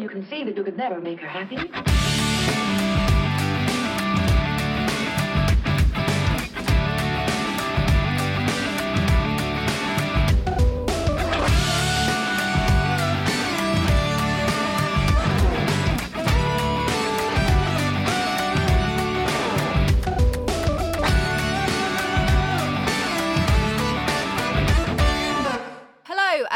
you 0.00 0.08
can 0.08 0.26
see 0.28 0.44
that 0.44 0.56
you 0.56 0.64
could 0.64 0.76
never 0.76 1.00
make 1.00 1.20
her 1.20 1.28
happy. 1.28 2.85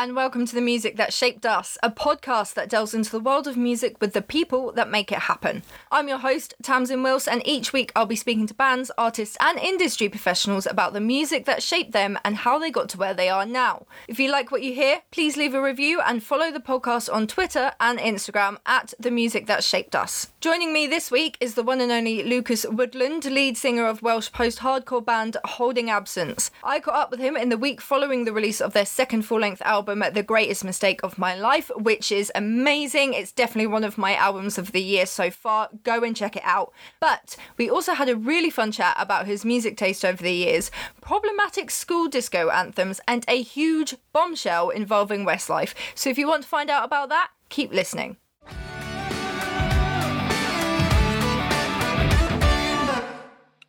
And 0.01 0.17
welcome 0.17 0.47
to 0.47 0.55
The 0.55 0.63
Music 0.63 0.97
That 0.97 1.13
Shaped 1.13 1.45
Us, 1.45 1.77
a 1.83 1.91
podcast 1.91 2.55
that 2.55 2.71
delves 2.71 2.95
into 2.95 3.11
the 3.11 3.21
world 3.21 3.47
of 3.47 3.59
music 3.59 4.01
with 4.01 4.15
the 4.15 4.23
people 4.23 4.73
that 4.73 4.91
make 4.91 5.13
it 5.13 5.19
happen. 5.19 5.63
I'm 5.93 6.09
your 6.09 6.17
host, 6.17 6.55
Tamsin 6.63 7.03
Wills, 7.03 7.29
and 7.29 7.47
each 7.47 7.75
week 7.75 7.93
I'll 7.95 8.07
be 8.07 8.17
speaking 8.17 8.47
to 8.47 8.55
bands, 8.55 8.91
artists, 8.97 9.37
and 9.41 9.59
industry 9.59 10.09
professionals 10.09 10.65
about 10.65 10.95
the 10.95 11.03
music 11.03 11.45
that 11.45 11.63
shaped 11.63 11.93
them 11.93 12.19
and 12.25 12.35
how 12.35 12.59
they 12.59 12.71
got 12.71 12.89
to 12.89 12.97
where 12.97 13.13
they 13.13 13.29
are 13.29 13.45
now. 13.45 13.85
If 14.09 14.19
you 14.19 14.33
like 14.33 14.51
what 14.51 14.63
you 14.63 14.73
hear, 14.73 15.03
please 15.11 15.37
leave 15.37 15.53
a 15.53 15.61
review 15.61 16.01
and 16.01 16.23
follow 16.23 16.51
the 16.51 16.61
podcast 16.61 17.13
on 17.13 17.27
Twitter 17.27 17.73
and 17.79 17.99
Instagram 17.99 18.57
at 18.65 18.95
The 18.99 19.11
Music 19.11 19.49
That 19.49 19.63
Shaped 19.63 19.95
Us. 19.95 20.29
Joining 20.41 20.73
me 20.73 20.87
this 20.87 21.11
week 21.11 21.37
is 21.41 21.57
the 21.57 21.63
one 21.63 21.83
and 21.83 21.93
only 21.93 22.23
Lucas 22.23 22.65
Woodland, 22.65 23.27
lead 23.27 23.59
singer 23.59 23.87
of 23.87 24.01
Welsh 24.01 24.33
post 24.33 24.61
hardcore 24.61 25.05
band 25.05 25.37
Holding 25.45 25.91
Absence. 25.91 26.51
I 26.65 26.81
caught 26.81 26.95
up 26.95 27.11
with 27.11 27.21
him 27.21 27.37
in 27.37 27.51
the 27.51 27.59
week 27.59 27.83
following 27.83 28.25
the 28.25 28.33
release 28.33 28.63
of 28.63 28.73
their 28.73 28.87
second 28.87 29.27
full 29.27 29.41
length 29.41 29.61
album, 29.91 30.15
The 30.15 30.23
Greatest 30.23 30.65
Mistake 30.65 31.01
of 31.03 31.19
My 31.19 31.35
Life, 31.35 31.71
which 31.75 32.13
is 32.13 32.31
amazing. 32.37 33.13
It's 33.13 33.33
definitely 33.33 33.67
one 33.67 33.83
of 33.83 33.99
my 33.99 34.15
albums 34.15 34.57
of 34.57 34.71
the 34.71 34.81
year 34.81 35.05
so 35.05 35.31
far. 35.31 35.69
Go 35.83 36.05
and 36.05 36.15
check 36.15 36.37
it 36.37 36.45
out. 36.45 36.73
But 37.01 37.37
we 37.57 37.69
also 37.69 37.95
had 37.95 38.09
a 38.09 38.15
really 38.15 38.51
fun 38.51 38.71
chat 38.71 38.97
about 39.01 39.27
his 39.27 39.45
music 39.45 39.77
taste 39.77 40.05
over 40.05 40.23
the 40.23 40.33
years, 40.33 40.71
problematic 41.01 41.73
school 41.73 42.09
disco 42.09 42.51
anthems, 42.51 43.01
and 43.09 43.25
a 43.27 43.43
huge 43.43 43.97
bombshell 44.13 44.71
involving 44.71 45.27
Westlife. 45.27 45.75
So 45.97 46.09
if 46.09 46.19
you 46.19 46.29
want 46.29 46.45
to 46.45 46.49
find 46.49 46.71
out 46.71 46.85
about 46.85 47.09
that, 47.09 47.31
keep 47.49 47.73
listening. 47.73 48.17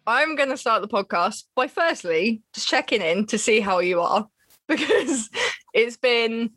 I'm 0.05 0.35
going 0.35 0.49
to 0.49 0.57
start 0.57 0.83
the 0.83 0.87
podcast 0.87 1.45
by 1.55 1.67
firstly 1.67 2.43
just 2.53 2.67
checking 2.67 3.01
in 3.01 3.25
to 3.27 3.39
see 3.39 3.59
how 3.59 3.79
you 3.79 4.01
are 4.01 4.27
because 4.67 5.29
it's 5.73 5.97
been 5.97 6.51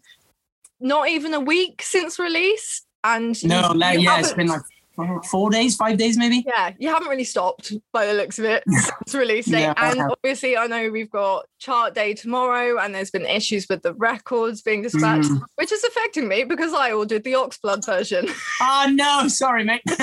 not 0.81 1.09
even 1.09 1.35
a 1.35 1.41
week 1.41 1.83
since 1.83 2.19
release 2.19 2.83
and 3.03 3.43
No, 3.45 3.73
you- 3.73 3.79
no, 3.79 3.91
you 3.91 4.01
yeah, 4.01 4.19
it's 4.19 4.33
been 4.33 4.49
like 4.49 4.63
four- 5.31 5.51
days, 5.51 5.75
five 5.77 5.99
days 5.99 6.17
maybe. 6.17 6.45
yeah, 6.47 6.73
you 6.79 6.89
haven't 6.89 7.09
really 7.09 7.25
stopped 7.25 7.73
by 7.93 8.07
the 8.07 8.13
looks 8.15 8.39
of 8.39 8.45
it 8.45 8.63
since 8.69 9.15
release 9.15 9.47
date. 9.47 9.63
Yeah, 9.63 9.75
and 9.77 10.01
obviously, 10.01 10.57
I 10.57 10.67
know 10.69 10.89
we've 10.91 11.11
got 11.11 11.47
chart 11.59 11.95
day 11.95 12.15
tomorrow, 12.15 12.79
and 12.79 12.95
there's 12.95 13.11
been 13.11 13.27
issues 13.27 13.67
with 13.69 13.83
the 13.83 13.93
records 13.95 14.63
being 14.63 14.83
dispatched, 14.83 15.29
Mm. 15.31 15.43
which 15.57 15.73
is 15.73 15.83
affecting 15.85 16.29
me 16.29 16.45
because 16.45 16.73
I 16.73 16.93
ordered 16.93 17.25
the 17.25 17.33
Oxblood 17.33 17.85
version. 17.85 18.29
Oh 18.61 18.87
no, 18.95 19.27
sorry, 19.29 19.65
mate. 19.65 19.83
so 19.89 19.97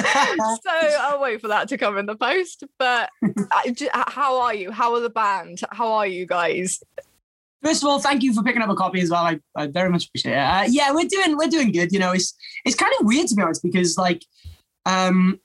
I'll 0.68 1.22
wait 1.22 1.40
for 1.42 1.48
that 1.50 1.70
to 1.70 1.78
come 1.78 1.98
in 1.98 2.06
the 2.06 2.16
post. 2.16 2.64
But 2.78 3.10
uh, 3.24 4.04
how 4.08 4.42
are 4.42 4.54
you? 4.54 4.72
How 4.72 4.94
are 4.94 5.00
the 5.02 5.10
band? 5.10 5.62
How 5.72 5.92
are 5.94 6.08
you 6.08 6.26
guys? 6.26 6.82
First 7.64 7.84
of 7.84 7.90
all, 7.90 8.00
thank 8.00 8.24
you 8.24 8.34
for 8.34 8.44
picking 8.44 8.62
up 8.62 8.70
a 8.70 8.76
copy 8.76 9.02
as 9.02 9.10
well. 9.10 9.24
I, 9.24 9.40
I 9.56 9.68
very 9.68 9.90
much 9.90 10.08
appreciate 10.08 10.34
it. 10.34 10.38
Uh, 10.38 10.66
yeah, 10.68 10.92
we're 10.92 11.08
doing 11.08 11.38
we're 11.38 11.48
doing 11.48 11.72
good. 11.72 11.92
You 11.92 12.00
know, 12.00 12.12
it's 12.12 12.36
it's 12.66 12.76
kind 12.76 12.92
of 13.00 13.06
weird 13.06 13.28
to 13.28 13.36
be 13.36 13.42
honest 13.42 13.62
because 13.62 13.98
like, 13.98 14.24
um, 14.86 15.40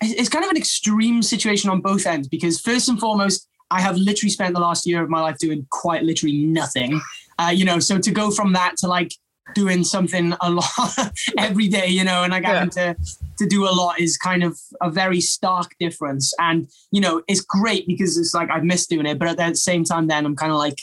it's 0.00 0.28
kind 0.28 0.44
of 0.44 0.50
an 0.50 0.56
extreme 0.56 1.22
situation 1.22 1.70
on 1.70 1.80
both 1.80 2.06
ends 2.06 2.28
because 2.28 2.60
first 2.60 2.88
and 2.88 2.98
foremost, 2.98 3.48
I 3.70 3.80
have 3.80 3.96
literally 3.96 4.30
spent 4.30 4.54
the 4.54 4.60
last 4.60 4.86
year 4.86 5.02
of 5.02 5.10
my 5.10 5.20
life 5.20 5.38
doing 5.38 5.66
quite 5.70 6.02
literally 6.02 6.44
nothing. 6.44 7.00
Uh, 7.38 7.52
you 7.54 7.64
know, 7.64 7.78
so 7.78 7.98
to 7.98 8.10
go 8.10 8.30
from 8.30 8.52
that 8.52 8.76
to 8.78 8.86
like 8.86 9.12
doing 9.54 9.84
something 9.84 10.34
a 10.40 10.50
lot 10.50 11.12
every 11.38 11.68
day, 11.68 11.86
you 11.86 12.04
know, 12.04 12.22
and 12.22 12.32
like 12.32 12.44
having 12.44 12.70
to 12.70 12.96
to 13.38 13.46
do 13.46 13.64
a 13.64 13.72
lot 13.72 13.98
is 13.98 14.16
kind 14.16 14.44
of 14.44 14.58
a 14.80 14.90
very 14.90 15.20
stark 15.20 15.74
difference. 15.80 16.32
And 16.38 16.68
you 16.90 17.00
know, 17.00 17.22
it's 17.28 17.40
great 17.40 17.86
because 17.86 18.16
it's 18.18 18.34
like 18.34 18.50
I've 18.50 18.64
missed 18.64 18.90
doing 18.90 19.06
it, 19.06 19.18
but 19.18 19.28
at 19.28 19.36
the 19.36 19.54
same 19.54 19.84
time, 19.84 20.06
then 20.06 20.24
I'm 20.26 20.36
kind 20.36 20.52
of 20.52 20.58
like. 20.58 20.80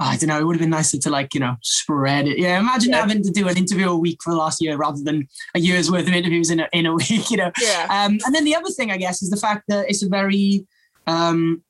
I 0.00 0.16
don't 0.16 0.28
know. 0.28 0.40
It 0.40 0.44
would 0.44 0.56
have 0.56 0.60
been 0.60 0.70
nicer 0.70 0.98
to 0.98 1.10
like 1.10 1.34
you 1.34 1.40
know 1.40 1.56
spread 1.62 2.26
it. 2.26 2.38
Yeah, 2.38 2.58
imagine 2.58 2.90
Yeah. 2.90 3.00
having 3.00 3.22
to 3.22 3.30
do 3.30 3.46
an 3.48 3.56
interview 3.56 3.88
a 3.90 3.96
week 3.96 4.18
for 4.22 4.30
the 4.32 4.36
last 4.36 4.60
year 4.60 4.76
rather 4.76 5.00
than 5.02 5.28
a 5.54 5.60
year's 5.60 5.90
worth 5.90 6.08
of 6.08 6.12
interviews 6.14 6.50
in 6.50 6.60
a, 6.60 6.68
in 6.72 6.86
a 6.86 6.94
week. 6.96 7.30
You 7.30 7.36
know. 7.36 7.52
Yeah. 7.60 7.86
Um, 7.90 8.18
and 8.24 8.34
then 8.34 8.44
the 8.44 8.56
other 8.56 8.70
thing, 8.70 8.90
I 8.90 8.96
guess, 8.96 9.22
is 9.22 9.30
the 9.30 9.36
fact 9.36 9.64
that 9.68 9.88
it's 9.88 10.02
a 10.02 10.08
very, 10.08 10.66
um, 11.06 11.62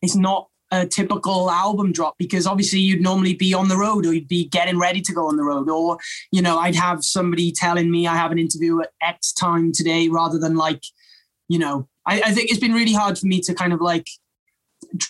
it's 0.00 0.16
not 0.16 0.48
a 0.70 0.86
typical 0.86 1.50
album 1.50 1.92
drop 1.92 2.14
because 2.18 2.46
obviously 2.46 2.80
you'd 2.80 3.02
normally 3.02 3.34
be 3.34 3.52
on 3.54 3.68
the 3.68 3.76
road 3.76 4.06
or 4.06 4.14
you'd 4.14 4.26
be 4.26 4.46
getting 4.48 4.78
ready 4.78 5.00
to 5.00 5.12
go 5.12 5.28
on 5.28 5.36
the 5.36 5.44
road 5.44 5.68
or 5.68 5.98
you 6.32 6.40
know 6.42 6.58
I'd 6.58 6.74
have 6.74 7.04
somebody 7.04 7.52
telling 7.52 7.90
me 7.90 8.06
I 8.06 8.16
have 8.16 8.32
an 8.32 8.38
interview 8.38 8.80
at 8.80 8.88
X 9.02 9.32
time 9.32 9.72
today 9.72 10.08
rather 10.08 10.38
than 10.38 10.56
like, 10.56 10.82
you 11.48 11.58
know, 11.58 11.86
I, 12.06 12.22
I 12.22 12.32
think 12.32 12.50
it's 12.50 12.58
been 12.60 12.72
really 12.72 12.94
hard 12.94 13.18
for 13.18 13.26
me 13.26 13.40
to 13.42 13.54
kind 13.54 13.72
of 13.74 13.80
like 13.82 14.06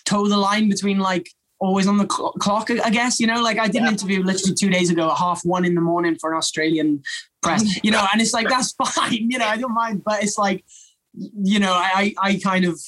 toe 0.05 0.27
the 0.27 0.37
line 0.37 0.69
between 0.69 0.99
like 0.99 1.29
always 1.59 1.87
on 1.87 1.97
the 1.97 2.07
cl- 2.11 2.33
clock, 2.33 2.69
I 2.69 2.89
guess, 2.89 3.19
you 3.19 3.27
know, 3.27 3.41
like 3.41 3.57
I 3.57 3.67
did 3.67 3.81
an 3.81 3.87
interview 3.87 4.21
literally 4.23 4.53
two 4.55 4.69
days 4.69 4.89
ago 4.89 5.09
at 5.09 5.17
half 5.17 5.41
one 5.45 5.63
in 5.65 5.73
the 5.75 5.81
morning 5.81 6.15
for 6.19 6.31
an 6.31 6.37
Australian 6.37 7.01
press, 7.41 7.63
you 7.83 7.91
know, 7.91 8.05
and 8.11 8.21
it's 8.21 8.33
like, 8.33 8.49
that's 8.49 8.73
fine, 8.93 9.31
you 9.31 9.37
know, 9.37 9.45
I 9.47 9.57
don't 9.57 9.73
mind, 9.73 10.03
but 10.03 10.21
it's 10.23 10.37
like, 10.37 10.65
you 11.13 11.59
know, 11.59 11.71
I, 11.71 12.13
I, 12.21 12.29
I 12.29 12.39
kind 12.39 12.65
of, 12.65 12.79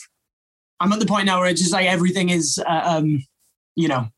I'm 0.80 0.92
at 0.92 1.00
the 1.00 1.06
point 1.06 1.26
now 1.26 1.40
where 1.40 1.50
it's 1.50 1.62
just 1.62 1.74
like 1.74 1.88
everything 1.88 2.30
is, 2.30 2.60
uh, 2.68 2.82
um, 2.86 3.24
you 3.76 3.88
know, 3.88 4.10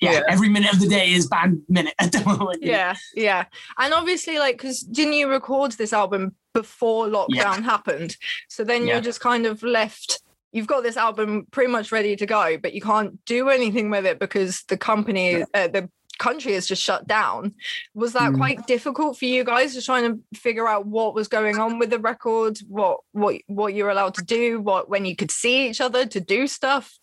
yeah, 0.00 0.12
Yeah. 0.14 0.22
every 0.28 0.48
minute 0.48 0.72
of 0.72 0.80
the 0.80 0.88
day 0.88 1.12
is 1.12 1.28
band 1.28 1.62
minute 1.68 1.94
at 2.00 2.10
the 2.10 2.24
moment. 2.26 2.58
Yeah, 2.62 2.96
yeah. 3.14 3.44
And 3.78 3.94
obviously, 3.94 4.38
like, 4.38 4.56
because 4.56 4.80
didn't 4.80 5.12
you 5.14 5.28
record 5.30 5.72
this 5.72 5.92
album 5.92 6.34
before 6.54 7.06
lockdown 7.06 7.28
Yeah. 7.30 7.60
happened? 7.60 8.16
So 8.48 8.64
then 8.64 8.84
Yeah. 8.84 8.94
you're 8.94 9.02
just 9.02 9.20
kind 9.20 9.46
of 9.46 9.62
left. 9.62 10.21
You've 10.52 10.66
got 10.66 10.82
this 10.82 10.96
album 10.96 11.46
pretty 11.50 11.70
much 11.72 11.90
ready 11.90 12.14
to 12.16 12.26
go, 12.26 12.58
but 12.58 12.74
you 12.74 12.80
can't 12.80 13.24
do 13.24 13.48
anything 13.48 13.90
with 13.90 14.04
it 14.06 14.18
because 14.18 14.62
the 14.68 14.76
company, 14.76 15.42
uh, 15.54 15.68
the 15.68 15.88
country 16.18 16.52
is 16.52 16.66
just 16.66 16.82
shut 16.82 17.06
down. 17.08 17.54
Was 17.94 18.12
that 18.12 18.32
Mm. 18.32 18.36
quite 18.36 18.66
difficult 18.66 19.18
for 19.18 19.24
you 19.24 19.44
guys 19.44 19.74
just 19.74 19.86
trying 19.86 20.04
to 20.12 20.38
figure 20.38 20.68
out 20.68 20.86
what 20.86 21.14
was 21.14 21.26
going 21.26 21.58
on 21.58 21.78
with 21.78 21.90
the 21.90 21.98
record, 21.98 22.58
what 22.68 22.98
what 23.12 23.36
what 23.46 23.74
you're 23.74 23.90
allowed 23.90 24.14
to 24.14 24.22
do, 24.22 24.60
what 24.60 24.88
when 24.88 25.04
you 25.04 25.16
could 25.16 25.30
see 25.30 25.68
each 25.68 25.80
other 25.80 26.06
to 26.06 26.20
do 26.20 26.46
stuff? 26.46 26.98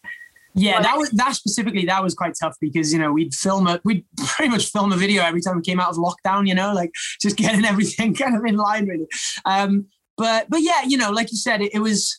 Yeah, 0.56 0.82
that 0.82 0.98
was 0.98 1.10
that 1.12 1.36
specifically 1.36 1.86
that 1.86 2.02
was 2.04 2.14
quite 2.14 2.34
tough 2.40 2.56
because 2.62 2.94
you 2.94 3.00
know 3.00 3.12
we'd 3.12 3.34
film 3.34 3.68
a 3.68 3.80
we'd 3.84 4.06
pretty 4.18 4.52
much 4.52 4.72
film 4.72 4.92
a 4.92 4.96
video 4.98 5.24
every 5.24 5.42
time 5.42 5.58
we 5.58 5.64
came 5.64 5.80
out 5.80 5.90
of 5.90 5.98
lockdown, 5.98 6.48
you 6.48 6.56
know, 6.56 6.74
like 6.74 6.92
just 7.20 7.36
getting 7.36 7.66
everything 7.72 8.14
kind 8.14 8.36
of 8.38 8.46
in 8.46 8.56
line 8.58 8.86
really. 8.88 9.08
Um, 9.46 9.88
but 10.18 10.50
but 10.50 10.62
yeah, 10.62 10.84
you 10.86 10.98
know, 10.98 11.12
like 11.12 11.32
you 11.32 11.38
said, 11.38 11.62
it, 11.62 11.74
it 11.74 11.80
was 11.80 12.19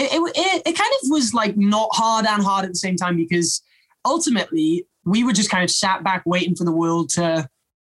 it, 0.00 0.12
it 0.12 0.32
it 0.36 0.62
it 0.66 0.76
kind 0.76 0.92
of 1.02 1.10
was 1.10 1.34
like 1.34 1.56
not 1.56 1.88
hard 1.92 2.26
and 2.26 2.42
hard 2.42 2.64
at 2.64 2.70
the 2.70 2.78
same 2.78 2.96
time 2.96 3.16
because 3.16 3.62
ultimately 4.04 4.86
we 5.04 5.24
were 5.24 5.32
just 5.32 5.50
kind 5.50 5.64
of 5.64 5.70
sat 5.70 6.02
back 6.02 6.22
waiting 6.26 6.54
for 6.54 6.64
the 6.64 6.72
world 6.72 7.10
to 7.10 7.48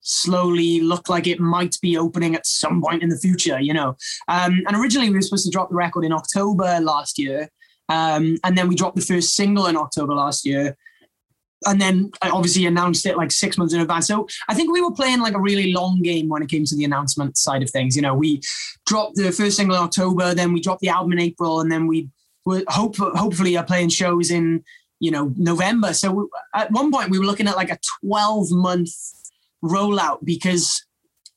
slowly 0.03 0.81
look 0.81 1.09
like 1.09 1.27
it 1.27 1.41
might 1.41 1.77
be 1.83 1.97
opening 1.97 2.35
at 2.35 2.47
some 2.47 2.83
point 2.83 3.03
in 3.03 3.09
the 3.09 3.19
future, 3.19 3.61
you 3.61 3.75
know. 3.75 3.97
Um, 4.29 4.63
and 4.67 4.77
originally 4.77 5.11
we 5.11 5.17
were 5.17 5.23
supposed 5.23 5.45
to 5.45 5.51
drop 5.51 5.69
the 5.69 5.77
record 5.77 6.05
in 6.05 6.13
October 6.13 6.81
last 6.81 7.19
year. 7.19 7.49
Um, 7.89 8.39
and 8.45 8.57
then 8.57 8.69
we 8.69 8.77
dropped 8.77 8.97
the 8.97 9.03
first 9.03 9.35
single 9.35 9.67
in 9.67 9.77
October 9.77 10.15
last 10.15 10.47
year. 10.47 10.77
And 11.67 11.81
then 11.81 12.11
I 12.23 12.31
obviously 12.31 12.65
announced 12.65 13.05
it 13.05 13.17
like 13.17 13.31
six 13.31 13.59
months 13.59 13.75
in 13.75 13.81
advance. 13.81 14.07
So 14.07 14.27
I 14.49 14.55
think 14.55 14.73
we 14.73 14.81
were 14.81 14.93
playing 14.93 15.21
like 15.21 15.35
a 15.35 15.41
really 15.41 15.73
long 15.73 16.01
game 16.03 16.29
when 16.29 16.43
it 16.43 16.49
came 16.49 16.65
to 16.65 16.77
the 16.77 16.85
announcement 16.85 17.37
side 17.37 17.63
of 17.63 17.71
things. 17.71 17.97
You 17.97 18.03
know, 18.03 18.15
we 18.15 18.41
dropped 18.87 19.17
the 19.17 19.31
first 19.31 19.57
single 19.57 19.77
in 19.77 19.83
October, 19.83 20.35
then 20.35 20.53
we 20.53 20.61
dropped 20.61 20.81
the 20.81 20.89
album 20.89 21.13
in 21.13 21.21
April, 21.21 21.61
and 21.61 21.71
then 21.71 21.87
we 21.87 22.09
were 22.45 22.63
hope 22.69 22.97
hopefully 22.97 23.57
are 23.57 23.65
playing 23.65 23.91
shows 23.91 24.31
in 24.31 24.65
you 25.01 25.11
know 25.11 25.33
November. 25.37 25.93
So 25.93 26.29
at 26.55 26.71
one 26.71 26.91
point 26.91 27.11
we 27.11 27.19
were 27.19 27.27
looking 27.27 27.49
at 27.49 27.57
like 27.57 27.71
a 27.71 27.79
12 28.03 28.51
month 28.51 28.91
rollout 29.63 30.25
because 30.25 30.85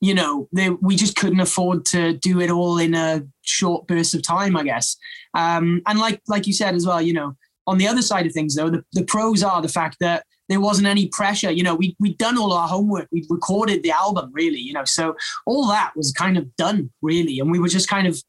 you 0.00 0.14
know 0.14 0.48
they, 0.52 0.70
we 0.70 0.96
just 0.96 1.16
couldn't 1.16 1.40
afford 1.40 1.84
to 1.86 2.14
do 2.14 2.40
it 2.40 2.50
all 2.50 2.78
in 2.78 2.94
a 2.94 3.24
short 3.42 3.86
burst 3.86 4.14
of 4.14 4.22
time, 4.22 4.56
I 4.56 4.64
guess. 4.64 4.96
Um, 5.34 5.82
and 5.86 5.98
like 5.98 6.20
like 6.28 6.46
you 6.46 6.52
said 6.52 6.74
as 6.74 6.86
well, 6.86 7.00
you 7.00 7.12
know, 7.12 7.36
on 7.66 7.78
the 7.78 7.86
other 7.88 8.02
side 8.02 8.26
of 8.26 8.32
things 8.32 8.54
though, 8.54 8.70
the, 8.70 8.84
the 8.92 9.04
pros 9.04 9.42
are 9.42 9.62
the 9.62 9.68
fact 9.68 9.96
that 10.00 10.24
there 10.48 10.60
wasn't 10.60 10.86
any 10.86 11.08
pressure. 11.08 11.50
You 11.50 11.62
know, 11.62 11.74
we 11.74 11.96
we'd 11.98 12.18
done 12.18 12.36
all 12.36 12.52
our 12.52 12.68
homework, 12.68 13.08
we'd 13.10 13.26
recorded 13.30 13.82
the 13.82 13.90
album 13.90 14.30
really, 14.32 14.58
you 14.58 14.72
know, 14.72 14.84
so 14.84 15.16
all 15.46 15.66
that 15.68 15.92
was 15.96 16.12
kind 16.12 16.36
of 16.36 16.54
done 16.56 16.90
really, 17.02 17.38
and 17.40 17.50
we 17.50 17.58
were 17.58 17.68
just 17.68 17.88
kind 17.88 18.06
of 18.06 18.22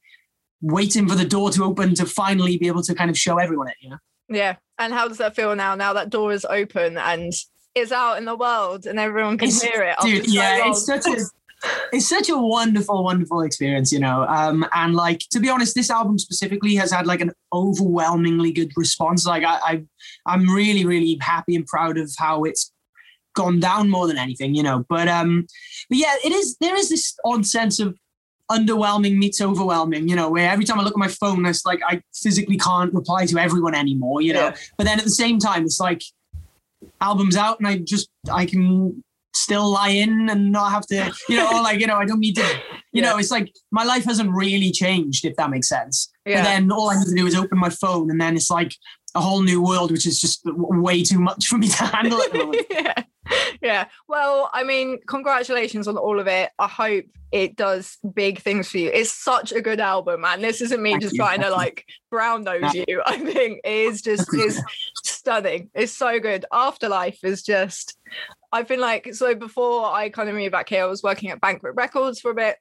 waiting 0.62 1.08
for 1.08 1.16
the 1.16 1.26
door 1.26 1.50
to 1.52 1.64
open 1.64 1.94
to 1.96 2.06
finally 2.06 2.58
be 2.58 2.68
able 2.68 2.82
to 2.84 2.96
kind 2.96 3.10
of 3.10 3.18
show 3.18 3.38
everyone 3.38 3.68
it. 3.68 3.76
You 3.82 3.90
know. 3.92 3.98
Yeah. 4.30 4.56
And 4.80 4.94
how 4.94 5.08
does 5.08 5.18
that 5.20 5.36
feel 5.36 5.56
now? 5.56 5.76
Now 5.76 5.94
that 5.94 6.10
door 6.10 6.32
is 6.34 6.46
open 6.46 6.98
and 6.98 7.32
is 7.76 7.92
out 7.92 8.18
in 8.18 8.26
the 8.26 8.36
world 8.36 8.86
and 8.86 8.98
everyone 9.00 9.38
can 9.38 9.50
It's- 9.50 9.62
hear 9.62 9.84
it. 9.84 9.96
dude 10.02 10.34
yeah 10.34 10.60
long? 10.62 10.72
it's 10.72 10.86
such 10.86 11.06
a 11.08 11.18
it's 11.92 12.08
such 12.08 12.30
a 12.30 12.38
wonderful, 12.38 13.04
wonderful 13.04 13.42
experience, 13.42 13.92
you 13.92 14.00
know. 14.00 14.26
Um, 14.28 14.66
and 14.74 14.96
like 14.96 15.20
to 15.32 15.40
be 15.40 15.50
honest, 15.50 15.76
this 15.76 15.90
album 15.90 16.18
specifically 16.18 16.76
has 16.76 16.92
had 16.92 17.08
like 17.08 17.22
an 17.22 17.32
overwhelmingly 17.54 18.52
good 18.52 18.72
response. 18.76 19.26
Like 19.26 19.44
I, 19.44 19.60
I 19.64 19.84
I'm 20.26 20.50
really, 20.50 20.86
really 20.86 21.18
happy 21.22 21.56
and 21.56 21.66
proud 21.66 21.98
of 21.98 22.12
how 22.18 22.44
it's 22.44 22.72
gone 23.36 23.60
down 23.60 23.90
more 23.90 24.08
than 24.08 24.18
anything, 24.18 24.56
you 24.56 24.64
know. 24.64 24.86
But 24.90 25.08
um, 25.08 25.46
but 25.90 25.98
yeah, 25.98 26.16
it 26.24 26.32
is 26.32 26.58
there 26.60 26.76
is 26.76 26.90
this 26.90 27.16
odd 27.24 27.46
sense 27.46 27.80
of 27.80 27.98
underwhelming 28.52 29.18
meets 29.18 29.42
overwhelming, 29.42 30.08
you 30.08 30.16
know, 30.16 30.30
where 30.30 30.50
every 30.50 30.66
time 30.66 30.80
I 30.80 30.84
look 30.84 30.94
at 30.94 31.00
my 31.00 31.08
phone, 31.08 31.46
it's 31.46 31.66
like 31.66 31.82
I 31.88 32.02
physically 32.14 32.58
can't 32.58 32.94
reply 32.94 33.26
to 33.26 33.38
everyone 33.40 33.76
anymore, 33.76 34.22
you 34.22 34.34
know. 34.34 34.48
Yeah. 34.48 34.56
But 34.78 34.86
then 34.86 35.00
at 35.00 35.04
the 35.04 35.12
same 35.12 35.40
time, 35.40 35.66
it's 35.66 35.80
like 35.80 36.04
albums 37.02 37.36
out 37.36 37.60
and 37.60 37.68
I 37.68 37.78
just 37.80 38.10
I 38.32 38.46
can 38.46 39.04
still 39.36 39.70
lie 39.72 39.90
in 39.90 40.30
and 40.30 40.52
not 40.52 40.72
have 40.72 40.86
to, 40.88 41.14
you 41.30 41.38
know, 41.38 41.62
like, 41.62 41.80
you 41.80 41.88
know, 41.88 41.96
I 41.98 42.06
don't 42.06 42.20
need 42.20 42.36
to, 42.36 42.42
you 42.42 42.48
Yeah. 42.94 43.12
know, 43.12 43.18
it's 43.18 43.32
like 43.32 43.52
my 43.72 43.84
life 43.84 44.06
hasn't 44.06 44.32
really 44.32 44.72
changed, 44.72 45.26
if 45.26 45.36
that 45.36 45.50
makes 45.50 45.68
sense. 45.70 46.10
Yeah. 46.26 46.40
But 46.40 46.44
then 46.46 46.72
all 46.72 46.90
I 46.90 46.96
need 46.98 47.08
to 47.08 47.16
do 47.16 47.28
is 47.28 47.36
open 47.36 47.58
my 47.60 47.70
phone 47.70 48.10
and 48.10 48.20
then 48.20 48.36
it's 48.36 48.50
like 48.50 48.74
a 49.14 49.22
whole 49.22 49.42
new 49.42 49.62
world, 49.62 49.92
which 49.92 50.06
is 50.06 50.20
just 50.20 50.42
way 50.46 51.04
too 51.04 51.20
much 51.20 51.48
for 51.48 51.58
me 51.58 51.68
to 51.68 51.84
handle 51.86 52.22
at 52.22 52.32
the 52.32 52.38
moment. 52.38 52.66
yeah. 52.70 52.94
Yeah. 53.62 53.86
Well, 54.08 54.50
I 54.54 54.64
mean, 54.64 55.00
congratulations 55.08 55.88
on 55.88 55.98
all 55.98 56.20
of 56.20 56.28
it. 56.28 56.52
I 56.60 56.68
hope 56.68 57.06
it 57.32 57.56
does 57.56 57.98
big 58.14 58.40
things 58.40 58.70
for 58.70 58.78
you. 58.78 58.92
It's 58.94 59.12
such 59.12 59.52
a 59.52 59.62
good 59.62 59.80
album, 59.80 60.24
and 60.26 60.44
this 60.44 60.62
isn't 60.62 60.82
me 60.82 60.92
Thank 60.92 61.02
just 61.02 61.14
you, 61.16 61.20
trying 61.20 61.42
to 61.42 61.50
like 61.50 61.86
brown 62.12 62.44
nose 62.44 62.74
Yeah. 62.74 62.84
you. 62.88 63.02
I 63.06 63.18
think 63.18 63.62
it 63.64 63.72
is 63.72 64.02
just 64.02 64.32
is 64.34 64.62
stunning. 65.04 65.70
It's 65.74 65.92
so 65.92 66.20
good. 66.20 66.46
Afterlife 66.52 67.20
is 67.24 67.42
just 67.42 67.98
I've 68.56 68.70
been 68.70 68.80
like 68.80 69.14
so 69.14 69.36
before 69.36 69.86
I 69.86 70.08
kind 70.10 70.30
of 70.30 70.36
moved 70.36 70.54
back 70.54 70.70
here, 70.70 70.84
I 70.84 70.88
was 70.88 71.04
working 71.04 71.30
at 71.30 71.42
Banquet 71.42 71.76
Records 71.76 72.22
for 72.22 72.32
a 72.32 72.36
bit. 72.36 72.56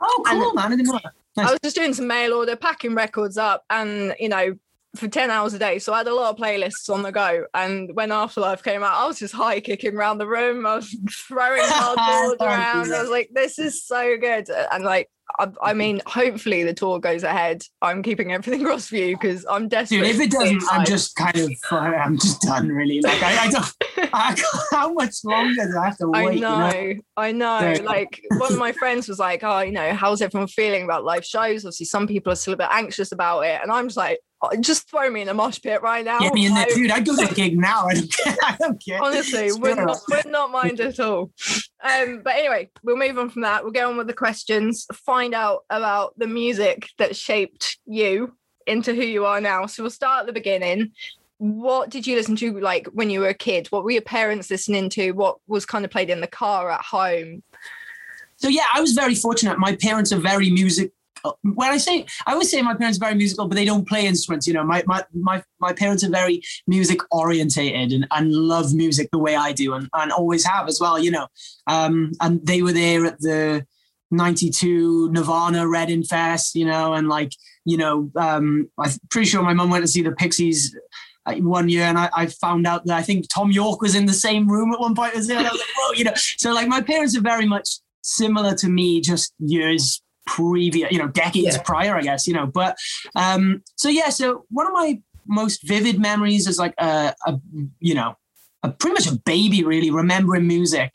Oh, 0.00 0.22
cool, 0.24 0.42
And- 0.48 0.54
man. 0.54 0.64
I 0.64 0.68
didn't 0.68 0.86
know 0.86 1.00
that. 1.02 1.12
Nice. 1.36 1.48
I 1.48 1.50
was 1.50 1.60
just 1.64 1.76
doing 1.76 1.94
some 1.94 2.06
mail 2.06 2.34
order, 2.34 2.54
packing 2.56 2.94
records 2.94 3.36
up, 3.38 3.64
and 3.70 4.14
you 4.20 4.28
know, 4.28 4.54
for 4.96 5.08
10 5.08 5.30
hours 5.30 5.54
a 5.54 5.58
day. 5.58 5.78
So 5.78 5.92
I 5.92 5.98
had 5.98 6.08
a 6.08 6.14
lot 6.14 6.30
of 6.30 6.36
playlists 6.36 6.92
on 6.92 7.02
the 7.02 7.10
go. 7.10 7.46
And 7.54 7.94
when 7.94 8.12
Afterlife 8.12 8.62
came 8.62 8.82
out, 8.82 8.94
I 8.94 9.06
was 9.06 9.18
just 9.18 9.34
high 9.34 9.60
kicking 9.60 9.96
around 9.96 10.18
the 10.18 10.26
room. 10.26 10.66
I 10.66 10.76
was 10.76 10.94
throwing 11.28 11.62
cardboard 11.66 12.36
around. 12.40 12.92
I 12.92 13.00
was 13.00 13.10
like, 13.10 13.30
this 13.32 13.58
is 13.58 13.82
so 13.82 14.16
good. 14.18 14.50
And 14.50 14.84
like, 14.84 15.08
I, 15.38 15.44
I 15.44 15.46
mm-hmm. 15.46 15.78
mean, 15.78 16.02
hopefully 16.06 16.62
the 16.64 16.74
tour 16.74 17.00
goes 17.00 17.22
ahead. 17.22 17.62
I'm 17.80 18.02
keeping 18.02 18.32
everything 18.32 18.64
crossed 18.64 18.90
for 18.90 18.96
you 18.96 19.16
because 19.16 19.46
I'm 19.48 19.68
desperate. 19.68 20.00
Dude, 20.00 20.08
if 20.08 20.20
it 20.20 20.30
doesn't, 20.30 20.62
I'm 20.70 20.84
just 20.84 21.16
kind 21.16 21.38
of, 21.38 21.50
I'm 21.70 22.18
just 22.18 22.42
done, 22.42 22.68
really. 22.68 23.00
Like, 23.00 23.22
I, 23.22 23.46
I 23.46 23.50
don't, 23.50 23.74
how 24.70 24.92
much 24.92 25.16
longer 25.24 25.66
do 25.66 25.78
I 25.78 25.84
have 25.86 25.98
to 25.98 26.08
wait? 26.08 26.26
I 26.26 26.30
you 26.30 26.40
know, 26.40 26.94
I 27.16 27.32
know. 27.32 27.60
Yeah. 27.60 27.82
Like 27.82 28.22
one 28.30 28.52
of 28.52 28.58
my 28.58 28.72
friends 28.72 29.08
was 29.08 29.18
like, 29.18 29.42
"Oh, 29.42 29.60
you 29.60 29.72
know, 29.72 29.92
how's 29.94 30.22
everyone 30.22 30.48
feeling 30.48 30.84
about 30.84 31.04
live 31.04 31.24
shows?" 31.24 31.64
Obviously, 31.64 31.86
some 31.86 32.06
people 32.06 32.32
are 32.32 32.36
still 32.36 32.54
a 32.54 32.56
bit 32.56 32.68
anxious 32.70 33.12
about 33.12 33.40
it, 33.40 33.60
and 33.62 33.70
I'm 33.70 33.86
just 33.86 33.96
like, 33.96 34.20
"Oh, 34.42 34.50
"Just 34.60 34.88
throw 34.90 35.10
me 35.10 35.22
in 35.22 35.28
a 35.28 35.34
mosh 35.34 35.60
pit 35.60 35.82
right 35.82 36.04
now." 36.04 36.18
Get 36.20 36.34
me 36.34 36.46
in 36.46 36.54
there, 36.54 36.66
dude. 36.66 36.90
I'd 36.90 37.06
go 37.06 37.16
to 37.16 37.30
a 37.30 37.34
gig 37.34 37.58
now. 37.58 37.86
I 37.86 37.94
don't 37.94 38.12
care. 38.12 38.36
I 38.42 38.56
don't 38.58 38.84
care. 38.84 39.02
Honestly, 39.02 39.46
it. 39.46 39.58
not, 39.58 40.00
would 40.08 40.26
not 40.26 40.50
mind 40.50 40.80
at 40.80 41.00
all. 41.00 41.30
Um, 41.82 42.22
but 42.22 42.34
anyway, 42.34 42.70
we'll 42.82 42.96
move 42.96 43.18
on 43.18 43.30
from 43.30 43.42
that. 43.42 43.62
We'll 43.62 43.72
go 43.72 43.88
on 43.88 43.96
with 43.96 44.06
the 44.06 44.12
questions, 44.12 44.86
find 44.94 45.34
out 45.34 45.64
about 45.70 46.18
the 46.18 46.28
music 46.28 46.88
that 46.98 47.16
shaped 47.16 47.78
you 47.86 48.34
into 48.66 48.94
who 48.94 49.02
you 49.02 49.26
are 49.26 49.40
now. 49.40 49.66
So 49.66 49.82
we'll 49.82 49.90
start 49.90 50.20
at 50.20 50.26
the 50.26 50.32
beginning. 50.32 50.92
What 51.42 51.90
did 51.90 52.06
you 52.06 52.14
listen 52.14 52.36
to 52.36 52.60
like 52.60 52.86
when 52.92 53.10
you 53.10 53.18
were 53.18 53.30
a 53.30 53.34
kid? 53.34 53.66
What 53.70 53.82
were 53.82 53.90
your 53.90 54.00
parents 54.00 54.48
listening 54.48 54.88
to? 54.90 55.10
What 55.10 55.38
was 55.48 55.66
kind 55.66 55.84
of 55.84 55.90
played 55.90 56.08
in 56.08 56.20
the 56.20 56.28
car 56.28 56.70
at 56.70 56.82
home? 56.82 57.42
So 58.36 58.46
yeah, 58.46 58.66
I 58.72 58.80
was 58.80 58.92
very 58.92 59.16
fortunate. 59.16 59.58
My 59.58 59.74
parents 59.74 60.12
are 60.12 60.20
very 60.20 60.50
music. 60.50 60.92
When 61.42 61.72
I 61.72 61.78
say, 61.78 62.06
I 62.26 62.34
always 62.34 62.48
say 62.48 62.62
my 62.62 62.74
parents 62.74 62.96
are 62.98 63.06
very 63.06 63.16
musical, 63.16 63.48
but 63.48 63.56
they 63.56 63.64
don't 63.64 63.88
play 63.88 64.06
instruments. 64.06 64.46
You 64.46 64.54
know, 64.54 64.62
my 64.62 64.84
my 64.86 65.02
my, 65.12 65.42
my 65.58 65.72
parents 65.72 66.04
are 66.04 66.10
very 66.10 66.42
music 66.68 67.00
orientated 67.10 67.90
and, 67.90 68.06
and 68.12 68.32
love 68.32 68.72
music 68.72 69.08
the 69.10 69.18
way 69.18 69.34
I 69.34 69.50
do, 69.50 69.74
and, 69.74 69.88
and 69.94 70.12
always 70.12 70.44
have 70.44 70.68
as 70.68 70.78
well. 70.80 70.96
You 70.96 71.10
know, 71.10 71.26
um, 71.66 72.12
and 72.20 72.46
they 72.46 72.62
were 72.62 72.72
there 72.72 73.04
at 73.04 73.18
the 73.18 73.66
'92 74.12 75.10
Nirvana 75.10 75.66
Reading 75.66 76.04
Fest. 76.04 76.54
You 76.54 76.66
know, 76.66 76.94
and 76.94 77.08
like 77.08 77.32
you 77.64 77.78
know, 77.78 78.12
um, 78.14 78.70
I'm 78.78 78.92
pretty 79.10 79.28
sure 79.28 79.42
my 79.42 79.54
mum 79.54 79.70
went 79.70 79.82
to 79.82 79.88
see 79.88 80.02
the 80.02 80.12
Pixies 80.12 80.72
uh, 81.26 81.34
one 81.36 81.68
year, 81.68 81.84
and 81.84 81.98
I, 81.98 82.10
I 82.14 82.26
found 82.26 82.66
out 82.66 82.84
that 82.86 82.96
I 82.96 83.02
think 83.02 83.28
Thom 83.28 83.50
Yorke 83.52 83.80
was 83.82 83.94
in 83.94 84.06
the 84.06 84.12
same 84.12 84.48
room 84.48 84.72
at 84.72 84.80
one 84.80 84.94
point 84.94 85.14
as 85.14 85.28
him. 85.30 85.38
I 85.38 85.42
was 85.42 85.52
like, 85.52 85.68
whoa, 85.76 85.92
you 85.92 86.04
know. 86.04 86.12
So 86.16 86.52
like 86.52 86.68
my 86.68 86.80
parents 86.80 87.16
are 87.16 87.20
very 87.20 87.46
much 87.46 87.68
similar 88.02 88.54
to 88.56 88.68
me, 88.68 89.00
just 89.00 89.32
years 89.38 90.02
previous, 90.26 90.90
you 90.92 90.98
know, 90.98 91.08
decades 91.08 91.56
Yeah. 91.56 91.62
prior, 91.62 91.96
I 91.96 92.02
guess, 92.02 92.26
you 92.26 92.34
know. 92.34 92.46
But 92.46 92.76
um, 93.14 93.62
so 93.76 93.88
yeah, 93.88 94.08
so 94.10 94.44
one 94.50 94.66
of 94.66 94.72
my 94.72 95.00
most 95.26 95.60
vivid 95.66 96.00
memories 96.00 96.46
is 96.48 96.58
like 96.58 96.74
a, 96.78 97.14
a 97.26 97.38
you 97.80 97.94
know, 97.94 98.14
a 98.62 98.70
pretty 98.70 98.94
much 98.94 99.06
a 99.06 99.16
baby 99.24 99.62
really 99.64 99.90
remembering 99.90 100.46
music 100.46 100.92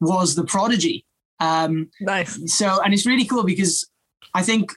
was 0.00 0.34
the 0.34 0.44
Prodigy. 0.44 1.04
Um, 1.40 1.90
Nice. 2.00 2.38
so 2.56 2.80
and 2.82 2.94
it's 2.94 3.06
really 3.06 3.24
cool 3.24 3.44
because 3.44 3.88
I 4.34 4.42
think 4.42 4.72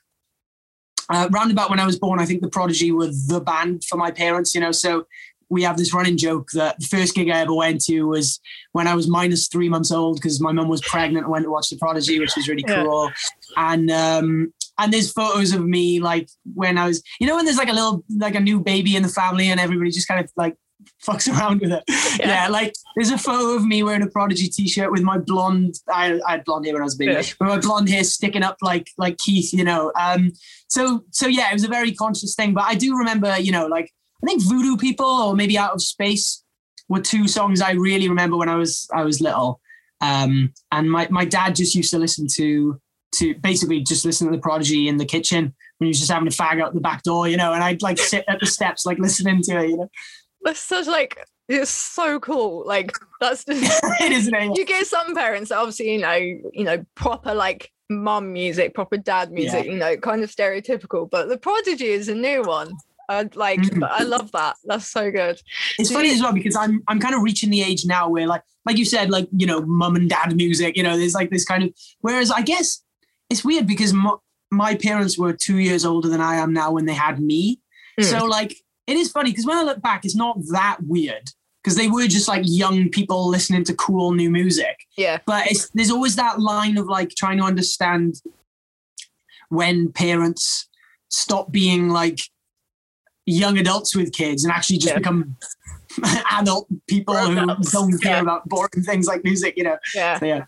uh, 1.09 1.29
round 1.31 1.51
about 1.51 1.69
when 1.69 1.79
I 1.79 1.85
was 1.85 1.97
born, 1.99 2.19
I 2.19 2.25
think 2.25 2.41
the 2.41 2.49
Prodigy 2.49 2.91
were 2.91 3.07
the 3.07 3.41
band 3.45 3.83
for 3.85 3.97
my 3.97 4.11
parents. 4.11 4.53
You 4.55 4.61
know, 4.61 4.71
so 4.71 5.05
we 5.49 5.63
have 5.63 5.77
this 5.77 5.93
running 5.93 6.17
joke 6.17 6.49
that 6.51 6.77
the 6.79 6.85
first 6.85 7.15
gig 7.15 7.29
I 7.29 7.39
ever 7.39 7.53
went 7.53 7.81
to 7.85 8.03
was 8.03 8.39
when 8.73 8.85
I 8.87 8.95
was 8.95 9.07
minus 9.07 9.47
three 9.47 9.69
months 9.69 9.91
old 9.91 10.17
because 10.17 10.41
my 10.41 10.51
mum 10.51 10.67
was 10.67 10.81
pregnant 10.81 11.23
and 11.23 11.31
went 11.31 11.45
to 11.45 11.49
watch 11.51 11.69
the 11.69 11.77
Prodigy, 11.77 12.19
which 12.19 12.35
was 12.35 12.47
really 12.49 12.65
Yeah. 12.67 12.83
cool. 12.83 13.11
And 13.55 13.89
um, 13.89 14.53
and 14.79 14.93
there's 14.93 15.11
photos 15.11 15.53
of 15.53 15.65
me 15.65 15.99
like 15.99 16.29
when 16.53 16.77
I 16.77 16.87
was, 16.87 17.01
you 17.19 17.27
know, 17.27 17.35
when 17.35 17.45
there's 17.45 17.57
like 17.57 17.69
a 17.69 17.73
little 17.73 18.03
like 18.17 18.35
a 18.35 18.39
new 18.39 18.59
baby 18.59 18.95
in 18.95 19.03
the 19.03 19.09
family 19.09 19.49
and 19.49 19.59
everybody 19.59 19.89
just 19.91 20.07
kind 20.07 20.23
of 20.23 20.29
like 20.35 20.55
fucks 21.05 21.31
around 21.31 21.61
with 21.61 21.71
it. 21.71 21.83
Yeah. 22.19 22.27
Yeah, 22.45 22.47
like 22.47 22.73
there's 22.95 23.11
a 23.11 23.17
photo 23.17 23.55
of 23.55 23.65
me 23.65 23.83
wearing 23.83 24.01
a 24.01 24.07
Prodigy 24.07 24.47
t-shirt 24.47 24.91
with 24.91 25.03
my 25.03 25.17
blonde. 25.19 25.75
I, 25.87 26.19
I 26.27 26.31
had 26.31 26.45
blonde 26.45 26.65
hair 26.65 26.73
when 26.73 26.81
I 26.81 26.85
was 26.85 26.95
a 26.95 26.97
baby, 26.97 27.13
Yeah. 27.13 27.21
but 27.39 27.47
my 27.47 27.59
blonde 27.59 27.89
hair 27.89 28.03
sticking 28.03 28.41
up 28.43 28.57
like 28.61 28.89
like 28.97 29.17
Keith, 29.19 29.53
you 29.53 29.63
know. 29.63 29.91
Um, 29.99 30.31
so 30.67 31.03
so 31.11 31.27
yeah, 31.27 31.49
it 31.49 31.53
was 31.53 31.63
a 31.63 31.67
very 31.69 31.93
conscious 31.93 32.33
thing. 32.35 32.53
But 32.53 32.63
I 32.65 32.73
do 32.75 32.97
remember, 32.97 33.37
you 33.37 33.51
know, 33.51 33.67
like 33.67 33.91
I 34.23 34.25
think 34.25 34.41
Voodoo 34.43 34.77
People 34.77 35.05
or 35.05 35.35
maybe 35.35 35.57
Out 35.57 35.73
of 35.73 35.81
Space 35.83 36.43
were 36.89 37.01
two 37.01 37.27
songs 37.27 37.61
I 37.61 37.71
really 37.73 38.09
remember 38.09 38.35
when 38.37 38.49
I 38.49 38.55
was 38.55 38.87
I 38.93 39.03
was 39.03 39.21
little. 39.21 39.59
Um, 40.01 40.53
and 40.71 40.89
my 40.91 41.07
my 41.11 41.25
dad 41.25 41.55
just 41.55 41.75
used 41.75 41.91
to 41.91 41.99
listen 41.99 42.27
to 42.35 42.79
to 43.15 43.35
basically 43.35 43.81
just 43.81 44.05
listen 44.05 44.27
to 44.27 44.35
the 44.35 44.41
Prodigy 44.41 44.87
in 44.87 44.97
the 44.97 45.05
kitchen 45.05 45.53
when 45.77 45.85
he 45.85 45.89
was 45.89 45.99
just 45.99 46.11
having 46.11 46.27
a 46.27 46.31
fag 46.31 46.61
out 46.61 46.73
the 46.73 46.79
back 46.81 47.03
door, 47.03 47.27
you 47.27 47.37
know. 47.37 47.53
And 47.53 47.63
I'd 47.63 47.81
like 47.83 47.99
sit 47.99 48.25
at 48.27 48.39
the 48.39 48.45
steps 48.47 48.85
like 48.85 48.97
listening 48.99 49.41
to 49.43 49.57
it, 49.63 49.69
you 49.69 49.77
know. 49.77 49.89
That's 50.43 50.59
such 50.59 50.87
like 50.87 51.17
it's 51.49 51.69
so 51.69 52.19
cool. 52.19 52.65
Like 52.65 52.91
that's 53.21 53.45
just 53.49 53.83
it 54.01 54.11
isn't 54.11 54.33
it? 54.33 54.57
you 54.57 54.65
get 54.65 54.85
some 54.87 55.15
parents 55.15 55.49
that 55.49 55.57
obviously 55.57 55.91
you 55.93 55.99
know 55.99 56.13
you 56.15 56.63
know 56.63 56.85
proper 56.95 57.33
like 57.33 57.71
mum 57.89 58.33
music 58.33 58.73
proper 58.73 58.97
dad 58.97 59.31
music 59.31 59.65
you 59.65 59.77
know 59.77 59.95
kind 59.95 60.21
of 60.21 60.29
stereotypical 60.29 61.09
but 61.09 61.29
the 61.29 61.37
prodigy 61.37 61.85
is 61.87 62.09
a 62.09 62.13
new 62.13 62.41
one 62.43 62.69
i 63.07 63.25
like 63.35 63.61
Mhm. 63.61 63.87
i 63.89 64.03
love 64.03 64.29
that 64.33 64.57
that's 64.65 64.85
so 64.87 65.09
good 65.09 65.39
It's 65.79 65.89
funny 65.89 66.11
as 66.11 66.21
well 66.21 66.33
because 66.33 66.57
I'm 66.57 66.83
I'm 66.89 66.99
kind 66.99 67.15
of 67.15 67.21
reaching 67.21 67.49
the 67.49 67.61
age 67.61 67.85
now 67.85 68.09
where 68.09 68.27
like 68.27 68.41
like 68.65 68.77
you 68.77 68.83
said 68.83 69.09
like 69.09 69.29
you 69.37 69.47
know 69.47 69.61
mum 69.61 69.95
and 69.95 70.09
dad 70.09 70.35
music 70.35 70.75
you 70.75 70.83
know 70.83 70.97
there's 70.97 71.13
like 71.13 71.29
this 71.29 71.45
kind 71.45 71.63
of 71.63 71.69
whereas 72.01 72.29
I 72.29 72.41
guess 72.41 72.83
it's 73.29 73.45
weird 73.45 73.65
because 73.67 73.93
mo- 73.93 74.21
my 74.51 74.75
parents 74.75 75.17
were 75.17 75.31
two 75.31 75.59
years 75.59 75.85
older 75.85 76.09
than 76.09 76.19
I 76.19 76.35
am 76.35 76.51
now 76.51 76.73
when 76.73 76.85
they 76.87 76.93
had 76.93 77.21
me 77.21 77.61
Mm. 77.97 78.03
so 78.03 78.25
like 78.25 78.53
it 78.87 78.97
is 78.97 79.11
funny 79.11 79.31
because 79.31 79.45
when 79.45 79.57
I 79.57 79.63
look 79.63 79.81
back 79.81 80.05
it's 80.05 80.15
not 80.15 80.37
that 80.51 80.77
weird 80.85 81.29
because 81.63 81.75
they 81.77 81.87
were 81.89 82.07
just 82.07 82.27
like 82.27 82.43
young 82.45 82.89
people 82.89 83.27
listening 83.27 83.63
to 83.65 83.73
cool 83.75 84.11
new 84.13 84.29
music 84.31 84.77
yeah 84.97 85.17
but 85.25 85.47
it's 85.51 85.69
there's 85.73 85.91
always 85.91 86.15
that 86.15 86.39
line 86.39 86.77
of 86.77 86.87
like 86.87 87.09
trying 87.17 87.37
to 87.37 87.43
understand 87.43 88.15
when 89.49 89.91
parents 89.91 90.67
stop 91.09 91.51
being 91.51 91.89
like 91.89 92.19
young 93.25 93.57
adults 93.57 93.95
with 93.95 94.13
kids 94.13 94.43
and 94.43 94.53
actually 94.53 94.77
just 94.77 94.93
Yeah. 94.93 94.97
become 94.99 95.35
adult 96.31 96.67
people 96.87 97.15
who 97.15 97.33
Grown-ups, 97.35 97.71
don't 97.71 97.97
care 98.01 98.13
yeah. 98.17 98.21
about 98.21 98.47
boring 98.47 98.83
things 98.85 99.07
like 99.07 99.23
music, 99.23 99.55
you 99.57 99.63
know. 99.63 99.77
yeah 99.95 100.19
So 100.19 100.25
yeah. 100.25 100.45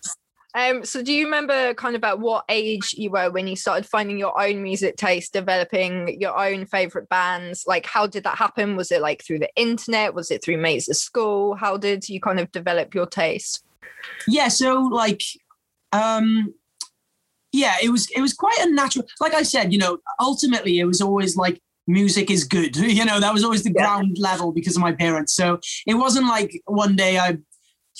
Um 0.55 0.83
so 0.83 1.03
do 1.03 1.13
you 1.13 1.25
remember 1.25 1.73
kind 1.75 1.95
of 1.95 2.03
at 2.03 2.19
what 2.19 2.43
age 2.49 2.93
you 2.97 3.09
were 3.11 3.29
when 3.29 3.47
you 3.47 3.55
started 3.55 3.85
finding 3.85 4.17
your 4.17 4.39
own 4.41 4.61
music 4.63 4.97
taste 4.97 5.31
developing 5.33 6.19
your 6.19 6.37
own 6.37 6.65
favorite 6.65 7.07
bands 7.09 7.65
like 7.67 7.85
how 7.85 8.07
did 8.07 8.23
that 8.23 8.37
happen 8.37 8.75
was 8.75 8.91
it 8.91 9.01
like 9.01 9.23
through 9.23 9.39
the 9.39 9.49
internet 9.55 10.13
was 10.13 10.31
it 10.31 10.43
through 10.43 10.57
mates 10.57 10.89
at 10.89 10.95
school 10.95 11.55
how 11.55 11.77
did 11.77 12.07
you 12.09 12.19
kind 12.19 12.39
of 12.39 12.51
develop 12.51 12.95
your 12.95 13.05
taste 13.05 13.63
Yeah, 14.27 14.47
so 14.47 14.81
like 14.81 15.21
um 15.91 16.53
yeah, 17.51 17.77
it 17.81 17.89
was 17.89 18.09
it 18.15 18.21
was 18.21 18.33
quite 18.33 18.57
a 18.59 18.71
natural 18.71 19.05
like 19.19 19.33
I 19.33 19.43
said, 19.43 19.73
you 19.73 19.79
know, 19.79 19.97
ultimately 20.19 20.79
it 20.79 20.85
was 20.85 21.01
always 21.01 21.35
like 21.35 21.59
music 21.87 22.29
is 22.29 22.43
good. 22.43 22.75
You 22.99 23.05
know, 23.05 23.19
that 23.19 23.33
was 23.33 23.43
always 23.43 23.63
the 23.63 23.73
Yeah. 23.75 23.83
ground 23.85 24.17
level 24.19 24.51
because 24.51 24.75
of 24.75 24.81
my 24.81 24.91
parents. 24.91 25.33
So 25.33 25.59
it 25.87 25.95
wasn't 25.95 26.27
like 26.27 26.61
one 26.65 26.95
day 26.95 27.17
I 27.17 27.37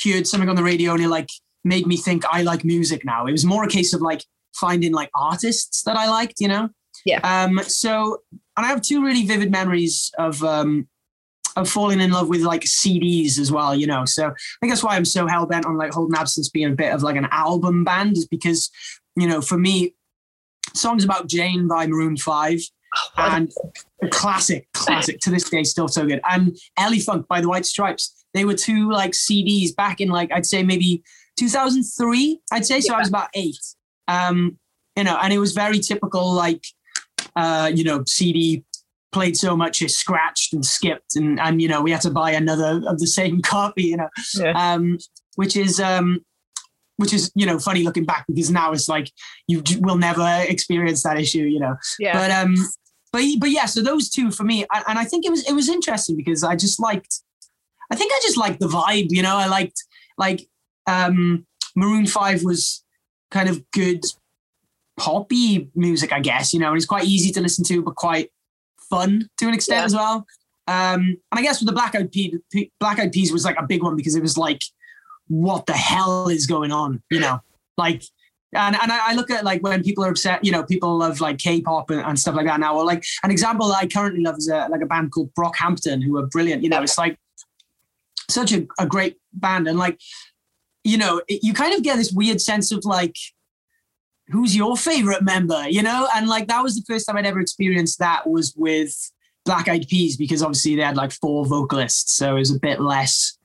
heard 0.04 0.28
something 0.28 0.50
on 0.50 0.56
the 0.56 0.64
radio 0.64 0.94
and 0.94 1.04
it 1.04 1.10
like 1.10 1.30
made 1.64 1.88
me 1.88 1.98
think 1.98 2.24
I 2.26 2.42
like 2.44 2.64
music 2.64 3.04
now. 3.06 3.26
It 3.26 3.32
was 3.32 3.46
more 3.46 3.64
a 3.64 3.70
case 3.70 3.94
of 3.94 4.02
like 4.02 4.24
finding 4.54 4.94
like 4.94 5.10
artists 5.16 5.84
that 5.84 5.98
I 5.98 6.10
liked, 6.10 6.40
you 6.40 6.48
know? 6.48 6.70
Yeah. 7.06 7.20
Um, 7.24 7.60
so, 7.64 8.22
and 8.58 8.66
I 8.66 8.70
have 8.70 8.82
two 8.82 9.04
really 9.04 9.26
vivid 9.26 9.52
memories 9.52 10.12
of, 10.18 10.44
um, 10.44 10.88
of 11.56 11.70
falling 11.70 12.00
in 12.00 12.12
love 12.12 12.30
with 12.30 12.42
like 12.42 12.62
CDs 12.62 13.40
as 13.40 13.52
well, 13.52 13.76
you 13.76 13.88
know. 13.88 14.06
So 14.06 14.28
I 14.28 14.34
think 14.60 14.72
that's 14.72 14.84
why 14.84 14.96
I'm 14.96 15.06
so 15.06 15.28
hell 15.28 15.46
bent 15.46 15.66
on 15.66 15.78
like 15.78 15.94
Holding 15.94 16.18
Absence 16.18 16.50
being 16.50 16.72
a 16.72 16.76
bit 16.76 16.94
of 16.94 17.04
like 17.04 17.16
an 17.16 17.28
album 17.32 17.84
band, 17.84 18.18
is 18.18 18.28
because, 18.28 18.70
you 19.16 19.28
know, 19.28 19.42
for 19.42 19.58
me, 19.58 19.96
songs 20.76 21.04
about 21.04 21.28
Jane 21.28 21.68
by 21.68 21.88
Maroon 21.88 22.18
5 22.18 22.62
and 23.18 23.52
a 24.02 24.08
classic, 24.08 24.68
classic 24.74 25.20
to 25.22 25.30
this 25.30 25.50
day, 25.50 25.64
still 25.64 25.88
so 25.88 26.06
good. 26.06 26.22
And 26.30 26.58
Elephunk 26.78 27.28
by 27.28 27.42
the 27.42 27.50
White 27.50 27.66
Stripes. 27.66 28.16
They 28.34 28.46
were 28.46 28.54
two 28.54 28.92
like 28.92 29.12
CDs 29.12 29.76
back 29.76 30.00
in 30.00 30.10
like 30.10 30.32
I'd 30.32 30.46
say 30.46 30.62
maybe 30.62 31.04
2003. 31.40 32.42
I'd 32.52 32.66
say 32.66 32.82
so. 32.82 32.94
I 32.94 33.00
was 33.00 33.10
about 33.10 33.30
eight. 33.34 33.58
Um, 34.08 34.58
you 34.96 35.04
know, 35.04 35.18
and 35.22 35.32
it 35.32 35.40
was 35.40 35.54
very 35.54 35.80
typical 35.80 36.34
like 36.34 36.64
uh, 37.36 37.72
you 37.74 37.84
know 37.84 38.04
CD 38.08 38.64
played 39.12 39.36
so 39.36 39.56
much 39.58 39.82
it 39.82 39.90
scratched 39.90 40.54
and 40.54 40.64
skipped 40.64 41.16
and 41.16 41.40
and 41.40 41.62
you 41.62 41.68
know 41.68 41.82
we 41.82 41.90
had 41.92 42.02
to 42.02 42.12
buy 42.12 42.30
another 42.32 42.82
of 42.88 43.00
the 43.00 43.08
same 43.08 43.42
copy. 43.54 43.84
You 43.84 43.98
know, 43.98 44.10
Yeah. 44.36 44.74
um, 44.74 44.98
which 45.36 45.56
is 45.56 45.80
um, 45.80 46.20
which 46.98 47.14
is 47.14 47.32
you 47.36 47.46
know 47.46 47.60
funny 47.60 47.84
looking 47.84 48.06
back 48.06 48.26
because 48.28 48.50
now 48.52 48.72
it's 48.72 48.90
like 48.90 49.12
you 49.48 49.64
will 49.80 49.98
never 49.98 50.44
experience 50.48 51.04
that 51.04 51.20
issue. 51.20 51.44
You 51.44 51.60
know, 51.60 51.76
Yeah. 52.00 52.14
but 52.20 52.32
um, 52.32 52.56
but 53.14 53.22
but 53.40 53.50
yeah. 53.52 53.66
So 53.66 53.82
those 53.82 54.10
two 54.10 54.32
for 54.32 54.44
me, 54.44 54.66
and, 54.74 54.84
and 54.88 55.00
I 55.00 55.06
think 55.06 55.26
it 55.26 55.30
was 55.32 55.48
it 55.50 55.54
was 55.54 55.70
interesting 55.70 56.18
because 56.18 56.44
I 56.44 56.56
just 56.56 56.80
liked. 56.80 57.22
I 57.92 57.96
think 57.96 58.12
I 58.14 58.20
just 58.24 58.38
liked 58.38 58.60
the 58.60 58.68
vibe. 58.68 59.08
You 59.10 59.24
know, 59.24 59.36
I 59.38 59.48
liked 59.48 59.82
like 60.18 60.48
um, 60.90 61.46
Maroon 61.76 62.06
Five 62.06 62.44
was 62.44 62.84
kind 63.32 63.48
of 63.50 63.64
good 63.72 64.04
poppy 64.98 65.70
music, 65.76 66.12
I 66.12 66.20
guess. 66.20 66.54
You 66.54 66.60
know, 66.60 66.70
and 66.70 66.78
it's 66.78 66.86
quite 66.86 67.06
easy 67.06 67.32
to 67.34 67.42
listen 67.42 67.64
to, 67.66 67.82
but 67.82 67.96
quite 67.96 68.32
fun 68.90 69.30
to 69.38 69.48
an 69.48 69.54
extent 69.54 69.80
Yeah. 69.80 69.86
as 69.86 69.94
well. 69.96 70.26
Um, 70.68 71.18
and 71.32 71.40
I 71.40 71.42
guess 71.42 71.60
with 71.60 71.68
the 71.68 71.74
Black 71.74 71.96
Eyed 71.96 72.12
Peas, 72.12 72.36
Black 72.80 73.00
Eyed 73.00 73.12
Peas 73.12 73.32
was 73.32 73.44
like 73.46 73.58
a 73.58 73.66
big 73.66 73.82
one 73.82 73.96
because 73.96 74.16
it 74.16 74.22
was 74.22 74.38
like, 74.38 74.62
what 75.28 75.66
the 75.66 75.74
hell 75.74 76.28
is 76.30 76.46
going 76.48 76.72
on? 76.72 77.02
You 77.10 77.20
know, 77.20 77.40
like 77.78 78.04
and 78.54 78.76
and 78.82 78.92
I, 78.92 79.12
I 79.12 79.14
look 79.14 79.30
at 79.30 79.44
like 79.44 79.62
when 79.62 79.84
people 79.84 80.04
are 80.04 80.10
upset, 80.10 80.44
you 80.44 80.52
know, 80.52 80.64
people 80.64 80.98
love 80.98 81.22
like 81.22 81.38
K-pop 81.38 81.92
and, 81.92 82.02
and 82.02 82.20
stuff 82.20 82.36
like 82.36 82.48
that 82.48 82.60
now. 82.60 82.76
Or 82.76 82.84
like 82.84 83.04
an 83.24 83.32
example 83.32 83.68
that 83.70 83.78
I 83.78 83.88
currently 83.88 84.22
love 84.22 84.38
is 84.38 84.48
a, 84.48 84.68
like 84.70 84.82
a 84.82 84.88
band 84.88 85.12
called 85.12 85.32
Brockhampton, 85.34 86.04
who 86.04 86.18
are 86.18 86.26
brilliant. 86.28 86.64
You 86.64 86.70
know, 86.70 86.82
it's 86.82 86.98
like 86.98 87.18
such 88.30 88.52
a, 88.52 88.68
a 88.80 88.86
great 88.86 89.18
band, 89.34 89.68
and 89.68 89.78
like 89.78 90.00
you 90.84 90.98
know, 90.98 91.22
it, 91.28 91.44
you 91.44 91.54
kind 91.54 91.74
of 91.74 91.84
get 91.84 91.98
this 91.98 92.12
weird 92.12 92.42
sense 92.42 92.72
of 92.72 92.86
like, 92.86 93.16
who's 94.30 94.56
your 94.56 94.78
favorite 94.78 95.24
member? 95.24 95.68
You 95.68 95.84
know, 95.84 96.08
and 96.16 96.28
like 96.28 96.48
that 96.48 96.64
was 96.64 96.76
the 96.76 96.84
first 96.88 97.08
time 97.08 97.18
I'd 97.18 97.26
ever 97.26 97.40
experienced 97.40 98.00
that 98.00 98.30
was 98.30 98.54
with 98.56 98.94
Black 99.46 99.68
Eyed 99.68 99.88
Peas 99.88 100.18
because 100.18 100.44
obviously 100.44 100.76
they 100.76 100.84
had 100.84 100.98
like 100.98 101.12
four 101.12 101.46
vocalists, 101.46 102.16
so 102.16 102.36
it 102.36 102.40
was 102.40 102.56
a 102.56 102.60
bit 102.60 102.80
less 102.80 103.38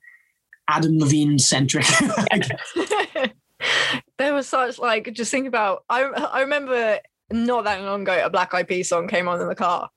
Adam 0.67 0.99
Levine 0.99 1.39
centric. 1.39 1.85
there 4.17 4.33
was 4.33 4.47
such 4.47 4.79
like 4.79 5.11
just 5.13 5.31
think 5.31 5.47
about 5.47 5.83
I 5.89 6.03
I 6.03 6.41
remember 6.41 6.99
not 7.31 7.63
that 7.63 7.81
long 7.81 8.03
ago 8.03 8.21
a 8.23 8.29
Black 8.29 8.53
Eyed 8.53 8.67
Peas 8.67 8.89
song 8.89 9.07
came 9.07 9.27
on 9.27 9.41
in 9.41 9.47
the 9.47 9.55
car, 9.55 9.89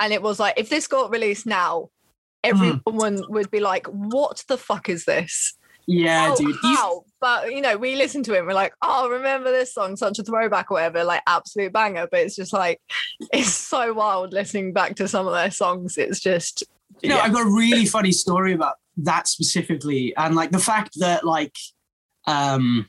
and 0.00 0.12
it 0.12 0.22
was 0.22 0.38
like 0.38 0.54
if 0.56 0.68
this 0.68 0.86
got 0.86 1.10
released 1.10 1.46
now, 1.46 1.90
hmm. 2.44 2.50
everyone 2.84 3.22
would 3.28 3.50
be 3.50 3.60
like, 3.60 3.86
"What 3.86 4.44
the 4.48 4.58
fuck 4.58 4.88
is 4.88 5.04
this?" 5.04 5.56
Yeah, 5.86 6.34
dude. 6.36 6.56
How? 6.62 7.04
But 7.20 7.52
you 7.52 7.60
know, 7.60 7.76
we 7.76 7.96
listen 7.96 8.22
to 8.24 8.34
it 8.34 8.44
we're 8.44 8.54
like, 8.54 8.74
"Oh, 8.82 9.08
remember 9.08 9.50
this 9.50 9.72
song? 9.72 9.96
Such 9.96 10.18
a 10.18 10.22
throwback, 10.24 10.70
or 10.70 10.74
whatever." 10.74 11.04
Like 11.04 11.22
absolute 11.26 11.72
banger. 11.72 12.08
But 12.10 12.20
it's 12.20 12.36
just 12.36 12.52
like 12.52 12.80
it's 13.32 13.52
so 13.52 13.92
wild 13.92 14.32
listening 14.32 14.72
back 14.72 14.96
to 14.96 15.08
some 15.08 15.26
of 15.26 15.32
their 15.32 15.50
songs. 15.50 15.96
It's 15.96 16.20
just 16.20 16.64
You 17.02 17.10
know, 17.10 17.16
yeah. 17.16 17.22
I've 17.22 17.32
got 17.32 17.46
a 17.46 17.50
really 17.50 17.86
funny 17.86 18.12
story 18.12 18.52
about 18.52 18.74
that 18.98 19.28
specifically, 19.28 20.14
and 20.16 20.34
like 20.34 20.50
the 20.50 20.58
fact 20.58 20.98
that 20.98 21.24
like, 21.24 21.54
um, 22.26 22.88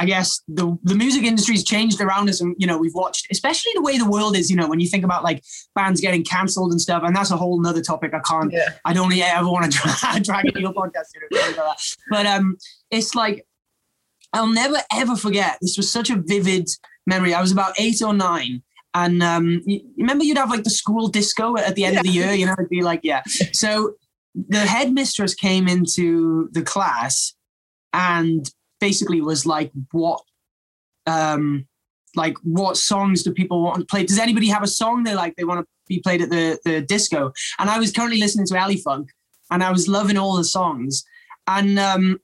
I 0.00 0.06
guess 0.06 0.40
the 0.48 0.78
the 0.82 0.94
music 0.94 1.24
industry's 1.24 1.62
changed 1.62 2.00
around 2.00 2.30
us, 2.30 2.40
and 2.40 2.56
you 2.58 2.66
know 2.66 2.78
we've 2.78 2.94
watched, 2.94 3.26
especially 3.30 3.72
the 3.74 3.82
way 3.82 3.98
the 3.98 4.08
world 4.08 4.34
is. 4.34 4.50
You 4.50 4.56
know, 4.56 4.66
when 4.66 4.80
you 4.80 4.88
think 4.88 5.04
about 5.04 5.22
like 5.22 5.44
bands 5.74 6.00
getting 6.00 6.24
cancelled 6.24 6.72
and 6.72 6.80
stuff, 6.80 7.02
and 7.04 7.14
that's 7.14 7.30
a 7.30 7.36
whole 7.36 7.60
nother 7.60 7.82
topic. 7.82 8.14
I 8.14 8.20
can't, 8.20 8.50
Yeah. 8.50 8.70
I 8.86 8.94
don't 8.94 9.12
ever 9.12 9.46
want 9.46 9.70
to 9.70 9.78
drag, 10.00 10.24
drag 10.24 10.46
into 10.46 10.60
your 10.60 10.72
podcast. 10.72 11.08
You 11.14 11.56
know. 11.56 11.74
But 12.08 12.24
um, 12.24 12.56
it's 12.90 13.14
like 13.14 13.46
I'll 14.32 14.52
never 14.52 14.78
ever 14.90 15.16
forget. 15.16 15.58
This 15.60 15.76
was 15.76 15.90
such 15.90 16.08
a 16.08 16.16
vivid 16.16 16.68
memory. 17.06 17.34
I 17.34 17.42
was 17.42 17.52
about 17.52 17.74
eight 17.78 18.00
or 18.02 18.14
nine. 18.14 18.62
And 18.94 19.22
um, 19.22 19.60
you 19.66 19.82
remember 19.98 20.24
you'd 20.24 20.38
have 20.38 20.50
like 20.50 20.64
the 20.64 20.70
school 20.70 21.08
disco 21.08 21.56
at 21.56 21.76
the 21.76 21.84
end 21.84 21.98
of 21.98 22.02
the 22.02 22.08
year, 22.10 22.32
you 22.32 22.46
know, 22.46 22.54
it'd 22.54 22.68
be 22.70 22.82
like, 22.82 23.00
yeah. 23.02 23.22
So 23.52 23.94
the 24.34 24.60
headmistress 24.60 25.34
came 25.34 25.68
into 25.68 26.48
the 26.52 26.62
class 26.62 27.34
and 27.92 28.50
basically 28.80 29.20
was 29.20 29.46
like, 29.46 29.70
what, 29.92 30.22
um, 31.06 31.66
like 32.16 32.36
what 32.42 32.76
songs 32.76 33.22
do 33.22 33.32
people 33.32 33.62
want 33.62 33.80
to 33.80 33.86
play? 33.86 34.04
Does 34.04 34.18
anybody 34.18 34.48
have 34.48 34.62
a 34.62 34.68
song 34.68 35.04
they 35.04 35.14
like 35.14 35.36
they 35.36 35.44
want 35.44 35.60
to 35.60 35.66
be 35.86 36.00
played 36.00 36.22
at 36.22 36.30
the 36.30 36.58
the 36.64 36.80
disco? 36.80 37.32
And 37.58 37.70
I 37.70 37.78
was 37.78 37.92
currently 37.92 38.18
listening 38.18 38.46
to 38.46 38.54
Elephunk, 38.54 39.08
and 39.50 39.62
I 39.62 39.70
was 39.70 39.86
loving 39.88 40.16
all 40.16 40.36
the 40.36 40.44
songs, 40.44 41.04
and 41.46 41.78
um, 41.78 42.20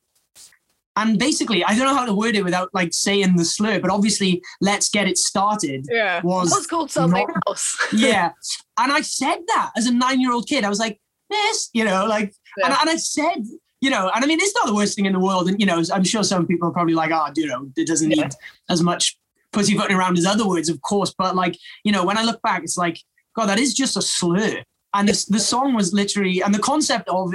and 0.97 1.19
basically 1.19 1.63
I 1.63 1.77
don't 1.77 1.87
know 1.87 1.95
how 1.95 2.07
to 2.07 2.15
word 2.15 2.35
it 2.35 2.45
without 2.45 2.71
like 2.73 2.93
saying 2.93 3.37
the 3.37 3.45
slur, 3.45 3.79
but 3.79 3.91
obviously 3.91 4.43
let's 4.61 4.89
get 4.89 5.07
it 5.07 5.19
started 5.19 5.87
yeah, 5.91 6.21
was 6.25 6.51
was 6.51 6.67
called 6.67 6.91
something 6.91 7.27
not- 7.27 7.43
else. 7.47 7.77
yeah. 7.93 8.33
And 8.79 8.91
I 8.91 9.03
said 9.03 9.39
that 9.49 9.73
as 9.77 9.87
a 9.87 9.95
nine 9.95 10.21
year 10.21 10.33
old 10.33 10.49
kid. 10.49 10.65
I 10.65 10.69
was 10.69 10.81
like, 10.81 10.99
this, 11.31 11.71
you 11.73 11.85
know, 11.85 12.07
like, 12.07 12.35
and, 12.63 12.73
and 12.73 12.91
I 12.91 12.97
said, 12.97 13.45
you 13.81 13.91
know, 13.91 14.11
and 14.15 14.25
I 14.25 14.27
mean, 14.27 14.39
it's 14.41 14.55
not 14.55 14.67
the 14.67 14.75
worst 14.75 14.97
thing 14.97 15.07
in 15.07 15.13
the 15.13 15.21
world. 15.21 15.49
And, 15.49 15.61
you 15.61 15.67
know, 15.67 15.83
I'm 15.93 16.05
sure 16.05 16.23
some 16.23 16.47
people 16.47 16.69
are 16.69 16.73
probably 16.73 16.95
like, 16.95 17.11
oh, 17.11 17.29
you 17.37 17.51
oh, 17.53 17.61
know, 17.61 17.71
it 17.77 17.87
doesn't 17.87 18.11
Yeah. 18.11 18.25
need 18.25 18.33
as 18.71 18.83
much 18.83 19.19
pussyfooting 19.53 19.97
around 19.97 20.19
as 20.19 20.27
other 20.27 20.47
words, 20.47 20.69
of 20.69 20.81
course. 20.83 21.15
But 21.17 21.37
like, 21.37 21.57
you 21.85 21.93
know, 21.93 22.05
when 22.05 22.19
I 22.19 22.23
look 22.23 22.41
back, 22.43 22.63
it's 22.63 22.77
like, 22.77 22.99
God, 23.35 23.47
that 23.47 23.59
is 23.59 23.75
just 23.75 23.97
a 23.97 24.03
slur. 24.03 24.63
And 24.95 25.09
this, 25.09 25.27
the 25.27 25.41
song 25.41 25.75
was 25.75 25.93
literally, 25.93 26.41
and 26.41 26.55
the 26.55 26.59
concept 26.59 27.09
of 27.09 27.35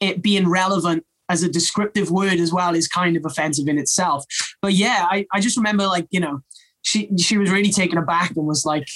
it 0.00 0.22
being 0.22 0.48
relevant 0.48 1.04
as 1.28 1.42
a 1.42 1.48
descriptive 1.48 2.10
word 2.10 2.38
as 2.38 2.52
well 2.52 2.74
is 2.74 2.88
kind 2.88 3.16
of 3.16 3.24
offensive 3.24 3.68
in 3.68 3.78
itself. 3.78 4.24
But 4.62 4.74
yeah, 4.74 5.06
I, 5.10 5.26
I 5.32 5.40
just 5.40 5.56
remember 5.56 5.86
like, 5.86 6.06
you 6.10 6.20
know, 6.20 6.40
she 6.82 7.10
she 7.18 7.36
was 7.36 7.50
really 7.50 7.70
taken 7.70 7.98
aback 7.98 8.36
and 8.36 8.46
was 8.46 8.64
like, 8.64 8.88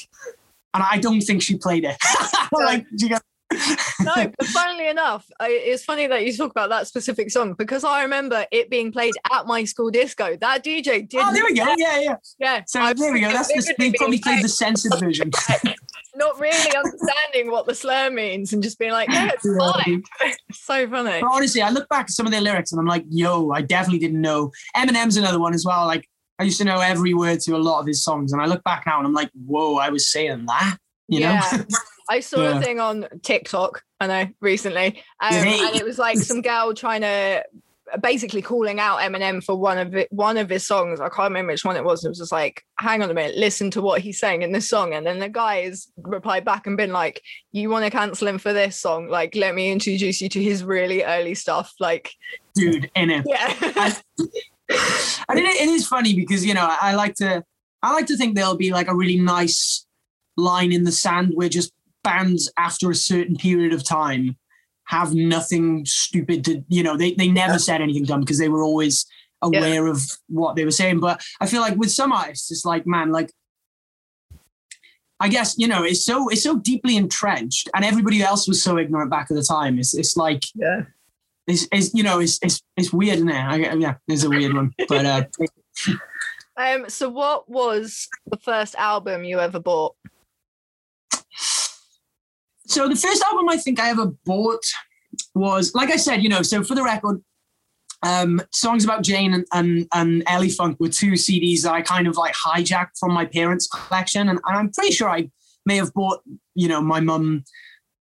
and 0.75 0.82
I 0.82 0.99
don't 0.99 1.20
think 1.20 1.42
she 1.42 1.56
played 1.56 1.85
it. 1.85 1.97
like 2.52 2.87
she 2.99 3.09
got, 3.09 3.23
no, 4.00 4.14
but 4.38 4.47
funnily 4.49 4.88
enough, 4.88 5.26
I, 5.40 5.49
it's 5.50 5.85
funny 5.85 6.07
that 6.07 6.25
you 6.25 6.33
talk 6.37 6.50
about 6.52 6.69
that 6.71 6.87
specific 6.87 7.30
song 7.30 7.54
because 7.54 7.83
I 7.83 8.02
remember 8.02 8.47
it 8.52 8.71
being 8.71 8.92
played 8.92 9.14
at 9.33 9.47
my 9.47 9.64
school 9.64 9.90
disco. 9.90 10.37
That 10.37 10.64
DJ 10.64 11.09
did. 11.09 11.21
oh, 11.21 11.33
there 11.33 11.42
we 11.45 11.54
go. 11.54 11.66
Yeah, 11.76 11.99
yeah. 11.99 12.16
Yeah, 12.38 12.62
So 12.66 12.80
I 12.80 12.92
there 12.92 13.12
we 13.12 13.21
go. 13.21 13.33
That's 13.33 13.49
the, 13.49 13.75
they 13.78 13.92
probably 13.92 14.19
being 14.19 14.23
played 14.23 14.45
the 14.45 14.49
censored 14.49 14.92
version. 15.00 15.30
not 16.14 16.38
really 16.38 16.76
understanding 16.76 17.50
what 17.50 17.66
the 17.66 17.75
slur 17.75 18.11
means 18.11 18.52
and 18.52 18.62
just 18.62 18.78
being 18.78 18.92
like, 18.92 19.09
"Yeah, 19.09 19.30
it's 19.35 19.42
fine." 19.59 20.02
so 20.52 20.88
funny. 20.88 21.21
But 21.21 21.30
honestly, 21.33 21.62
I 21.62 21.71
look 21.71 21.88
back 21.88 22.04
at 22.04 22.11
some 22.11 22.26
of 22.26 22.33
their 22.33 22.40
lyrics 22.40 22.71
and 22.71 22.80
I'm 22.80 22.87
like, 22.87 23.04
yo, 23.09 23.50
I 23.50 23.62
definitely 23.62 23.99
didn't 23.99 24.21
know. 24.21 24.52
Eminem's 24.76 25.16
another 25.16 25.40
one 25.40 25.54
as 25.54 25.64
well. 25.66 25.87
Like 25.87 26.09
I 26.38 26.45
used 26.45 26.59
to 26.59 26.64
know 26.64 26.78
every 26.78 27.14
word 27.14 27.40
to 27.40 27.57
a 27.57 27.59
lot 27.59 27.80
of 27.80 27.87
his 27.87 28.04
songs, 28.04 28.33
and 28.33 28.40
I 28.40 28.47
look 28.47 28.62
back 28.62 28.85
now 28.87 28.99
and 28.99 29.07
I'm 29.07 29.12
like, 29.12 29.30
whoa, 29.35 29.76
I 29.76 29.88
was 29.88 30.11
saying 30.11 30.47
that. 30.47 30.76
You 31.09 31.21
know? 31.21 31.40
I 32.11 32.21
saw 32.21 32.43
Yeah. 32.43 32.59
a 32.59 32.61
thing 32.62 32.81
on 32.81 33.07
TikTok, 33.23 33.83
I 34.00 34.07
know, 34.07 34.29
recently, 34.40 35.02
um, 35.21 35.33
and 35.35 35.76
it 35.76 35.85
was 35.85 35.99
like 35.99 36.19
some 36.19 36.43
girl 36.43 36.75
trying 36.75 37.00
to 37.02 37.45
basically 38.02 38.40
calling 38.40 38.79
out 38.79 39.00
Eminem 39.00 39.43
for 39.43 39.57
one 39.57 39.76
of 39.76 39.95
it, 39.97 40.07
one 40.12 40.37
of 40.37 40.49
his 40.49 40.64
songs. 40.64 41.00
I 41.00 41.09
can't 41.09 41.31
remember 41.31 41.52
which 41.52 41.64
one 41.64 41.75
it 41.76 41.85
was. 41.85 42.05
It 42.05 42.09
was 42.09 42.19
just 42.19 42.31
like, 42.31 42.64
hang 42.79 43.02
on 43.02 43.11
a 43.11 43.14
minute, 43.14 43.37
listen 43.37 43.69
to 43.73 43.83
what 43.83 44.00
he's 44.00 44.21
saying 44.21 44.43
in 44.43 44.52
this 44.52 44.69
song. 44.69 44.93
And 44.95 45.05
then 45.05 45.19
the 45.19 45.29
guy 45.29 45.62
has 45.62 45.88
replied 45.97 46.45
back 46.45 46.67
and 46.69 46.76
been 46.76 46.93
like, 46.93 47.21
You 47.50 47.69
want 47.69 47.85
to 47.85 47.90
cancel 47.90 48.29
him 48.29 48.38
for 48.38 48.52
this 48.52 48.76
song? 48.76 49.09
Like, 49.09 49.35
let 49.35 49.55
me 49.57 49.73
introduce 49.73 50.21
you 50.21 50.29
to 50.29 50.43
his 50.43 50.62
really 50.62 51.02
early 51.02 51.35
stuff. 51.35 51.73
Like, 51.81 52.12
dude, 52.55 52.90
in 52.95 53.11
it. 53.11 53.25
yeah. 53.26 53.55
I 55.29 55.35
mean, 55.35 55.47
it, 55.47 55.61
it 55.62 55.69
is 55.69 55.87
funny 55.87 56.14
because 56.14 56.47
you 56.47 56.55
know 56.55 56.64
I, 56.64 56.90
I 56.90 56.95
like 56.95 57.14
to 57.17 57.45
I 57.83 57.93
like 57.93 58.07
to 58.07 58.17
think 58.17 58.37
there'll 58.37 58.57
be 58.57 58.71
like 58.73 58.87
a 58.88 58.95
really 58.95 59.19
nice 59.19 59.85
line 60.37 60.71
in 60.73 60.85
the 60.85 60.93
sand 60.93 61.33
where 61.35 61.49
just 61.49 61.73
bands 62.02 62.50
after 62.57 62.90
a 62.90 62.95
certain 62.95 63.37
period 63.37 63.73
of 63.73 63.85
time 63.85 64.37
have 64.87 65.14
nothing 65.14 65.85
stupid 65.87 66.45
to 66.45 66.64
you 66.69 66.83
know 66.83 66.97
they 66.97 67.12
they 67.14 67.28
never 67.28 67.59
said 67.59 67.80
anything 67.80 68.04
dumb 68.04 68.21
because 68.21 68.38
they 68.38 68.49
were 68.49 68.62
always 68.62 69.07
aware 69.42 69.87
of 69.87 70.02
what 70.28 70.57
they 70.57 70.64
were 70.64 70.71
saying. 70.71 71.00
But 71.00 71.23
I 71.40 71.47
feel 71.47 71.61
like 71.61 71.76
with 71.76 71.90
some 71.90 72.12
artists, 72.12 72.50
it's 72.50 72.64
like 72.64 72.87
man, 72.87 73.12
like 73.12 73.33
I 75.21 75.28
guess 75.28 75.54
you 75.59 75.69
know 75.69 75.85
it's 75.85 76.04
so 76.04 76.28
it's 76.28 76.42
so 76.42 76.59
deeply 76.59 76.97
entrenched, 76.97 77.71
and 77.75 77.85
everybody 77.85 78.23
else 78.23 78.49
was 78.49 78.62
so 78.62 78.78
ignorant 78.78 79.11
back 79.11 79.28
at 79.30 79.37
the 79.37 79.42
time. 79.42 79.78
It's 79.78 79.95
it's 79.95 80.16
like 80.16 80.42
yeah. 80.54 80.83
it's, 81.47 81.69
is 81.73 81.95
you 81.95 82.02
know, 82.02 82.19
it's, 82.19 82.38
it's, 82.42 82.61
it's 82.76 82.92
weird, 82.92 83.16
isn't 83.16 83.28
it? 83.28 83.35
I, 83.35 83.75
yeah, 83.75 83.95
it's 84.09 84.25
a 84.25 84.28
weird 84.28 84.54
one. 84.54 84.73
But 84.88 85.07
uh, 85.07 85.25
Um, 86.61 86.90
so 86.90 87.09
what 87.09 87.49
was 87.49 88.09
the 88.26 88.37
first 88.37 88.75
album 88.75 89.25
you 89.25 89.40
ever 89.40 89.59
bought? 89.59 89.95
So 92.71 92.87
the 92.89 92.95
first 92.95 93.21
album 93.25 93.49
I 93.49 93.57
think 93.57 93.81
I 93.81 93.91
ever 93.91 94.07
bought 94.25 94.65
was, 95.35 95.75
like 95.75 95.91
I 95.91 95.97
said, 95.97 96.23
you 96.23 96.29
know, 96.29 96.43
so 96.43 96.62
for 96.62 96.77
the 96.77 96.85
record, 96.85 97.21
um, 98.05 98.41
songs 98.53 98.85
about 98.85 99.03
Jane 99.03 99.35
and, 99.35 99.45
and, 99.53 99.89
and 99.93 100.25
Elephunk 100.27 100.79
were 100.79 100.89
two 100.89 101.12
CDs 101.12 101.62
that 101.62 101.73
I 101.73 101.83
kind 101.83 102.07
of 102.07 102.17
like 102.17 102.33
hijacked 102.33 102.99
from 102.99 103.12
my 103.12 103.25
parents' 103.25 103.67
collection. 103.67 104.29
And, 104.29 104.39
and 104.47 104.57
I'm 104.57 104.71
pretty 104.71 104.93
sure 104.93 105.11
I 105.11 105.29
may 105.67 105.77
have 105.77 105.93
bought, 105.95 106.21
you 106.55 106.69
know, 106.69 106.81
my 106.81 107.00
mum 107.00 107.45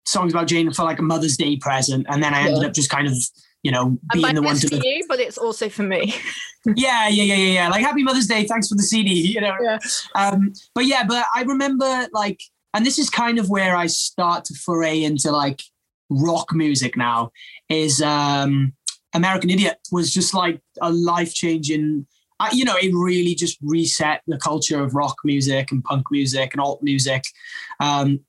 songs 0.06 0.34
about 0.34 0.48
Jane 0.48 0.72
for 0.74 0.84
like 0.84 0.98
a 0.98 1.04
Mother's 1.04 1.38
Day 1.38 1.58
present. 1.58 2.08
And 2.10 2.24
then 2.24 2.34
I 2.34 2.42
ended 2.42 2.64
Yeah. 2.64 2.68
up 2.70 2.74
just 2.74 2.90
kind 2.90 3.08
of, 3.08 3.14
you 3.62 3.72
know, 3.72 4.00
being 4.14 4.34
the 4.34 4.42
one 4.42 4.56
to 4.58 4.68
for 4.68 4.76
you, 4.84 5.06
but 5.08 5.20
it's 5.20 5.38
also 5.38 5.70
for 5.70 5.84
me. 5.84 6.16
yeah, 6.76 7.08
yeah, 7.08 7.24
yeah, 7.24 7.36
yeah, 7.36 7.54
yeah. 7.54 7.70
Like 7.70 7.82
Happy 7.82 8.02
Mother's 8.04 8.28
Day. 8.28 8.46
Thanks 8.46 8.68
for 8.68 8.76
the 8.76 8.84
CD. 8.84 9.12
You 9.34 9.42
know. 9.42 9.56
Yeah. 9.62 9.78
Um, 10.16 10.54
but 10.74 10.88
yeah, 10.88 11.04
but 11.04 11.26
I 11.36 11.44
remember 11.44 12.08
like, 12.14 12.42
and 12.76 12.86
this 12.86 13.00
is 13.00 13.10
kind 13.10 13.40
of 13.40 13.50
where 13.50 13.76
I 13.76 13.88
start 13.88 14.44
to 14.46 14.54
foray 14.54 15.02
into 15.02 15.32
like 15.32 15.62
rock 16.10 16.54
music 16.54 16.98
now. 16.98 17.32
Is 17.70 18.02
um, 18.02 18.74
American 19.14 19.50
Idiot 19.50 19.78
was 19.94 20.14
just 20.14 20.34
like 20.34 20.62
a 20.82 20.92
life 20.92 21.34
changing. 21.34 22.06
I, 22.42 22.52
you 22.52 22.66
know, 22.66 22.76
it 22.76 22.94
really 22.94 23.34
just 23.34 23.58
reset 23.62 24.22
the 24.28 24.38
culture 24.38 24.84
of 24.84 24.94
rock 24.94 25.16
music 25.24 25.72
and 25.72 25.86
punk 25.86 26.08
music 26.12 26.54
and 26.54 26.60
alt 26.60 26.84
music. 26.84 27.24
Um, 27.80 28.20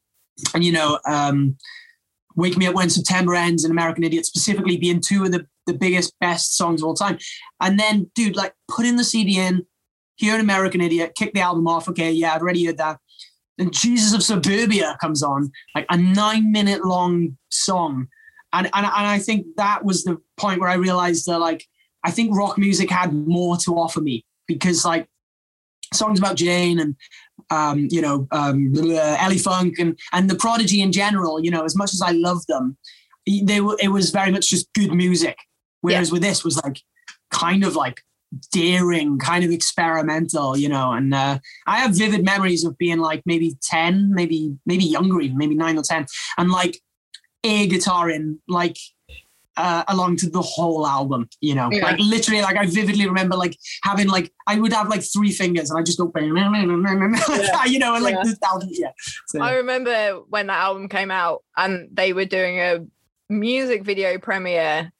and 0.55 0.63
you 0.63 0.71
know, 0.71 1.01
um, 1.09 1.57
Wake 2.37 2.57
Me 2.57 2.69
Up 2.69 2.75
When 2.77 2.89
September 2.89 3.35
Ends 3.35 3.65
and 3.65 3.73
American 3.73 4.05
Idiot 4.05 4.27
specifically 4.27 4.77
being 4.77 5.01
two 5.01 5.25
of 5.25 5.33
the, 5.33 5.45
the 5.67 5.75
biggest, 5.75 6.15
best 6.21 6.57
songs 6.57 6.83
of 6.83 6.87
all 6.87 6.95
time. 6.95 7.19
And 7.61 7.81
then, 7.81 8.13
dude, 8.15 8.37
like 8.37 8.55
putting 8.69 8.95
the 8.97 9.03
CD 9.03 9.41
in, 9.41 9.67
hear 10.15 10.37
an 10.37 10.41
American 10.41 10.81
Idiot, 10.81 11.17
kick 11.17 11.35
the 11.35 11.41
album 11.41 11.67
off. 11.67 11.89
Okay, 11.89 12.13
yeah, 12.13 12.33
I've 12.33 12.43
already 12.43 12.65
heard 12.65 12.79
that. 12.79 13.01
Then 13.59 13.71
Jesus 13.71 14.15
of 14.15 14.23
Suburbia 14.23 14.97
comes 15.01 15.23
on, 15.23 15.51
like 15.75 15.87
a 15.91 15.97
nine 15.97 16.53
minute 16.53 16.85
long 16.85 17.37
song. 17.51 18.09
And, 18.53 18.67
and, 18.73 18.87
and 18.87 19.07
I 19.07 19.19
think 19.19 19.47
that 19.57 19.85
was 19.85 20.05
the 20.05 20.19
point 20.37 20.61
where 20.61 20.69
I 20.69 20.75
realized 20.75 21.27
that, 21.27 21.39
like, 21.39 21.67
I 22.05 22.11
think 22.11 22.37
rock 22.37 22.59
music 22.59 22.91
had 22.91 23.13
more 23.13 23.57
to 23.59 23.73
offer 23.73 24.01
me 24.01 24.25
because, 24.47 24.85
like, 24.85 25.09
songs 25.93 26.19
about 26.19 26.37
Jane 26.37 26.79
and 26.79 26.97
um, 27.51 27.89
you 27.91 28.01
know, 28.01 28.27
um, 28.33 28.73
Elephunk 28.75 29.79
and 29.79 29.99
and 30.13 30.29
the 30.29 30.35
Prodigy 30.35 30.81
in 30.81 30.93
general. 30.93 31.43
You 31.43 31.51
know, 31.51 31.65
as 31.65 31.77
much 31.77 31.93
as 31.93 32.03
I 32.03 32.11
love 32.13 32.45
them, 32.47 32.77
they 33.27 33.61
were 33.61 33.77
it 33.81 33.89
was 33.89 34.11
very 34.11 34.31
much 34.31 34.51
just 34.51 34.73
good 34.73 34.93
music. 34.93 35.39
Whereas 35.81 36.11
with 36.11 36.23
this 36.23 36.45
was 36.45 36.61
like 36.63 36.81
kind 37.31 37.65
of 37.65 37.77
like 37.77 38.03
daring, 38.53 39.19
kind 39.19 39.45
of 39.45 39.51
experimental. 39.51 40.57
You 40.57 40.69
know, 40.69 40.93
and 40.93 41.15
uh, 41.15 41.39
I 41.67 41.79
have 41.79 41.95
vivid 41.97 42.25
memories 42.25 42.65
of 42.65 42.77
being 42.79 42.99
like 42.99 43.23
maybe 43.27 43.57
ten, 43.63 44.11
maybe 44.13 44.57
maybe 44.67 44.85
younger, 44.85 45.21
even 45.21 45.37
maybe 45.39 45.55
nine 45.55 45.79
or 45.79 45.83
ten, 45.83 46.07
and 46.39 46.51
like 46.51 46.81
air 47.45 47.67
guitaring 47.67 48.39
like 48.49 48.77
uh, 49.57 49.85
along 49.89 50.17
to 50.17 50.29
the 50.29 50.43
whole 50.43 50.87
album, 50.87 51.29
you 51.41 51.55
know, 51.55 51.71
Yeah. 51.73 51.85
like 51.85 51.99
literally, 51.99 52.43
like 52.43 52.57
I 52.57 52.67
vividly 52.67 53.07
remember 53.07 53.37
like 53.37 53.57
having 53.85 54.07
like 54.09 54.31
I 54.47 54.61
would 54.61 54.73
have 54.73 54.89
like 54.89 55.03
three 55.03 55.33
fingers 55.33 55.71
and 55.71 55.79
I 55.79 55.83
just 55.83 55.99
go, 55.99 56.13
you 56.21 56.33
know, 56.35 57.95
and 57.95 58.05
like 58.05 58.15
Yeah. 58.15 58.23
this 58.25 58.39
album, 58.45 58.69
yeah. 58.73 58.91
So, 59.29 59.41
I 59.43 59.55
remember 59.55 60.21
when 60.29 60.49
that 60.49 60.59
album 60.59 60.89
came 60.89 61.11
out 61.11 61.43
and 61.57 61.89
they 61.93 62.13
were 62.13 62.27
doing 62.27 62.59
a 62.61 62.85
music 63.31 63.83
video 63.85 64.19
premiere 64.19 64.93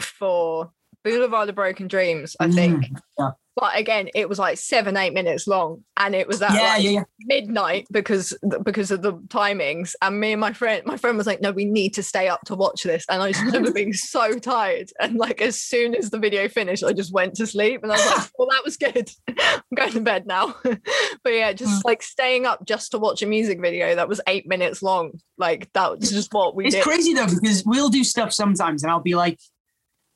for 0.00 0.72
Boulevard 1.04 1.48
of 1.48 1.54
Broken 1.54 1.86
Dreams, 1.88 2.34
I 2.40 2.50
think. 2.50 2.84
Mm, 2.86 2.98
yeah. 3.18 3.30
But 3.56 3.78
again, 3.78 4.08
it 4.16 4.28
was 4.28 4.40
like 4.40 4.58
seven, 4.58 4.96
eight 4.96 5.12
minutes 5.14 5.46
long, 5.46 5.84
and 5.96 6.12
it 6.12 6.26
was 6.26 6.42
at 6.42 6.54
yeah, 6.54 6.60
like 6.74 6.82
yeah, 6.82 7.02
midnight 7.20 7.86
because 7.92 8.36
because 8.64 8.90
of 8.90 9.02
the 9.02 9.12
timings. 9.28 9.94
And 10.02 10.18
me 10.18 10.32
and 10.32 10.40
my 10.40 10.52
friend, 10.52 10.82
my 10.86 10.96
friend 10.96 11.16
was 11.16 11.28
like, 11.28 11.40
"No, 11.40 11.52
we 11.52 11.64
need 11.64 11.94
to 11.94 12.02
stay 12.02 12.26
up 12.26 12.40
to 12.46 12.56
watch 12.56 12.82
this." 12.82 13.04
And 13.08 13.22
I 13.22 13.30
just 13.30 13.44
remember 13.44 13.70
being 13.72 13.92
so 13.92 14.40
tired. 14.40 14.90
And 14.98 15.14
like 15.18 15.40
as 15.40 15.60
soon 15.60 15.94
as 15.94 16.10
the 16.10 16.18
video 16.18 16.48
finished, 16.48 16.82
I 16.82 16.92
just 16.92 17.12
went 17.12 17.34
to 17.36 17.46
sleep. 17.46 17.84
And 17.84 17.92
I 17.92 17.94
was 17.94 18.06
like, 18.06 18.30
"Well, 18.38 18.48
that 18.50 18.64
was 18.64 18.76
good. 18.76 19.08
I'm 19.38 19.62
going 19.76 19.92
to 19.92 20.00
bed 20.00 20.26
now." 20.26 20.56
but 20.64 21.32
yeah, 21.32 21.52
Mm. 21.52 21.56
just 21.58 21.84
like 21.84 22.02
staying 22.02 22.46
up 22.46 22.66
just 22.66 22.90
to 22.90 22.98
watch 22.98 23.22
a 23.22 23.26
music 23.26 23.60
video 23.60 23.94
that 23.94 24.08
was 24.08 24.20
eight 24.26 24.48
minutes 24.48 24.82
long. 24.82 25.12
Like 25.38 25.72
that 25.74 26.00
was 26.00 26.10
just 26.10 26.34
what 26.34 26.56
we 26.56 26.66
It's 26.66 26.74
did. 26.74 26.82
crazy 26.82 27.14
though 27.14 27.26
because 27.26 27.62
we'll 27.64 27.88
do 27.88 28.02
stuff 28.02 28.32
sometimes 28.32 28.82
and 28.82 28.90
I'll 28.90 28.98
be 29.00 29.14
like, 29.14 29.38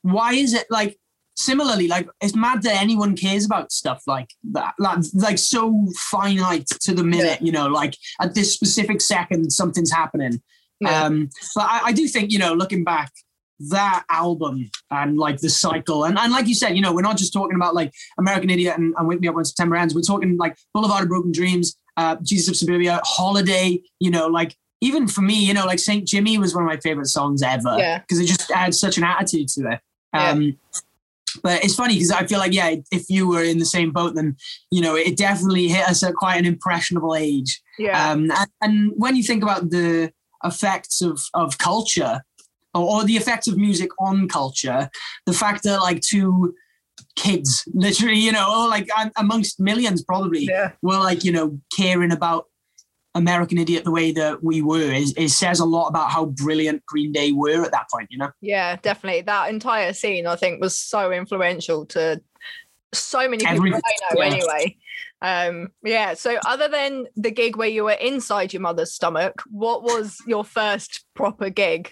why 0.02 0.34
is 0.34 0.54
it 0.54 0.66
like? 0.70 0.98
Similarly, 1.40 1.87
like 1.87 2.08
it's 2.20 2.34
mad 2.34 2.62
that 2.62 2.82
anyone 2.82 3.14
cares 3.16 3.44
about 3.44 3.70
stuff 3.70 4.02
like 4.08 4.30
that, 4.50 4.74
like, 4.80 4.98
like 5.14 5.38
so 5.38 5.87
finite 5.96 6.66
to 6.80 6.92
the 6.92 7.04
minute, 7.04 7.40
you 7.40 7.52
know, 7.52 7.68
like 7.68 7.96
at 8.20 8.34
this 8.34 8.52
specific 8.52 9.00
second 9.00 9.52
something's 9.52 9.92
happening. 9.92 10.42
Yeah. 10.80 11.04
Um, 11.04 11.30
but 11.54 11.66
I, 11.70 11.80
I 11.84 11.92
do 11.92 12.08
think, 12.08 12.32
you 12.32 12.40
know, 12.40 12.54
looking 12.54 12.82
back, 12.82 13.12
that 13.70 14.04
album 14.11 14.68
and 14.90 15.16
like 15.16 15.38
the 15.38 15.48
cycle, 15.48 16.02
and, 16.02 16.18
and 16.18 16.32
like 16.32 16.48
you 16.48 16.56
said, 16.56 16.74
you 16.74 16.82
know, 16.82 16.92
we're 16.92 17.02
not 17.02 17.16
just 17.16 17.32
talking 17.32 17.54
about 17.54 17.72
like 17.72 17.92
American 18.18 18.50
Idiot 18.50 18.76
and, 18.76 18.92
and 18.98 19.06
Wake 19.06 19.20
Me 19.20 19.28
Up 19.28 19.37
When 19.37 19.44
September 19.44 19.76
Ends. 19.76 19.94
We're 19.94 20.00
talking 20.00 20.37
like 20.38 20.56
Boulevard 20.74 21.04
of 21.04 21.08
Broken 21.08 21.30
Dreams, 21.30 21.76
uh, 21.96 22.16
Jesus 22.20 22.48
of 22.48 22.56
Suburbia, 22.56 23.00
Holiday, 23.04 23.80
you 24.00 24.11
know, 24.11 24.26
like 24.26 24.56
even 24.80 25.06
for 25.06 25.20
me, 25.20 25.44
you 25.44 25.54
know, 25.54 25.66
like 25.66 25.78
St. 25.78 26.04
Jimmy 26.04 26.37
was 26.37 26.52
one 26.52 26.64
of 26.64 26.68
my 26.68 26.78
favorite 26.78 27.06
songs 27.06 27.42
ever 27.42 27.76
Yeah. 27.78 27.98
because 28.00 28.18
it 28.18 28.26
just 28.26 28.50
had 28.50 28.74
such 28.74 28.98
an 28.98 29.04
attitude 29.04 29.46
to 29.50 29.70
it. 29.70 29.80
Yeah. 30.18 30.31
Um, 30.31 30.59
But 31.42 31.62
it's 31.62 31.74
funny 31.74 31.94
because 31.94 32.11
I 32.11 32.26
feel 32.26 32.38
like, 32.38 32.54
yeah, 32.54 32.74
if 32.90 33.11
you 33.11 33.28
were 33.28 33.42
in 33.42 33.59
the 33.59 33.64
same 33.64 33.92
boat, 33.92 34.14
then, 34.14 34.37
you 34.70 34.81
know, 34.81 34.96
it 34.96 35.16
definitely 35.16 35.68
hit 35.68 35.87
us 35.87 36.02
at 36.02 36.14
quite 36.14 36.37
an 36.37 36.46
impressionable 36.46 37.14
age. 37.14 37.61
yeah. 37.78 38.11
Um, 38.11 38.31
and, 38.31 38.50
and 38.62 38.92
when 38.96 39.14
you 39.14 39.22
think 39.22 39.42
about 39.42 39.70
the 39.70 40.11
effects 40.42 41.00
of, 41.02 41.20
of 41.35 41.59
culture 41.59 42.22
or, 42.74 42.83
or 42.83 43.04
the 43.04 43.16
effects 43.16 43.46
of 43.46 43.57
music 43.57 43.90
on 44.00 44.26
culture, 44.26 44.88
the 45.26 45.33
fact 45.33 45.62
that 45.64 45.81
like 45.81 46.00
two 46.00 46.54
kids, 47.14 47.62
literally, 47.74 48.18
you 48.18 48.33
know, 48.33 48.66
like 48.68 48.88
amongst 49.16 49.61
millions 49.61 50.02
probably, 50.02 50.44
yeah. 50.46 50.72
were 50.83 50.98
like, 50.98 51.24
you 51.24 51.31
know, 51.31 51.61
caring 51.76 52.11
about 52.11 52.46
American 53.18 53.59
Idiot 53.59 53.85
the 53.85 53.90
way 53.90 54.12
that 54.12 54.42
we 54.42 54.62
were 54.62 54.92
is, 54.92 55.12
is 55.14 55.37
says 55.38 55.61
a 55.61 55.64
lot 55.64 55.88
about 55.88 56.11
how 56.11 56.26
brilliant 56.26 56.85
Green 56.87 57.12
Day 57.12 57.33
were 57.33 57.64
at 57.64 57.72
that 57.72 57.88
point, 57.92 58.09
you 58.11 58.18
know? 58.18 58.31
Yeah, 58.40 58.76
definitely. 58.76 59.22
That 59.22 59.50
entire 59.50 59.92
scene, 59.92 60.26
I 60.26 60.37
think, 60.37 60.61
was 60.61 60.78
so 60.78 61.12
influential 61.12 61.87
to 61.87 62.20
so 62.94 63.28
many 63.28 63.44
people 63.44 63.57
Every- 63.57 63.74
I 63.74 64.14
know 64.14 64.22
yeah. 64.22 64.26
anyway. 64.26 64.76
Um, 65.20 65.68
yeah. 65.83 66.14
So 66.14 66.38
other 66.46 66.68
than 66.68 67.07
the 67.16 67.31
gig 67.31 67.57
where 67.57 67.68
you 67.68 67.85
were 67.85 67.92
inside 67.92 68.52
your 68.52 68.62
mother's 68.62 68.94
stomach, 68.94 69.42
what 69.50 69.83
was 69.83 70.16
your 70.26 70.44
first 70.44 71.04
proper 71.14 71.50
gig? 71.50 71.90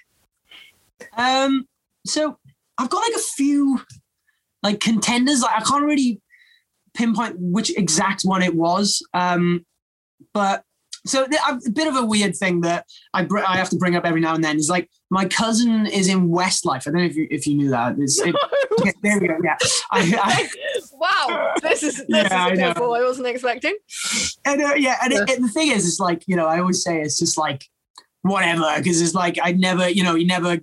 Um, 1.16 1.66
so 2.06 2.38
I've 2.78 2.88
got 2.88 3.00
like 3.00 3.16
a 3.16 3.26
few 3.36 3.80
like 4.62 4.80
contenders. 4.80 5.42
Like 5.42 5.56
I 5.56 5.64
can't 5.64 5.84
really 5.84 6.20
pinpoint 6.94 7.36
which 7.38 7.76
exact 7.76 8.22
one 8.22 8.42
it 8.42 8.54
was. 8.54 9.06
Um, 9.12 9.66
but 10.32 10.62
so 11.06 11.24
a 11.24 11.70
bit 11.70 11.86
of 11.88 11.96
a 11.96 12.04
weird 12.04 12.36
thing 12.36 12.60
that 12.62 12.86
I 13.14 13.24
br- 13.24 13.38
I 13.38 13.56
have 13.56 13.68
to 13.70 13.76
bring 13.76 13.96
up 13.96 14.04
every 14.04 14.20
now 14.20 14.34
and 14.34 14.42
then 14.44 14.56
is 14.56 14.68
like 14.68 14.90
my 15.10 15.24
cousin 15.26 15.86
is 15.86 16.08
in 16.08 16.28
Westlife. 16.28 16.86
I 16.86 16.90
don't 16.90 16.94
know 16.94 17.02
if 17.04 17.16
you 17.16 17.26
if 17.30 17.46
you 17.46 17.54
knew 17.56 17.70
that. 17.70 17.96
It's, 17.98 18.20
it, 18.20 18.34
yeah, 18.84 18.92
there 19.02 19.20
we 19.20 19.28
go. 19.28 19.36
Yeah, 19.42 19.56
I, 19.92 20.48
wow, 20.92 21.54
this 21.62 21.82
is 21.82 21.96
this 21.98 22.28
Yeah, 22.30 22.44
I 22.44 22.52
is 22.52 22.58
a 22.58 22.62
curveball 22.62 22.98
I 22.98 23.02
wasn't 23.04 23.26
expecting. 23.28 23.76
I, 24.46 24.52
and 24.52 24.62
uh, 24.62 24.74
yeah, 24.74 24.96
and 25.02 25.12
it, 25.12 25.28
it- 25.30 25.40
the 25.40 25.48
thing 25.48 25.70
is, 25.70 25.86
it's 25.86 26.00
like 26.00 26.22
you 26.26 26.36
know 26.36 26.46
I 26.46 26.60
always 26.60 26.82
say 26.82 27.00
it's 27.00 27.18
just 27.18 27.38
like 27.38 27.64
whatever 28.22 28.72
because 28.78 29.00
it's 29.00 29.14
like 29.14 29.38
I 29.42 29.52
never 29.52 29.88
you 29.88 30.02
know 30.02 30.14
he 30.16 30.24
never 30.24 30.58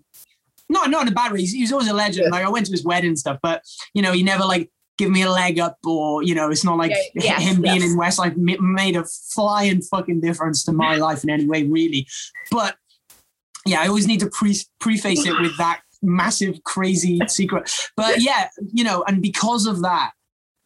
not 0.69 0.89
not 0.89 1.03
in 1.03 1.07
a 1.09 1.15
bad 1.15 1.31
way. 1.31 1.39
He's, 1.41 1.53
he 1.53 1.61
was 1.61 1.71
always 1.71 1.87
a 1.89 1.93
legend. 1.93 2.25
Yeah. 2.25 2.31
Like 2.37 2.45
I 2.45 2.49
went 2.49 2.65
to 2.65 2.71
his 2.71 2.83
wedding 2.83 3.09
and 3.09 3.19
stuff, 3.19 3.39
but 3.41 3.63
you 3.93 4.01
know 4.01 4.11
he 4.11 4.23
never 4.23 4.43
like 4.43 4.69
give 4.97 5.09
me 5.09 5.23
a 5.23 5.29
leg 5.31 5.59
up 5.59 5.77
or 5.85 6.21
you 6.23 6.35
know 6.35 6.49
it's 6.51 6.63
not 6.63 6.77
like 6.77 6.91
Yeah, 7.15 7.23
yes, 7.39 7.41
him 7.43 7.61
being 7.61 7.81
yes. 7.81 7.91
in 7.91 7.97
Westlife 7.97 8.37
ma- 8.37 8.61
made 8.61 8.95
a 8.95 9.03
flying 9.05 9.81
fucking 9.81 10.21
difference 10.21 10.63
to 10.65 10.71
my 10.71 10.95
life 11.07 11.23
in 11.23 11.29
any 11.29 11.45
way 11.45 11.63
really. 11.63 12.07
But 12.51 12.75
yeah, 13.65 13.81
I 13.81 13.87
always 13.87 14.07
need 14.07 14.19
to 14.19 14.29
pre- 14.29 14.57
preface 14.79 15.25
it 15.25 15.39
with 15.39 15.57
that 15.57 15.81
massive 16.01 16.63
crazy 16.63 17.19
secret. 17.27 17.71
But 17.95 18.21
yeah, 18.21 18.49
you 18.73 18.83
know, 18.83 19.03
and 19.07 19.21
because 19.21 19.65
of 19.65 19.81
that. 19.81 20.11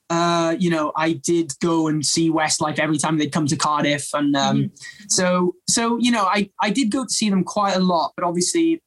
Uh, 0.09 0.55
you 0.57 0.69
know, 0.69 0.93
I 0.95 1.11
did 1.11 1.51
go 1.59 1.89
and 1.89 2.05
see 2.05 2.31
Westlife 2.31 2.79
every 2.79 2.97
time 2.97 3.17
they'd 3.17 3.33
come 3.33 3.45
to 3.47 3.57
Cardiff, 3.57 4.07
and 4.13 4.37
um, 4.37 4.57
Mm-hmm. 4.57 5.05
so 5.09 5.53
so 5.67 5.97
you 5.97 6.11
know, 6.11 6.23
I 6.23 6.49
I 6.61 6.69
did 6.69 6.91
go 6.91 7.03
to 7.03 7.09
see 7.09 7.29
them 7.29 7.43
quite 7.43 7.75
a 7.75 7.81
lot, 7.81 8.13
but 8.15 8.23
obviously, 8.25 8.81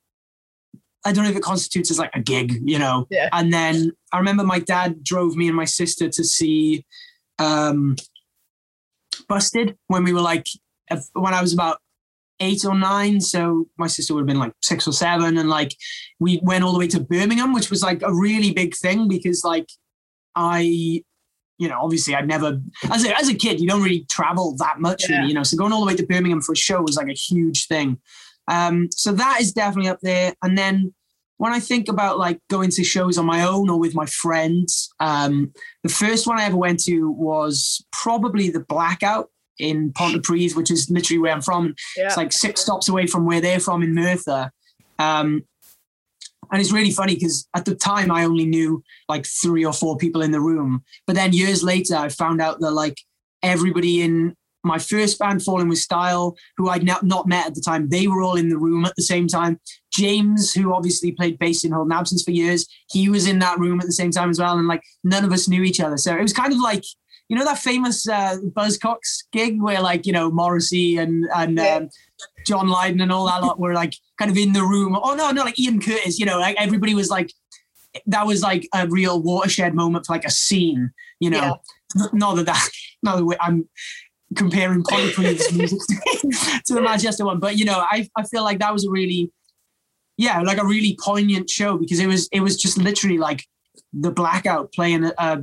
I 1.04 1.12
don't 1.12 1.24
know 1.24 1.30
if 1.30 1.36
it 1.36 1.42
constitutes 1.42 1.90
as 1.90 1.98
like 1.98 2.10
a 2.14 2.20
gig, 2.20 2.60
you 2.64 2.78
know. 2.78 3.06
Yeah. 3.10 3.28
And 3.32 3.52
then 3.52 3.92
I 4.12 4.18
remember 4.18 4.44
my 4.44 4.58
dad 4.58 5.02
drove 5.02 5.36
me 5.36 5.46
and 5.48 5.56
my 5.56 5.64
sister 5.64 6.08
to 6.08 6.24
see 6.24 6.84
um, 7.38 7.96
Busted 9.28 9.76
when 9.86 10.04
we 10.04 10.12
were 10.12 10.20
like, 10.20 10.46
when 11.14 11.34
I 11.34 11.40
was 11.40 11.52
about 11.52 11.78
eight 12.40 12.64
or 12.64 12.74
nine. 12.74 13.20
So 13.20 13.68
my 13.78 13.86
sister 13.86 14.14
would 14.14 14.20
have 14.20 14.26
been 14.26 14.38
like 14.38 14.54
six 14.62 14.86
or 14.88 14.92
seven. 14.92 15.38
And 15.38 15.48
like 15.48 15.74
we 16.18 16.40
went 16.42 16.64
all 16.64 16.72
the 16.72 16.78
way 16.78 16.88
to 16.88 17.00
Birmingham, 17.00 17.52
which 17.52 17.70
was 17.70 17.82
like 17.82 18.02
a 18.02 18.12
really 18.14 18.52
big 18.52 18.74
thing 18.74 19.08
because 19.08 19.44
like 19.44 19.68
I, 20.34 20.60
you 21.58 21.68
know, 21.68 21.78
obviously 21.80 22.14
I'd 22.14 22.26
never, 22.26 22.60
as 22.90 23.04
a, 23.04 23.16
as 23.18 23.28
a 23.28 23.34
kid, 23.34 23.60
you 23.60 23.68
don't 23.68 23.82
really 23.82 24.06
travel 24.10 24.56
that 24.56 24.80
much, 24.80 25.08
Yeah. 25.08 25.16
really, 25.16 25.28
you 25.28 25.34
know. 25.34 25.42
So 25.42 25.56
going 25.56 25.72
all 25.72 25.80
the 25.80 25.86
way 25.86 25.96
to 25.96 26.06
Birmingham 26.06 26.40
for 26.40 26.52
a 26.52 26.56
show 26.56 26.80
was 26.80 26.96
like 26.96 27.08
a 27.08 27.12
huge 27.14 27.66
thing. 27.66 27.98
Um, 28.48 28.88
so 28.90 29.12
that 29.12 29.40
is 29.40 29.52
definitely 29.52 29.90
up 29.90 30.00
there. 30.02 30.34
And 30.42 30.56
then 30.56 30.94
when 31.38 31.52
I 31.52 31.60
think 31.60 31.88
about 31.88 32.18
like 32.18 32.38
going 32.50 32.70
to 32.70 32.84
shows 32.84 33.16
on 33.16 33.24
my 33.24 33.44
own 33.44 33.70
or 33.70 33.78
with 33.78 33.94
my 33.94 34.06
friends, 34.06 34.90
um, 35.00 35.52
the 35.82 35.88
first 35.88 36.26
one 36.26 36.38
I 36.38 36.44
ever 36.44 36.56
went 36.56 36.80
to 36.84 37.10
was 37.10 37.84
probably 37.92 38.50
the 38.50 38.60
Blackout 38.60 39.30
in 39.58 39.92
Pontypridd, 39.92 40.54
which 40.54 40.70
is 40.70 40.90
literally 40.90 41.18
where 41.18 41.32
I'm 41.32 41.40
from. 41.40 41.74
Yeah. 41.96 42.06
It's 42.06 42.16
like 42.16 42.32
six 42.32 42.60
stops 42.60 42.88
away 42.88 43.06
from 43.06 43.24
where 43.24 43.40
they're 43.40 43.60
from 43.60 43.82
in 43.82 43.94
Merthyr. 43.94 44.50
Um, 44.98 45.44
and 46.52 46.60
it's 46.60 46.72
really 46.72 46.90
funny 46.90 47.14
because 47.14 47.48
at 47.54 47.64
the 47.64 47.74
time 47.74 48.10
I 48.10 48.24
only 48.24 48.44
knew 48.44 48.82
like 49.08 49.24
three 49.24 49.64
or 49.64 49.72
four 49.72 49.96
people 49.96 50.22
in 50.22 50.32
the 50.32 50.40
room. 50.40 50.82
But 51.06 51.16
then 51.16 51.32
years 51.32 51.62
later, 51.62 51.96
I 51.96 52.08
found 52.08 52.40
out 52.40 52.60
that 52.60 52.72
like 52.72 52.98
everybody 53.42 54.02
in 54.02 54.36
my 54.64 54.78
first 54.78 55.18
band, 55.18 55.42
Falling 55.42 55.68
with 55.68 55.78
Style, 55.78 56.36
who 56.56 56.68
I'd 56.68 56.84
not, 56.84 57.26
met 57.26 57.46
at 57.46 57.54
the 57.54 57.60
time, 57.60 57.88
they 57.88 58.06
were 58.06 58.22
all 58.22 58.36
in 58.36 58.48
the 58.48 58.58
room 58.58 58.84
at 58.84 58.94
the 58.96 59.02
same 59.02 59.26
time. 59.26 59.58
James, 59.92 60.52
who 60.52 60.74
obviously 60.74 61.12
played 61.12 61.38
bass 61.38 61.64
in 61.64 61.72
Holding 61.72 61.96
Absence 61.96 62.22
for 62.22 62.30
years, 62.30 62.66
he 62.90 63.08
was 63.08 63.26
in 63.26 63.38
that 63.40 63.58
room 63.58 63.80
at 63.80 63.86
the 63.86 63.92
same 63.92 64.10
time 64.10 64.30
as 64.30 64.38
well. 64.38 64.58
And 64.58 64.68
like 64.68 64.82
none 65.04 65.24
of 65.24 65.32
us 65.32 65.48
knew 65.48 65.62
each 65.62 65.80
other. 65.80 65.96
So 65.96 66.14
it 66.14 66.22
was 66.22 66.32
kind 66.32 66.52
of 66.52 66.58
like, 66.60 66.84
you 67.28 67.36
know, 67.36 67.44
that 67.44 67.58
famous 67.58 68.08
uh, 68.08 68.36
Buzzcocks 68.56 69.24
gig 69.32 69.60
where 69.62 69.80
like, 69.80 70.06
you 70.06 70.12
know, 70.12 70.30
Morrissey 70.30 70.98
and, 70.98 71.26
and 71.34 71.56
Yeah. 71.56 71.76
um, 71.76 71.88
John 72.46 72.68
Lydon 72.68 73.00
and 73.00 73.12
all 73.12 73.26
that 73.26 73.42
lot 73.42 73.60
were 73.60 73.74
like 73.74 73.94
kind 74.18 74.30
of 74.30 74.36
in 74.36 74.52
the 74.52 74.62
room. 74.62 74.98
Oh, 75.00 75.14
no, 75.14 75.30
no, 75.30 75.42
like 75.42 75.58
Ian 75.58 75.80
Curtis, 75.80 76.18
you 76.18 76.26
know, 76.26 76.38
like 76.38 76.56
everybody 76.58 76.94
was 76.94 77.08
like, 77.08 77.32
that 78.06 78.26
was 78.26 78.42
like 78.42 78.68
a 78.74 78.86
real 78.88 79.20
watershed 79.22 79.74
moment 79.74 80.06
for 80.06 80.12
like 80.12 80.24
a 80.24 80.30
scene, 80.30 80.90
you 81.18 81.30
know. 81.30 81.60
Not 82.12 82.36
that 82.36 82.46
that, 82.46 82.68
not 83.02 83.16
that 83.16 83.36
I'm 83.40 83.68
comparing 84.36 84.82
Pontypridd's 84.90 85.52
music 85.52 85.78
to, 86.66 86.74
the 86.74 86.80
Manchester 86.82 87.24
one, 87.24 87.40
but 87.40 87.56
you 87.56 87.64
know, 87.64 87.84
I 87.90 88.08
I 88.16 88.24
feel 88.24 88.44
like 88.44 88.58
that 88.60 88.72
was 88.72 88.86
a 88.86 88.90
really, 88.90 89.30
yeah, 90.16 90.40
like 90.40 90.58
a 90.58 90.64
really 90.66 90.96
poignant 91.02 91.50
show 91.50 91.76
because 91.76 91.98
it 91.98 92.06
was 92.06 92.28
it 92.32 92.40
was 92.40 92.60
just 92.60 92.78
literally 92.78 93.18
like 93.18 93.44
the 93.92 94.10
blackout 94.10 94.72
playing 94.72 95.04
a, 95.04 95.12
a, 95.18 95.42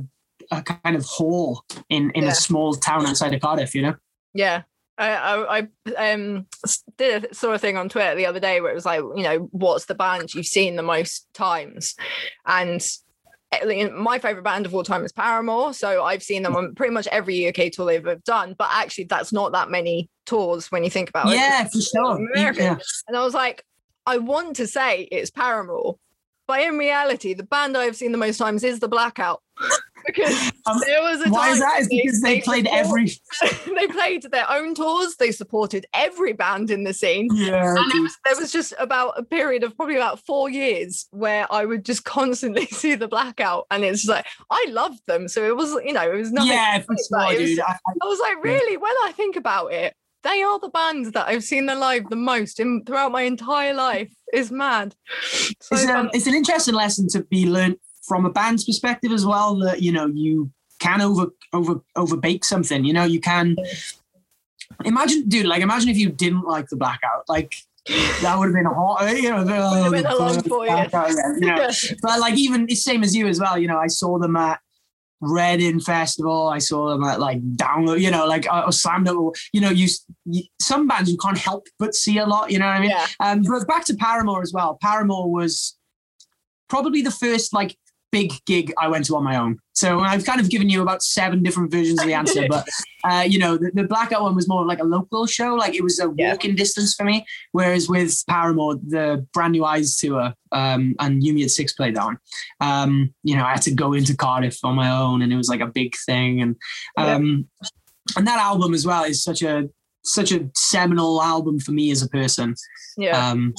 a 0.50 0.62
kind 0.62 0.96
of 0.96 1.04
hall 1.04 1.64
in 1.90 2.10
in 2.10 2.24
Yeah. 2.24 2.30
a 2.30 2.34
small 2.34 2.74
town 2.74 3.06
outside 3.06 3.34
of 3.34 3.40
Cardiff, 3.40 3.74
you 3.74 3.82
know. 3.82 3.94
Yeah. 4.34 4.62
I, 5.00 5.10
I, 5.14 5.68
I 5.96 6.12
um 6.12 6.46
did 6.96 7.26
a, 7.26 7.34
saw 7.34 7.52
a 7.52 7.58
thing 7.58 7.76
on 7.76 7.88
Twitter 7.88 8.16
the 8.16 8.26
other 8.26 8.40
day 8.40 8.60
where 8.60 8.72
it 8.72 8.74
was 8.74 8.84
like, 8.84 8.98
you 8.98 9.22
know, 9.22 9.48
what's 9.52 9.84
the 9.84 9.94
band 9.94 10.34
you've 10.34 10.46
seen 10.46 10.74
the 10.74 10.82
most 10.82 11.32
times? 11.34 11.94
And 12.44 12.84
my 13.94 14.18
favorite 14.18 14.42
band 14.42 14.66
of 14.66 14.74
all 14.74 14.84
time 14.84 15.04
is 15.04 15.12
Paramore. 15.12 15.72
So 15.72 16.04
I've 16.04 16.22
seen 16.22 16.42
them 16.42 16.52
hmm. 16.52 16.58
on 16.58 16.74
pretty 16.74 16.92
much 16.92 17.06
every 17.08 17.48
UK 17.48 17.72
tour 17.72 17.86
they've 17.86 18.06
ever 18.06 18.20
done. 18.24 18.54
But 18.58 18.68
actually, 18.72 19.04
that's 19.04 19.32
not 19.32 19.52
that 19.52 19.70
many 19.70 20.10
tours 20.26 20.70
when 20.70 20.84
you 20.84 20.90
think 20.90 21.08
about 21.08 21.28
it. 21.28 21.34
Yeah, 21.34 21.64
for 21.64 21.80
sure. 21.80 22.16
American. 22.34 22.64
Yeah. 22.64 22.78
And 23.06 23.16
I 23.16 23.24
was 23.24 23.34
like, 23.34 23.64
I 24.06 24.18
want 24.18 24.56
to 24.56 24.66
say 24.66 25.02
it's 25.02 25.30
Paramore. 25.30 25.98
But 26.46 26.60
in 26.62 26.78
reality, 26.78 27.34
the 27.34 27.42
band 27.42 27.76
I've 27.76 27.96
seen 27.96 28.12
the 28.12 28.18
most 28.18 28.38
times 28.38 28.64
is 28.64 28.80
the 28.80 28.88
Blackout. 28.88 29.42
because 30.06 30.52
Um, 30.66 30.78
there 30.84 31.02
was 31.02 31.20
a 31.26 31.30
Why 31.30 31.46
time 31.46 31.52
is 31.54 31.60
that? 31.60 31.80
Is 31.80 31.88
because 31.88 32.20
they 32.22 32.40
played 32.40 32.66
support- 32.66 32.86
every. 32.86 33.10
they 33.76 33.86
played 33.88 34.22
their 34.30 34.50
own 34.50 34.74
tours. 34.74 35.16
They 35.18 35.32
supported 35.32 35.86
every 35.94 36.32
band 36.32 36.70
in 36.70 36.84
the 36.84 36.92
scene. 36.94 37.28
Yeah. 37.32 37.74
And 37.76 37.92
it 37.94 38.02
was, 38.02 38.16
there 38.24 38.36
was 38.36 38.52
just 38.52 38.74
about 38.78 39.14
a 39.16 39.22
period 39.22 39.62
of 39.64 39.76
probably 39.76 39.96
about 39.96 40.20
four 40.26 40.48
years 40.50 41.06
where 41.10 41.46
I 41.52 41.64
would 41.64 41.84
just 41.84 42.04
constantly 42.04 42.66
see 42.80 42.94
the 42.94 43.08
blackout, 43.08 43.66
and 43.70 43.84
it's 43.84 44.02
just 44.02 44.10
like 44.10 44.26
I 44.50 44.66
loved 44.70 45.00
them. 45.06 45.28
So 45.28 45.44
it 45.46 45.56
was, 45.56 45.70
you 45.84 45.92
know, 45.92 46.10
it 46.10 46.16
was 46.16 46.32
nothing. 46.32 46.52
Yeah, 46.52 46.80
for 46.80 46.96
sure, 46.96 47.36
dude. 47.38 47.60
I, 47.60 47.72
I- 47.72 48.06
was 48.06 48.20
like, 48.20 48.42
really? 48.42 48.76
When 48.76 48.92
I 49.04 49.12
think 49.12 49.36
about 49.36 49.72
it, 49.72 49.94
they 50.24 50.42
are 50.42 50.58
the 50.58 50.68
bands 50.70 51.12
that 51.12 51.28
I've 51.28 51.44
seen 51.44 51.66
the 51.66 51.74
live 51.74 52.08
the 52.10 52.16
most 52.16 52.58
in 52.60 52.82
throughout 52.84 53.12
my 53.12 53.22
entire 53.22 53.74
life. 53.74 54.12
Is 54.30 54.50
mad. 54.50 54.94
So 55.30 55.74
it's, 55.74 55.86
um, 55.86 56.10
it's 56.12 56.26
an 56.26 56.34
interesting 56.34 56.74
lesson 56.74 57.08
to 57.12 57.22
be 57.24 57.46
learned 57.46 57.76
from 58.08 58.24
a 58.24 58.30
band's 58.30 58.64
perspective 58.64 59.12
as 59.12 59.26
well. 59.26 59.56
That 59.58 59.82
you 59.82 59.92
know 59.92 60.06
you 60.06 60.50
can 60.80 61.00
over 61.00 61.26
over 61.52 61.80
overbake 61.96 62.44
something. 62.44 62.84
You 62.84 62.92
know 62.92 63.04
you 63.04 63.20
can. 63.20 63.56
Imagine, 64.84 65.28
dude. 65.28 65.46
Like 65.46 65.62
imagine 65.62 65.88
if 65.88 65.96
you 65.96 66.08
didn't 66.08 66.42
like 66.42 66.68
the 66.68 66.76
blackout. 66.76 67.24
Like 67.28 67.54
that 68.22 68.38
would 68.38 68.46
have 68.46 68.54
been 68.54 68.66
a 68.66 68.74
hot. 68.74 69.16
You 69.16 69.30
know, 69.30 69.38
have 69.38 69.46
been 69.46 70.06
a 70.06 70.16
long 70.16 70.34
years. 70.64 70.90
Blackout, 70.90 71.10
you 71.40 71.46
know. 71.46 71.70
but 72.02 72.20
like 72.20 72.36
even 72.36 72.66
it's 72.68 72.84
same 72.84 73.02
as 73.02 73.14
you 73.14 73.26
as 73.26 73.40
well. 73.40 73.58
You 73.58 73.68
know, 73.68 73.78
I 73.78 73.86
saw 73.86 74.18
them 74.18 74.36
at 74.36 74.60
Reading 75.20 75.80
Festival. 75.80 76.48
I 76.48 76.58
saw 76.58 76.90
them 76.90 77.02
at 77.04 77.18
like 77.20 77.40
Download. 77.56 78.00
You 78.00 78.10
know, 78.10 78.26
like 78.26 78.46
or 78.52 78.72
Slam 78.72 79.04
Dunk. 79.04 79.36
You 79.52 79.60
know, 79.60 79.70
you, 79.70 79.88
you 80.26 80.42
some 80.60 80.86
bands 80.86 81.10
you 81.10 81.18
can't 81.18 81.38
help 81.38 81.66
but 81.78 81.94
see 81.94 82.18
a 82.18 82.26
lot. 82.26 82.50
You 82.50 82.58
know 82.58 82.66
what 82.66 82.76
I 82.76 82.80
mean? 82.80 82.90
yeah, 82.90 83.06
Um, 83.20 83.42
but 83.42 83.66
back 83.66 83.84
to 83.86 83.94
Paramore 83.94 84.42
as 84.42 84.52
well. 84.52 84.78
Paramore 84.80 85.30
was 85.30 85.76
probably 86.68 87.02
the 87.02 87.10
first 87.10 87.52
like 87.52 87.76
big 88.10 88.32
gig 88.46 88.72
I 88.78 88.88
went 88.88 89.04
to 89.06 89.16
on 89.16 89.24
my 89.24 89.36
own. 89.36 89.58
So 89.74 90.00
I've 90.00 90.24
kind 90.24 90.40
of 90.40 90.50
given 90.50 90.68
you 90.68 90.82
about 90.82 91.02
seven 91.02 91.42
different 91.42 91.70
versions 91.70 92.00
of 92.00 92.06
the 92.06 92.14
answer, 92.14 92.46
but 92.48 92.66
uh, 93.04 93.24
you 93.28 93.38
know, 93.38 93.56
the, 93.56 93.70
the 93.74 93.84
Blackout 93.84 94.22
one 94.22 94.34
was 94.34 94.48
more 94.48 94.64
like 94.66 94.80
a 94.80 94.84
local 94.84 95.26
show. 95.26 95.54
Like 95.54 95.74
it 95.74 95.82
was 95.84 96.00
a 96.00 96.12
Yeah. 96.16 96.30
walking 96.30 96.56
distance 96.56 96.94
for 96.94 97.04
me. 97.04 97.24
Whereas 97.52 97.88
with 97.88 98.24
Paramore, 98.28 98.76
the 98.76 99.26
Brand 99.32 99.52
New 99.52 99.64
Eyes 99.64 99.96
tour 99.96 100.32
um, 100.52 100.94
and 100.98 101.22
You 101.22 101.32
Me 101.34 101.44
at 101.44 101.50
Six 101.50 101.74
played 101.74 101.94
that 101.96 102.04
one. 102.04 102.18
Um, 102.60 103.14
you 103.22 103.36
know, 103.36 103.44
I 103.44 103.52
had 103.52 103.62
to 103.62 103.74
go 103.74 103.92
into 103.92 104.16
Cardiff 104.16 104.58
on 104.64 104.74
my 104.74 104.90
own, 104.90 105.22
and 105.22 105.32
it 105.32 105.36
was 105.36 105.48
like 105.48 105.60
a 105.60 105.66
big 105.66 105.94
thing. 106.06 106.40
And 106.40 106.56
um, 106.96 107.48
and 108.16 108.26
that 108.26 108.38
album 108.38 108.74
as 108.74 108.86
well 108.86 109.04
is 109.04 109.22
such 109.22 109.42
a 109.42 109.68
such 110.02 110.32
a 110.32 110.48
seminal 110.56 111.22
album 111.22 111.60
for 111.60 111.72
me 111.72 111.90
as 111.90 112.02
a 112.02 112.08
person. 112.08 112.54
yeah. 112.96 113.30
Um, 113.30 113.54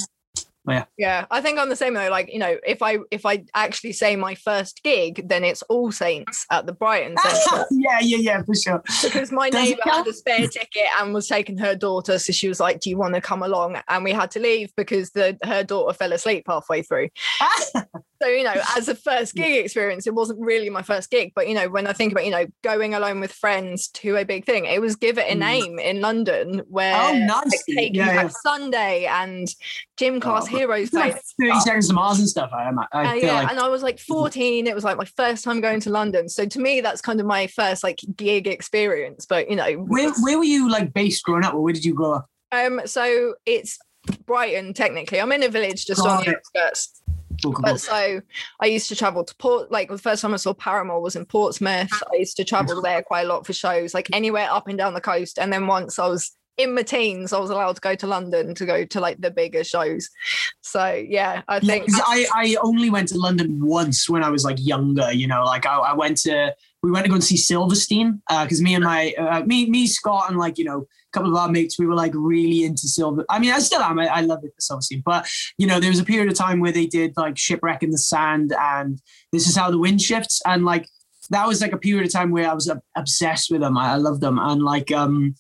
Yeah, 0.97 1.25
I 1.31 1.41
think 1.41 1.59
I'm 1.59 1.69
the 1.69 1.75
same 1.75 1.93
though. 1.93 2.09
Like, 2.09 2.31
you 2.31 2.39
know, 2.39 2.57
if 2.65 2.81
I 2.81 2.97
if 3.11 3.25
I 3.25 3.43
actually 3.53 3.93
say 3.93 4.15
my 4.15 4.35
first 4.35 4.81
gig, 4.83 5.27
then 5.27 5.43
it's 5.43 5.61
All 5.63 5.91
Saints 5.91 6.45
at 6.51 6.65
the 6.65 6.73
Brighton 6.73 7.15
Centre 7.23 7.65
yeah, 7.71 7.99
yeah, 8.01 8.17
yeah, 8.17 8.43
for 8.43 8.55
sure. 8.55 8.83
because 9.03 9.31
my 9.31 9.49
Does 9.49 9.69
neighbour 9.69 9.81
had 9.85 10.07
a 10.07 10.13
spare 10.13 10.47
ticket 10.47 10.87
and 10.99 11.13
was 11.13 11.27
taking 11.27 11.57
her 11.57 11.75
daughter, 11.75 12.19
so 12.19 12.31
she 12.33 12.47
was 12.47 12.59
like, 12.59 12.79
"Do 12.79 12.89
you 12.89 12.97
want 12.97 13.15
to 13.15 13.21
come 13.21 13.43
along?" 13.43 13.79
And 13.87 14.03
we 14.03 14.11
had 14.11 14.31
to 14.31 14.39
leave 14.39 14.71
because 14.75 15.11
the 15.11 15.37
her 15.43 15.63
daughter 15.63 15.93
fell 15.93 16.13
asleep 16.13 16.45
halfway 16.47 16.81
through. 16.81 17.09
So 18.21 18.27
you 18.27 18.43
know, 18.43 18.53
as 18.75 18.89
a 18.89 18.95
first 18.95 19.33
gig 19.33 19.63
experience, 19.63 20.05
it 20.05 20.13
wasn't 20.13 20.39
really 20.41 20.69
my 20.69 20.81
first 20.81 21.09
gig, 21.09 21.31
but 21.35 21.47
you 21.47 21.53
know, 21.55 21.69
when 21.69 21.87
I 21.87 21.93
think 21.93 22.11
about 22.11 22.25
you 22.25 22.31
know 22.31 22.45
going 22.63 22.93
alone 22.93 23.21
with 23.21 23.31
friends 23.31 23.87
to 23.89 24.17
a 24.17 24.25
big 24.25 24.45
thing, 24.45 24.65
it 24.65 24.81
was 24.81 24.97
Give 24.97 25.17
It 25.17 25.31
a 25.31 25.35
Mm. 25.35 25.39
Name 25.39 25.79
in 25.79 26.01
London 26.01 26.63
where 26.67 26.95
Oh, 27.01 27.13
nice, 27.17 27.45
like. 27.45 27.59
Taking 27.77 27.95
Yeah, 27.95 28.07
Back 28.07 28.23
yeah. 28.25 28.29
Sunday 28.43 29.05
and 29.05 29.47
Gym 29.95 30.19
Class 30.19 30.43
Oh, 30.43 30.57
Heroes 30.57 30.91
like 30.91 31.13
played 31.37 31.49
30 31.53 31.59
seconds 31.61 31.87
to 31.87 31.93
Mars 31.93 32.19
and 32.19 32.27
stuff. 32.27 32.49
I, 32.53 32.71
I 32.91 33.11
Uh, 33.11 33.13
yeah, 33.13 33.33
like. 33.35 33.51
and 33.51 33.59
I 33.59 33.69
was 33.69 33.83
like 33.83 33.99
14. 33.99 34.67
It 34.67 34.75
was 34.75 34.83
like 34.83 34.97
my 34.97 35.05
first 35.15 35.43
time 35.45 35.61
going 35.61 35.79
to 35.81 35.89
London. 35.89 36.27
So 36.27 36.45
to 36.45 36.59
me, 36.59 36.81
that's 36.81 36.99
kind 37.01 37.19
of 37.21 37.25
my 37.25 37.47
first 37.47 37.83
like 37.85 37.99
gig 38.17 38.47
experience. 38.47 39.25
But 39.25 39.49
you 39.49 39.55
know, 39.55 39.71
Where, 39.75 40.11
where 40.21 40.37
were 40.37 40.43
you 40.43 40.69
like 40.69 40.93
based 40.93 41.23
growing 41.23 41.45
up, 41.45 41.53
or 41.53 41.61
where 41.61 41.73
did 41.73 41.85
you 41.85 41.93
grow 41.93 42.15
up? 42.15 42.29
um, 42.51 42.81
so 42.85 43.35
it's 43.45 43.77
Brighton 44.25 44.73
technically. 44.73 45.21
I'm 45.21 45.31
in 45.31 45.43
a 45.43 45.49
village 45.49 45.85
just 45.85 46.01
on 46.01 46.07
Got 46.07 46.25
the 46.25 46.35
outskirts. 46.35 47.01
But 47.43 47.79
so 47.79 48.21
I 48.59 48.65
used 48.65 48.89
to 48.89 48.95
travel 48.95 49.23
to 49.23 49.35
Port. 49.35 49.71
Like 49.71 49.89
the 49.89 49.97
first 49.97 50.21
time 50.21 50.33
I 50.33 50.37
saw 50.37 50.53
Paramore 50.53 51.01
was 51.01 51.15
in 51.15 51.25
Portsmouth. 51.25 51.91
I 52.11 52.17
used 52.17 52.37
to 52.37 52.43
travel 52.43 52.81
there 52.81 53.01
quite 53.03 53.25
a 53.25 53.29
lot 53.29 53.45
for 53.45 53.53
shows, 53.53 53.93
like 53.93 54.09
anywhere 54.13 54.47
up 54.49 54.67
and 54.67 54.77
down 54.77 54.93
the 54.93 55.01
coast. 55.01 55.39
And 55.39 55.51
then 55.51 55.67
once 55.67 55.99
I 55.99 56.07
was 56.07 56.31
in 56.59 56.75
my 56.75 56.83
teens, 56.83 57.31
I 57.31 57.39
was 57.39 57.49
allowed 57.49 57.75
to 57.75 57.81
go 57.81 57.95
to 57.95 58.05
London 58.05 58.53
to 58.53 58.65
go 58.65 58.83
to 58.83 58.99
like 58.99 59.19
the 59.21 59.31
bigger 59.31 59.63
shows. 59.63 60.09
So 60.61 60.93
yeah, 60.93 61.41
I 61.47 61.59
Yeah, 61.87 62.03
I, 62.05 62.25
I 62.35 62.55
only 62.61 62.89
went 62.89 63.07
to 63.09 63.17
London 63.17 63.65
once 63.65 64.09
when 64.09 64.23
I 64.23 64.29
was 64.29 64.43
like 64.43 64.57
younger, 64.59 65.11
you 65.13 65.25
know, 65.25 65.45
like 65.45 65.65
I, 65.65 65.77
I 65.77 65.93
went 65.93 66.17
to, 66.17 66.53
we 66.83 66.91
went 66.91 67.05
to 67.05 67.09
go 67.09 67.15
and 67.15 67.23
see 67.23 67.37
Silverstein 67.37 68.21
because 68.29 68.61
me 68.61 68.75
and 68.75 68.83
my, 68.83 69.13
uh, 69.17 69.41
me, 69.45 69.69
me, 69.69 69.87
Scott, 69.87 70.29
and 70.29 70.37
like, 70.37 70.57
you 70.57 70.65
know, 70.65 70.79
a 70.81 71.11
couple 71.13 71.31
of 71.31 71.37
our 71.37 71.49
mates, 71.49 71.79
we 71.79 71.85
were 71.85 71.95
like 71.95 72.11
really 72.13 72.65
into 72.65 72.87
Silver. 72.87 73.25
I 73.29 73.39
mean, 73.39 73.51
I 73.51 73.59
still 73.59 73.81
am. 73.81 73.97
I, 73.97 74.07
I 74.07 74.21
love 74.21 74.43
it, 74.43 74.51
Silverstein. 74.59 75.01
But, 75.05 75.29
you 75.57 75.65
know, 75.65 75.79
there 75.79 75.89
was 75.89 75.99
a 75.99 76.05
period 76.05 76.29
of 76.29 76.37
time 76.37 76.59
where 76.59 76.73
they 76.73 76.85
did 76.85 77.13
like 77.15 77.37
Shipwreck 77.37 77.83
in 77.83 77.91
the 77.91 77.97
Sand 77.97 78.53
and 78.59 79.01
This 79.31 79.47
is 79.47 79.55
How 79.55 79.71
the 79.71 79.79
Wind 79.79 80.01
Shifts. 80.01 80.41
And 80.45 80.65
like, 80.65 80.87
that 81.29 81.47
was 81.47 81.61
like 81.61 81.73
a 81.73 81.77
period 81.77 82.05
of 82.05 82.11
time 82.11 82.31
where 82.31 82.49
I 82.49 82.53
was 82.53 82.69
uh, 82.69 82.75
obsessed 82.95 83.51
with 83.51 83.61
them. 83.61 83.77
I, 83.77 83.93
I 83.93 83.95
loved 83.95 84.21
them. 84.21 84.39
And 84.39 84.61
like, 84.63 84.91
um, 84.91 85.35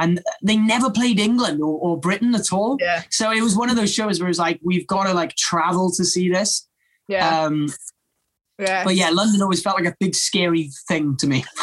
and 0.00 0.20
they 0.42 0.56
never 0.56 0.90
played 0.90 1.18
England 1.18 1.60
or, 1.60 1.78
or 1.78 1.98
Britain 1.98 2.34
at 2.34 2.52
all. 2.52 2.76
yeah, 2.80 3.02
So 3.10 3.30
it 3.32 3.42
was 3.42 3.56
one 3.56 3.70
of 3.70 3.76
those 3.76 3.92
shows 3.92 4.18
where 4.20 4.26
it 4.26 4.30
was 4.30 4.38
like, 4.38 4.60
we've 4.62 4.86
got 4.86 5.04
to 5.04 5.14
like 5.14 5.36
travel 5.36 5.90
to 5.92 6.04
see 6.04 6.28
this. 6.30 6.68
yeah. 7.08 7.42
Um, 7.44 7.68
Yeah. 8.58 8.84
But 8.84 8.96
yeah, 8.96 9.10
London 9.10 9.40
always 9.42 9.62
felt 9.62 9.76
like 9.76 9.90
a 9.90 9.96
big 9.98 10.14
scary 10.14 10.70
thing 10.88 11.16
to 11.18 11.26
me. 11.26 11.44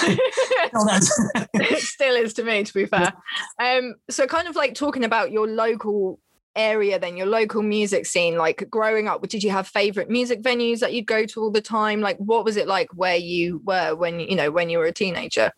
It 1.54 1.82
still 1.84 2.16
is 2.16 2.34
to 2.36 2.44
me, 2.44 2.64
to 2.64 2.74
be 2.74 2.86
fair. 2.86 3.14
Um, 3.62 3.96
so 4.10 4.28
kind 4.28 4.48
of 4.48 4.56
like 4.56 4.74
talking 4.74 5.04
about 5.04 5.32
your 5.32 5.48
local 5.48 6.20
area 6.58 6.98
then 6.98 7.16
your 7.16 7.28
local 7.28 7.62
music 7.62 8.06
scene 8.06 8.36
like 8.36 8.68
growing 8.70 9.08
up 9.08 9.22
did 9.28 9.44
you 9.44 9.52
have 9.52 9.68
favorite 9.68 10.10
music 10.10 10.42
venues 10.42 10.80
that 10.80 10.92
you'd 10.92 11.06
go 11.06 11.24
to 11.24 11.40
all 11.40 11.52
the 11.52 11.62
time 11.62 12.02
like 12.02 12.18
what 12.18 12.44
was 12.44 12.58
it 12.58 12.68
like 12.68 12.90
where 12.96 13.16
you 13.16 13.62
were 13.64 13.94
when 13.96 14.20
you 14.20 14.36
know 14.36 14.50
when 14.50 14.68
you 14.68 14.80
were 14.80 14.86
a 14.86 14.92
teenager 14.92 15.52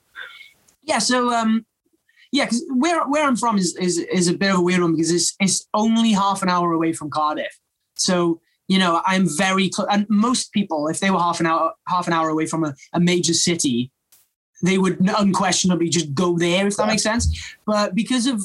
yeah 0.83 0.99
so 0.99 1.29
um 1.29 1.65
yeah 2.31 2.45
because 2.45 2.63
where 2.75 3.07
where 3.07 3.25
i'm 3.25 3.35
from 3.35 3.57
is, 3.57 3.75
is 3.77 3.97
is 3.97 4.27
a 4.27 4.33
bit 4.33 4.51
of 4.51 4.59
a 4.59 4.61
weird 4.61 4.81
one 4.81 4.93
because 4.93 5.11
it's 5.11 5.35
it's 5.39 5.67
only 5.73 6.11
half 6.11 6.41
an 6.41 6.49
hour 6.49 6.71
away 6.73 6.93
from 6.93 7.09
cardiff 7.09 7.59
so 7.95 8.39
you 8.67 8.77
know 8.77 9.01
i'm 9.05 9.27
very 9.37 9.69
close 9.69 9.87
and 9.91 10.05
most 10.09 10.51
people 10.51 10.87
if 10.87 10.99
they 10.99 11.11
were 11.11 11.19
half 11.19 11.39
an 11.39 11.45
hour 11.45 11.73
half 11.87 12.07
an 12.07 12.13
hour 12.13 12.29
away 12.29 12.45
from 12.45 12.63
a, 12.63 12.73
a 12.93 12.99
major 12.99 13.33
city 13.33 13.91
they 14.61 14.77
would 14.77 14.99
unquestionably 15.17 15.89
just 15.89 16.13
go 16.13 16.37
there 16.37 16.67
if 16.67 16.75
that 16.77 16.87
makes 16.87 17.03
sense 17.03 17.55
but 17.65 17.95
because 17.95 18.27
of 18.27 18.41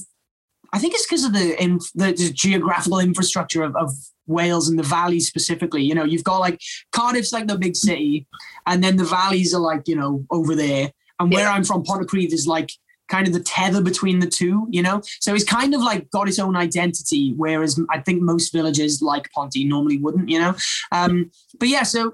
I 0.72 0.78
think 0.80 0.94
it's 0.94 1.06
because 1.06 1.24
of 1.24 1.32
the, 1.32 1.62
in, 1.62 1.78
the, 1.94 2.06
the 2.12 2.32
geographical 2.34 2.98
infrastructure 2.98 3.62
of, 3.62 3.76
of 3.76 3.92
Wales 4.26 4.68
and 4.68 4.76
the 4.76 4.82
valleys 4.82 5.28
specifically. 5.28 5.84
You 5.84 5.94
know, 5.94 6.02
you've 6.02 6.24
got 6.24 6.38
like 6.38 6.60
Cardiff's 6.90 7.32
like 7.32 7.46
the 7.46 7.56
big 7.56 7.76
city, 7.76 8.26
and 8.66 8.82
then 8.82 8.96
the 8.96 9.04
valleys 9.04 9.54
are 9.54 9.60
like 9.60 9.86
you 9.86 9.94
know 9.94 10.26
over 10.30 10.56
there. 10.56 10.90
And 11.20 11.32
where 11.32 11.44
yeah. 11.44 11.52
I'm 11.52 11.62
from, 11.62 11.84
Pontypridd 11.84 12.32
is 12.32 12.48
like 12.48 12.72
kind 13.08 13.26
of 13.26 13.32
the 13.32 13.40
tether 13.40 13.82
between 13.82 14.20
the 14.20 14.26
two. 14.26 14.66
You 14.70 14.82
know, 14.82 15.02
so 15.20 15.34
it's 15.34 15.44
kind 15.44 15.74
of 15.74 15.80
like 15.80 16.10
got 16.10 16.28
its 16.28 16.38
own 16.38 16.56
identity, 16.56 17.32
whereas 17.36 17.80
I 17.90 18.00
think 18.00 18.22
most 18.22 18.52
villages 18.52 19.02
like 19.02 19.30
Ponty 19.32 19.64
normally 19.64 19.98
wouldn't. 19.98 20.28
You 20.28 20.40
know, 20.40 20.54
um, 20.92 21.30
but 21.58 21.68
yeah, 21.68 21.82
so 21.82 22.12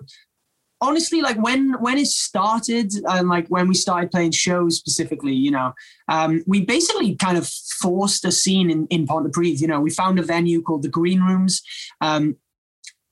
honestly, 0.80 1.20
like 1.20 1.40
when 1.40 1.74
when 1.80 1.98
it 1.98 2.06
started 2.06 2.92
and 3.08 3.28
like 3.28 3.46
when 3.48 3.68
we 3.68 3.74
started 3.74 4.10
playing 4.10 4.32
shows 4.32 4.76
specifically, 4.76 5.34
you 5.34 5.50
know, 5.50 5.74
um, 6.08 6.42
we 6.46 6.64
basically 6.64 7.14
kind 7.16 7.36
of 7.36 7.48
forced 7.80 8.24
a 8.24 8.32
scene 8.32 8.70
in 8.70 8.86
in 8.88 9.06
Pontypridd. 9.06 9.60
You 9.60 9.68
know, 9.68 9.80
we 9.80 9.90
found 9.90 10.18
a 10.18 10.22
venue 10.22 10.62
called 10.62 10.82
the 10.82 10.88
Green 10.88 11.20
Rooms, 11.20 11.62
um, 12.00 12.36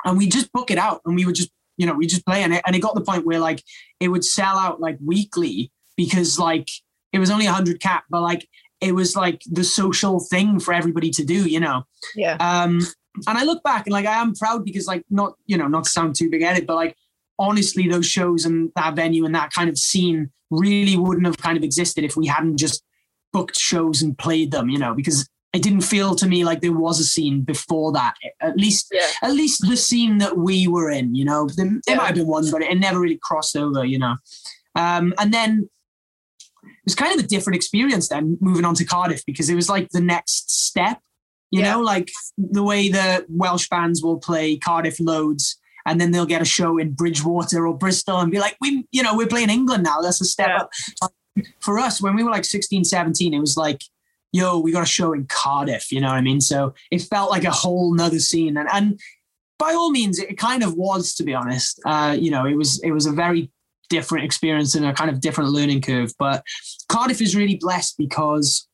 and 0.05 0.17
we 0.17 0.29
just 0.29 0.53
book 0.53 0.71
it 0.71 0.79
out, 0.79 1.03
and 1.05 1.15
we 1.15 1.25
would 1.25 1.35
just 1.35 1.51
you 1.77 1.87
know 1.87 1.95
we 1.95 2.07
just 2.07 2.27
play, 2.27 2.43
and 2.43 2.55
it, 2.55 2.63
and 2.67 2.75
it 2.75 2.81
got 2.81 2.95
the 2.95 3.01
point 3.01 3.27
where 3.27 3.41
like 3.41 3.63
it 4.01 4.09
would 4.09 4.25
sell 4.25 4.57
out 4.57 4.81
like 4.81 4.99
weekly 5.05 5.71
because 5.97 6.39
like 6.39 6.69
it 7.13 7.19
was 7.19 7.31
only 7.31 7.47
a 7.47 7.53
hundred 7.53 7.81
cap, 7.81 8.05
but 8.11 8.23
like 8.23 8.49
it 8.81 8.95
was 8.95 9.17
like 9.17 9.43
the 9.51 9.65
social 9.65 10.21
thing 10.21 10.61
for 10.61 10.73
everybody 10.73 11.11
to 11.11 11.25
do, 11.25 11.49
you 11.49 11.61
know. 11.61 11.85
Yeah. 12.15 12.37
Um, 12.41 12.81
and 13.27 13.37
I 13.37 13.45
look 13.45 13.63
back 13.65 13.87
and 13.87 13.93
like 13.93 14.07
I 14.07 14.21
am 14.21 14.35
proud 14.35 14.65
because 14.65 14.87
like 14.87 15.05
not 15.11 15.35
you 15.47 15.57
know 15.57 15.69
not 15.69 15.85
to 15.85 15.91
sound 15.91 16.15
too 16.15 16.31
big 16.31 16.43
headed, 16.43 16.67
but 16.67 16.77
like 16.77 16.97
honestly, 17.39 17.89
those 17.89 18.07
shows 18.07 18.45
and 18.45 18.71
that 18.77 18.95
venue 18.95 19.25
and 19.25 19.35
that 19.35 19.53
kind 19.53 19.69
of 19.69 19.79
scene 19.79 20.31
really 20.51 20.97
wouldn't 20.97 21.27
have 21.27 21.39
kind 21.39 21.57
of 21.57 21.63
existed 21.63 22.05
if 22.05 22.17
we 22.17 22.27
hadn't 22.27 22.57
just 22.57 22.83
booked 23.33 23.57
shows 23.57 24.03
and 24.03 24.19
played 24.19 24.51
them, 24.51 24.69
you 24.69 24.79
know, 24.79 24.95
because 24.95 25.29
it 25.53 25.63
didn't 25.63 25.83
feel 25.83 26.15
to 26.15 26.27
me 26.27 26.45
like 26.45 26.61
there 26.61 26.73
was 26.73 27.01
a 27.01 27.05
scene 27.05 27.43
before 27.43 27.93
that. 27.93 28.15
At 28.41 28.57
least, 28.57 28.89
yeah. 28.93 29.07
at 29.23 29.33
least 29.33 29.67
the 29.67 29.77
scene 29.77 30.19
that 30.19 30.37
we 30.37 30.69
were 30.69 30.91
in, 30.91 31.15
you 31.15 31.25
know, 31.25 31.49
there, 31.57 31.67
there 31.67 31.81
yeah. 31.89 31.97
might 31.97 32.07
have 32.07 32.17
been 32.17 32.27
one, 32.27 32.51
but 32.51 32.63
it 32.63 32.79
never 32.79 33.01
really 33.01 33.19
crossed 33.23 33.57
over, 33.57 33.85
you 33.85 33.99
know. 33.99 34.17
Um, 34.75 35.15
and 35.19 35.33
then 35.33 35.69
was 36.89 36.95
kind 36.95 37.19
of 37.19 37.23
a 37.25 37.29
different 37.29 37.57
experience 37.57 38.09
then 38.09 38.39
moving 38.41 38.65
on 38.65 38.75
to 38.75 38.85
Cardiff 38.85 39.25
because 39.27 39.51
it 39.51 39.55
was 39.55 39.69
like 39.69 39.91
the 39.91 40.01
next 40.01 40.51
step, 40.51 41.01
you 41.51 41.61
yeah. 41.61 41.73
know, 41.73 41.81
like 41.81 42.11
the 42.39 42.63
way 42.63 42.89
the 42.89 43.27
Welsh 43.29 43.69
bands 43.69 44.03
will 44.03 44.19
play 44.19 44.57
Cardiff 44.57 44.99
loads 44.99 45.59
and 45.85 46.01
then 46.01 46.11
they'll 46.11 46.27
get 46.27 46.41
a 46.41 46.47
show 46.47 46.79
in 46.79 46.93
Bridgewater 46.93 47.67
or 47.67 47.77
Bristol 47.77 48.19
and 48.19 48.33
be 48.33 48.39
like, 48.39 48.57
we, 48.61 48.87
you 48.91 49.03
know, 49.03 49.15
we're 49.15 49.27
playing 49.27 49.51
England 49.51 49.85
now. 49.85 50.01
That's 50.01 50.21
a 50.23 50.25
step 50.25 50.49
yeah. 50.49 50.63
up. 51.03 51.13
For 51.61 51.79
us, 51.79 52.01
when 52.01 52.17
we 52.17 52.25
were 52.25 52.31
like 52.31 52.45
16, 52.45 52.85
17, 52.85 53.35
it 53.35 53.39
was 53.39 53.57
like, 53.57 53.83
yo, 54.33 54.59
we 54.59 54.73
got 54.73 54.83
a 54.83 54.87
show 54.87 55.13
in 55.13 55.27
Cardiff, 55.27 55.93
you 55.93 56.01
know 56.01 56.09
what 56.09 56.17
I 56.17 56.21
mean? 56.23 56.41
So 56.41 56.75
it 56.91 57.03
felt 57.03 57.31
like 57.31 57.45
a 57.45 57.51
whole 57.51 57.95
nother 57.95 58.19
scene. 58.19 58.57
And, 58.57 58.69
and 58.73 58.99
by 59.59 59.73
all 59.73 59.91
means, 59.91 60.19
it 60.19 60.39
kind 60.39 60.63
of 60.63 60.75
was, 60.75 61.15
to 61.15 61.23
be 61.23 61.35
honest. 61.35 61.81
Uh, 61.85 62.17
you 62.19 62.31
know, 62.31 62.47
it 62.47 62.57
was, 62.57 62.81
it 62.83 62.93
was 62.93 63.07
a 63.07 63.13
very 63.13 63.51
different 63.89 64.25
experience 64.25 64.75
and 64.75 64.85
a 64.85 64.93
kind 64.93 65.11
of 65.11 65.21
different 65.21 65.51
learning 65.51 65.83
curve. 65.83 66.13
But 66.19 66.43
Cardiff 66.89 67.21
is 67.21 67.37
really 67.37 67.57
blessed 67.57 67.97
because 67.99 68.67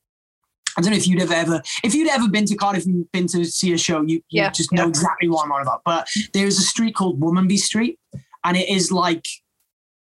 I 0.77 0.81
don't 0.81 0.91
know 0.91 0.97
if 0.97 1.07
you'd 1.07 1.21
have 1.21 1.31
ever, 1.31 1.61
if 1.83 1.93
you'd 1.93 2.09
ever 2.09 2.27
been 2.27 2.45
to 2.45 2.55
Cardiff 2.55 2.85
and 2.85 3.09
been 3.11 3.27
to 3.27 3.45
see 3.45 3.73
a 3.73 3.77
show, 3.77 4.01
you, 4.01 4.15
you 4.15 4.41
yeah, 4.41 4.49
just 4.49 4.71
know 4.71 4.83
yeah. 4.83 4.89
exactly 4.89 5.29
what 5.29 5.45
I'm 5.45 5.51
on 5.51 5.61
about. 5.61 5.81
But 5.85 6.07
there's 6.33 6.57
a 6.57 6.63
street 6.63 6.95
called 6.95 7.19
Womanby 7.19 7.57
Street, 7.57 7.97
and 8.43 8.57
it 8.57 8.67
is 8.69 8.91
like, 8.91 9.25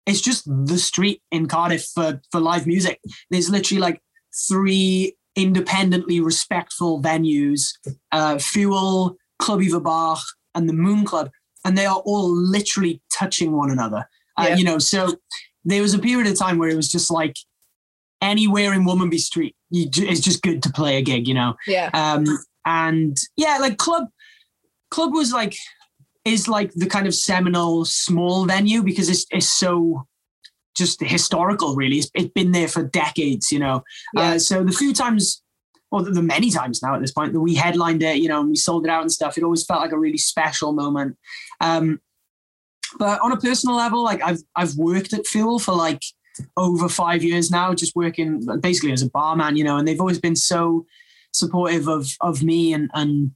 it's 0.05 0.21
just 0.21 0.45
the 0.45 0.79
street 0.79 1.21
in 1.31 1.47
Cardiff 1.47 1.85
for, 1.93 2.21
for 2.31 2.39
live 2.39 2.65
music. 2.65 2.99
There's 3.29 3.49
literally 3.49 3.81
like 3.81 4.01
three 4.47 5.15
independently 5.35 6.19
respectful 6.19 7.01
venues 7.01 7.73
uh, 8.11 8.39
Fuel, 8.39 9.17
Clwb 9.39 9.69
Ifor 9.69 9.83
Bach, 9.83 10.23
and 10.55 10.67
the 10.67 10.73
Moon 10.73 11.05
Club. 11.05 11.29
And 11.63 11.77
they 11.77 11.85
are 11.85 12.01
all 12.05 12.29
literally 12.29 13.01
touching 13.11 13.51
one 13.51 13.69
another. 13.69 14.07
Uh. 14.37 14.55
You 14.55 14.63
know, 14.63 14.79
so 14.79 15.15
there 15.65 15.81
was 15.81 15.93
a 15.93 15.99
period 15.99 16.27
of 16.27 16.37
time 16.37 16.57
where 16.57 16.69
it 16.69 16.75
was 16.75 16.89
just 16.89 17.11
like, 17.11 17.35
anywhere 18.19 18.73
in 18.73 18.83
Womanby 18.83 19.19
Street, 19.19 19.55
you, 19.69 19.87
it's 19.95 20.21
just 20.21 20.41
good 20.41 20.63
to 20.63 20.71
play 20.71 20.97
a 20.97 21.01
gig, 21.03 21.27
you 21.27 21.35
know. 21.35 21.55
Yeah. 21.67 21.91
Um, 21.93 22.25
and 22.65 23.15
yeah, 23.35 23.59
like 23.59 23.77
club, 23.77 24.07
club 24.89 25.13
was 25.13 25.31
like 25.31 25.55
is 26.25 26.47
like 26.47 26.71
the 26.73 26.87
kind 26.87 27.05
of 27.05 27.13
seminal 27.13 27.85
small 27.85 28.45
venue 28.45 28.81
because 28.81 29.07
it's 29.07 29.25
it's 29.29 29.53
so 29.53 30.07
just 30.75 30.99
historical. 31.01 31.75
Really, 31.75 31.97
it's, 31.97 32.09
it's 32.15 32.31
been 32.33 32.53
there 32.53 32.67
for 32.67 32.83
decades, 32.83 33.51
you 33.51 33.59
know. 33.59 33.83
Yeah. 34.15 34.21
Uh, 34.21 34.39
so 34.39 34.63
the 34.63 34.71
few 34.71 34.93
times. 34.93 35.43
Or 35.89 36.03
the, 36.03 36.11
the 36.11 36.21
many 36.21 36.49
times 36.49 36.83
now 36.83 36.95
at 36.95 36.99
this 36.99 37.13
point 37.13 37.31
that 37.31 37.39
we 37.39 37.55
headlined 37.55 38.03
it, 38.03 38.17
you 38.17 38.27
know, 38.27 38.41
and 38.41 38.49
we 38.49 38.57
sold 38.57 38.83
it 38.83 38.89
out 38.89 39.03
and 39.03 39.11
stuff. 39.11 39.37
It 39.37 39.43
always 39.45 39.63
felt 39.63 39.79
like 39.79 39.93
a 39.93 39.97
really 39.97 40.17
special 40.17 40.73
moment. 40.73 41.15
Um, 41.61 42.01
but 42.97 43.19
on 43.21 43.31
a 43.31 43.37
personal 43.37 43.75
level, 43.75 44.03
like 44.03 44.21
I've 44.21 44.41
I've 44.55 44.75
worked 44.75 45.13
at 45.13 45.27
Fuel 45.27 45.59
for 45.59 45.73
like 45.73 46.01
over 46.55 46.87
five 46.87 47.23
years 47.23 47.49
now, 47.49 47.73
just 47.73 47.95
working 47.95 48.45
basically 48.61 48.91
as 48.91 49.01
a 49.01 49.09
barman, 49.09 49.55
you 49.55 49.63
know, 49.63 49.77
and 49.77 49.87
they've 49.87 49.99
always 49.99 50.19
been 50.19 50.35
so 50.35 50.85
supportive 51.33 51.87
of 51.87 52.09
of 52.21 52.43
me 52.43 52.73
and 52.73 52.89
and 52.93 53.31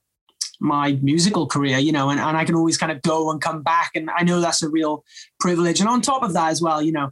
my 0.60 1.00
musical 1.02 1.48
career, 1.48 1.80
you 1.80 1.92
know, 1.92 2.12
and, 2.12 2.20
and 2.20 2.38
I 2.38 2.46
can 2.46 2.56
always 2.56 2.78
kind 2.78 2.92
of 2.92 3.02
go 3.02 3.32
and 3.32 3.42
come 3.42 3.64
back. 3.64 3.92
And 3.96 4.12
I 4.12 4.24
know 4.24 4.40
that's 4.40 4.62
a 4.62 4.70
real 4.70 5.04
privilege. 5.40 5.80
And 5.80 5.90
on 5.90 6.02
top 6.02 6.22
of 6.22 6.34
that 6.34 6.52
as 6.52 6.62
well, 6.62 6.84
you 6.84 6.92
know, 6.92 7.10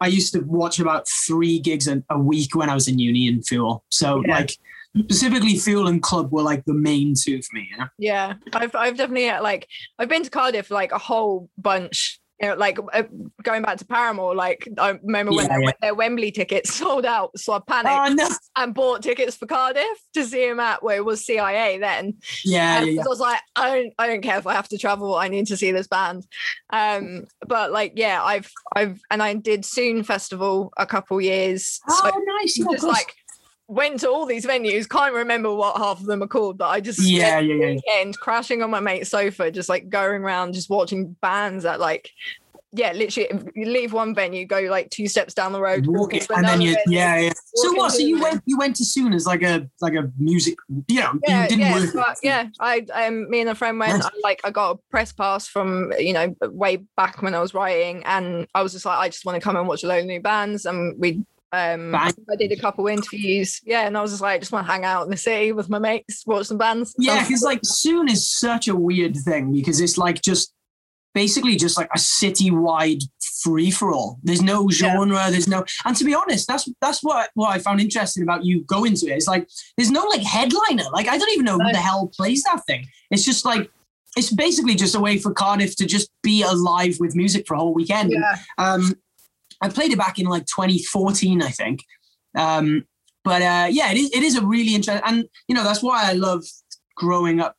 I 0.00 0.08
used 0.08 0.34
to 0.34 0.40
watch 0.40 0.78
about 0.78 1.08
three 1.08 1.58
gigs 1.58 1.88
a, 1.88 2.02
a 2.10 2.18
week 2.18 2.54
when 2.54 2.68
I 2.68 2.74
was 2.74 2.88
in 2.88 2.98
uni 2.98 3.26
and 3.26 3.46
Fuel. 3.46 3.84
So 3.90 4.22
yeah. 4.26 4.36
like 4.36 4.52
specifically 4.98 5.56
Fuel 5.56 5.88
and 5.88 6.02
Club 6.02 6.32
were 6.32 6.42
like 6.42 6.64
the 6.64 6.74
main 6.74 7.14
two 7.18 7.40
for 7.42 7.56
me, 7.56 7.68
know? 7.78 7.86
Yeah. 7.98 8.34
I've 8.52 8.74
I've 8.74 8.96
definitely 8.96 9.30
like 9.40 9.68
I've 9.98 10.08
been 10.08 10.24
to 10.24 10.30
Cardiff 10.30 10.70
like 10.70 10.92
a 10.92 10.98
whole 10.98 11.48
bunch 11.58 12.20
you 12.40 12.48
know, 12.48 12.54
like 12.54 12.78
uh, 12.94 13.02
going 13.42 13.62
back 13.62 13.76
to 13.78 13.84
Paramore, 13.84 14.34
like 14.34 14.66
I 14.78 14.98
remember 15.02 15.32
when 15.32 15.44
yeah, 15.44 15.48
their, 15.48 15.60
yeah. 15.60 15.72
their, 15.82 15.94
Wembley 15.94 16.32
tickets 16.32 16.72
sold 16.74 17.04
out, 17.04 17.38
so 17.38 17.52
I 17.52 17.58
panicked 17.58 18.22
oh, 18.22 18.28
no. 18.28 18.34
and 18.56 18.74
bought 18.74 19.02
tickets 19.02 19.36
for 19.36 19.46
Cardiff 19.46 19.98
to 20.14 20.24
see 20.24 20.48
him 20.48 20.58
at 20.58 20.82
where 20.82 20.96
it 20.96 21.04
was 21.04 21.24
CIA 21.24 21.78
then. 21.78 22.14
Yeah, 22.44 22.82
yeah, 22.82 23.02
I 23.02 23.08
was 23.08 23.20
like, 23.20 23.40
I 23.56 23.74
don't, 23.74 23.94
I 23.98 24.06
don't 24.06 24.22
care 24.22 24.38
if 24.38 24.46
I 24.46 24.54
have 24.54 24.68
to 24.68 24.78
travel. 24.78 25.16
I 25.16 25.28
need 25.28 25.48
to 25.48 25.56
see 25.56 25.70
this 25.70 25.86
band. 25.86 26.26
Um, 26.70 27.26
but 27.46 27.72
like, 27.72 27.92
yeah, 27.96 28.22
I've, 28.22 28.50
I've, 28.74 28.98
and 29.10 29.22
I 29.22 29.34
did 29.34 29.62
Sŵn 29.62 30.06
Festival 30.06 30.72
a 30.78 30.86
couple 30.86 31.20
years. 31.20 31.78
Oh, 31.90 32.10
so 32.10 32.22
nice! 32.38 32.54
Just 32.56 32.84
like 32.84 33.14
went 33.70 34.00
to 34.00 34.10
all 34.10 34.26
these 34.26 34.44
venues, 34.44 34.88
can't 34.88 35.14
remember 35.14 35.54
what 35.54 35.76
half 35.76 36.00
of 36.00 36.06
them 36.06 36.22
are 36.22 36.26
called, 36.26 36.58
but 36.58 36.68
I 36.68 36.80
just 36.80 37.00
yeah, 37.00 37.38
yeah, 37.38 37.54
yeah. 37.54 37.66
weekend 37.74 38.18
crashing 38.18 38.62
on 38.62 38.70
my 38.70 38.80
mate's 38.80 39.10
sofa, 39.10 39.50
just 39.50 39.68
like 39.68 39.88
going 39.88 40.22
around, 40.22 40.54
just 40.54 40.68
watching 40.68 41.16
bands 41.22 41.64
at 41.64 41.78
like 41.78 42.10
yeah, 42.72 42.92
literally 42.92 43.28
you 43.56 43.66
leave 43.66 43.92
one 43.92 44.14
venue, 44.14 44.46
go 44.46 44.60
like 44.60 44.90
two 44.90 45.08
steps 45.08 45.34
down 45.34 45.52
the 45.52 45.60
road, 45.60 45.86
walk 45.86 46.14
it, 46.14 46.28
and 46.30 46.44
then 46.44 46.60
you 46.60 46.74
venue, 46.74 46.98
yeah, 46.98 47.18
yeah. 47.18 47.32
So 47.54 47.72
what? 47.74 47.92
So 47.92 47.98
you 47.98 48.20
went 48.20 48.42
you 48.46 48.58
went 48.58 48.76
to 48.76 48.84
Sŵn 48.84 49.14
as 49.14 49.26
like 49.26 49.42
a 49.42 49.68
like 49.80 49.94
a 49.94 50.10
music, 50.18 50.56
you 50.88 51.00
know, 51.00 51.12
yeah, 51.26 51.44
you 51.44 51.48
didn't 51.48 51.60
yeah, 51.60 51.74
work. 51.74 51.90
So, 51.90 52.04
yeah. 52.22 52.48
I 52.60 52.86
um 52.94 53.28
me 53.28 53.40
and 53.40 53.50
a 53.50 53.54
friend 53.54 53.78
went. 53.78 54.04
I, 54.04 54.10
like 54.22 54.40
I 54.44 54.50
got 54.50 54.70
a 54.70 54.78
press 54.90 55.12
pass 55.12 55.48
from 55.48 55.92
you 55.98 56.12
know 56.12 56.34
way 56.42 56.76
back 56.96 57.22
when 57.22 57.34
I 57.34 57.40
was 57.40 57.54
writing, 57.54 58.04
and 58.04 58.46
I 58.54 58.62
was 58.62 58.72
just 58.72 58.84
like 58.84 58.98
I 58.98 59.08
just 59.08 59.24
want 59.24 59.34
to 59.34 59.40
come 59.40 59.56
and 59.56 59.66
watch 59.66 59.82
a 59.82 59.88
load 59.88 60.00
of 60.00 60.06
new 60.06 60.20
bands, 60.20 60.64
and 60.64 60.98
we 60.98 61.24
um, 61.52 61.94
I 61.94 62.12
did 62.38 62.52
a 62.52 62.56
couple 62.56 62.86
interviews, 62.86 63.60
yeah, 63.64 63.86
and 63.86 63.96
I 63.96 64.02
was 64.02 64.12
just 64.12 64.22
like, 64.22 64.36
I 64.36 64.38
just 64.38 64.52
want 64.52 64.66
to 64.66 64.72
hang 64.72 64.84
out 64.84 65.04
in 65.04 65.10
the 65.10 65.16
city 65.16 65.52
with 65.52 65.68
my 65.68 65.78
mates, 65.78 66.24
watch 66.26 66.46
some 66.46 66.58
bands. 66.58 66.94
Yeah, 66.98 67.22
because 67.22 67.42
like 67.42 67.62
Sŵn 67.62 68.08
is 68.10 68.30
such 68.30 68.68
a 68.68 68.76
weird 68.76 69.16
thing 69.16 69.52
because 69.52 69.80
it's 69.80 69.98
like 69.98 70.22
just 70.22 70.54
basically 71.12 71.56
just 71.56 71.76
like 71.76 71.88
a 71.94 71.98
city-wide 71.98 73.02
free 73.42 73.70
for 73.70 73.92
all. 73.92 74.18
There's 74.22 74.42
no 74.42 74.68
genre. 74.70 75.16
Yeah. 75.16 75.30
There's 75.30 75.48
no, 75.48 75.64
and 75.84 75.96
to 75.96 76.04
be 76.04 76.14
honest, 76.14 76.46
that's 76.46 76.68
that's 76.80 77.02
what 77.02 77.30
what 77.34 77.50
I 77.50 77.58
found 77.58 77.80
interesting 77.80 78.22
about 78.22 78.44
you 78.44 78.62
going 78.64 78.94
to 78.94 79.06
it. 79.06 79.16
It's 79.16 79.26
like 79.26 79.48
there's 79.76 79.90
no 79.90 80.04
like 80.04 80.22
headliner. 80.22 80.84
Like 80.92 81.08
I 81.08 81.18
don't 81.18 81.30
even 81.30 81.46
know 81.46 81.58
who 81.58 81.72
the 81.72 81.78
hell 81.78 82.10
plays 82.14 82.44
that 82.44 82.64
thing. 82.66 82.86
It's 83.10 83.24
just 83.24 83.44
like 83.44 83.70
it's 84.16 84.32
basically 84.32 84.74
just 84.74 84.94
a 84.94 85.00
way 85.00 85.18
for 85.18 85.32
Cardiff 85.32 85.76
to 85.76 85.86
just 85.86 86.10
be 86.22 86.42
alive 86.42 86.96
with 87.00 87.14
music 87.14 87.46
for 87.46 87.54
a 87.54 87.58
whole 87.58 87.74
weekend. 87.74 88.12
Yeah. 88.12 88.36
Um, 88.58 88.94
I 89.62 89.68
played 89.68 89.92
it 89.92 89.98
back 89.98 90.18
in 90.18 90.26
like 90.26 90.46
2014, 90.46 91.42
I 91.42 91.50
think. 91.50 91.84
Um, 92.36 92.86
but 93.24 93.42
uh, 93.42 93.68
yeah, 93.70 93.90
it 93.90 93.98
is, 93.98 94.10
it 94.12 94.22
is 94.22 94.36
a 94.36 94.44
really 94.46 94.74
interesting, 94.74 95.02
and 95.06 95.24
you 95.48 95.54
know 95.54 95.64
that's 95.64 95.82
why 95.82 96.08
I 96.08 96.12
love 96.14 96.44
growing 96.96 97.40
up 97.40 97.56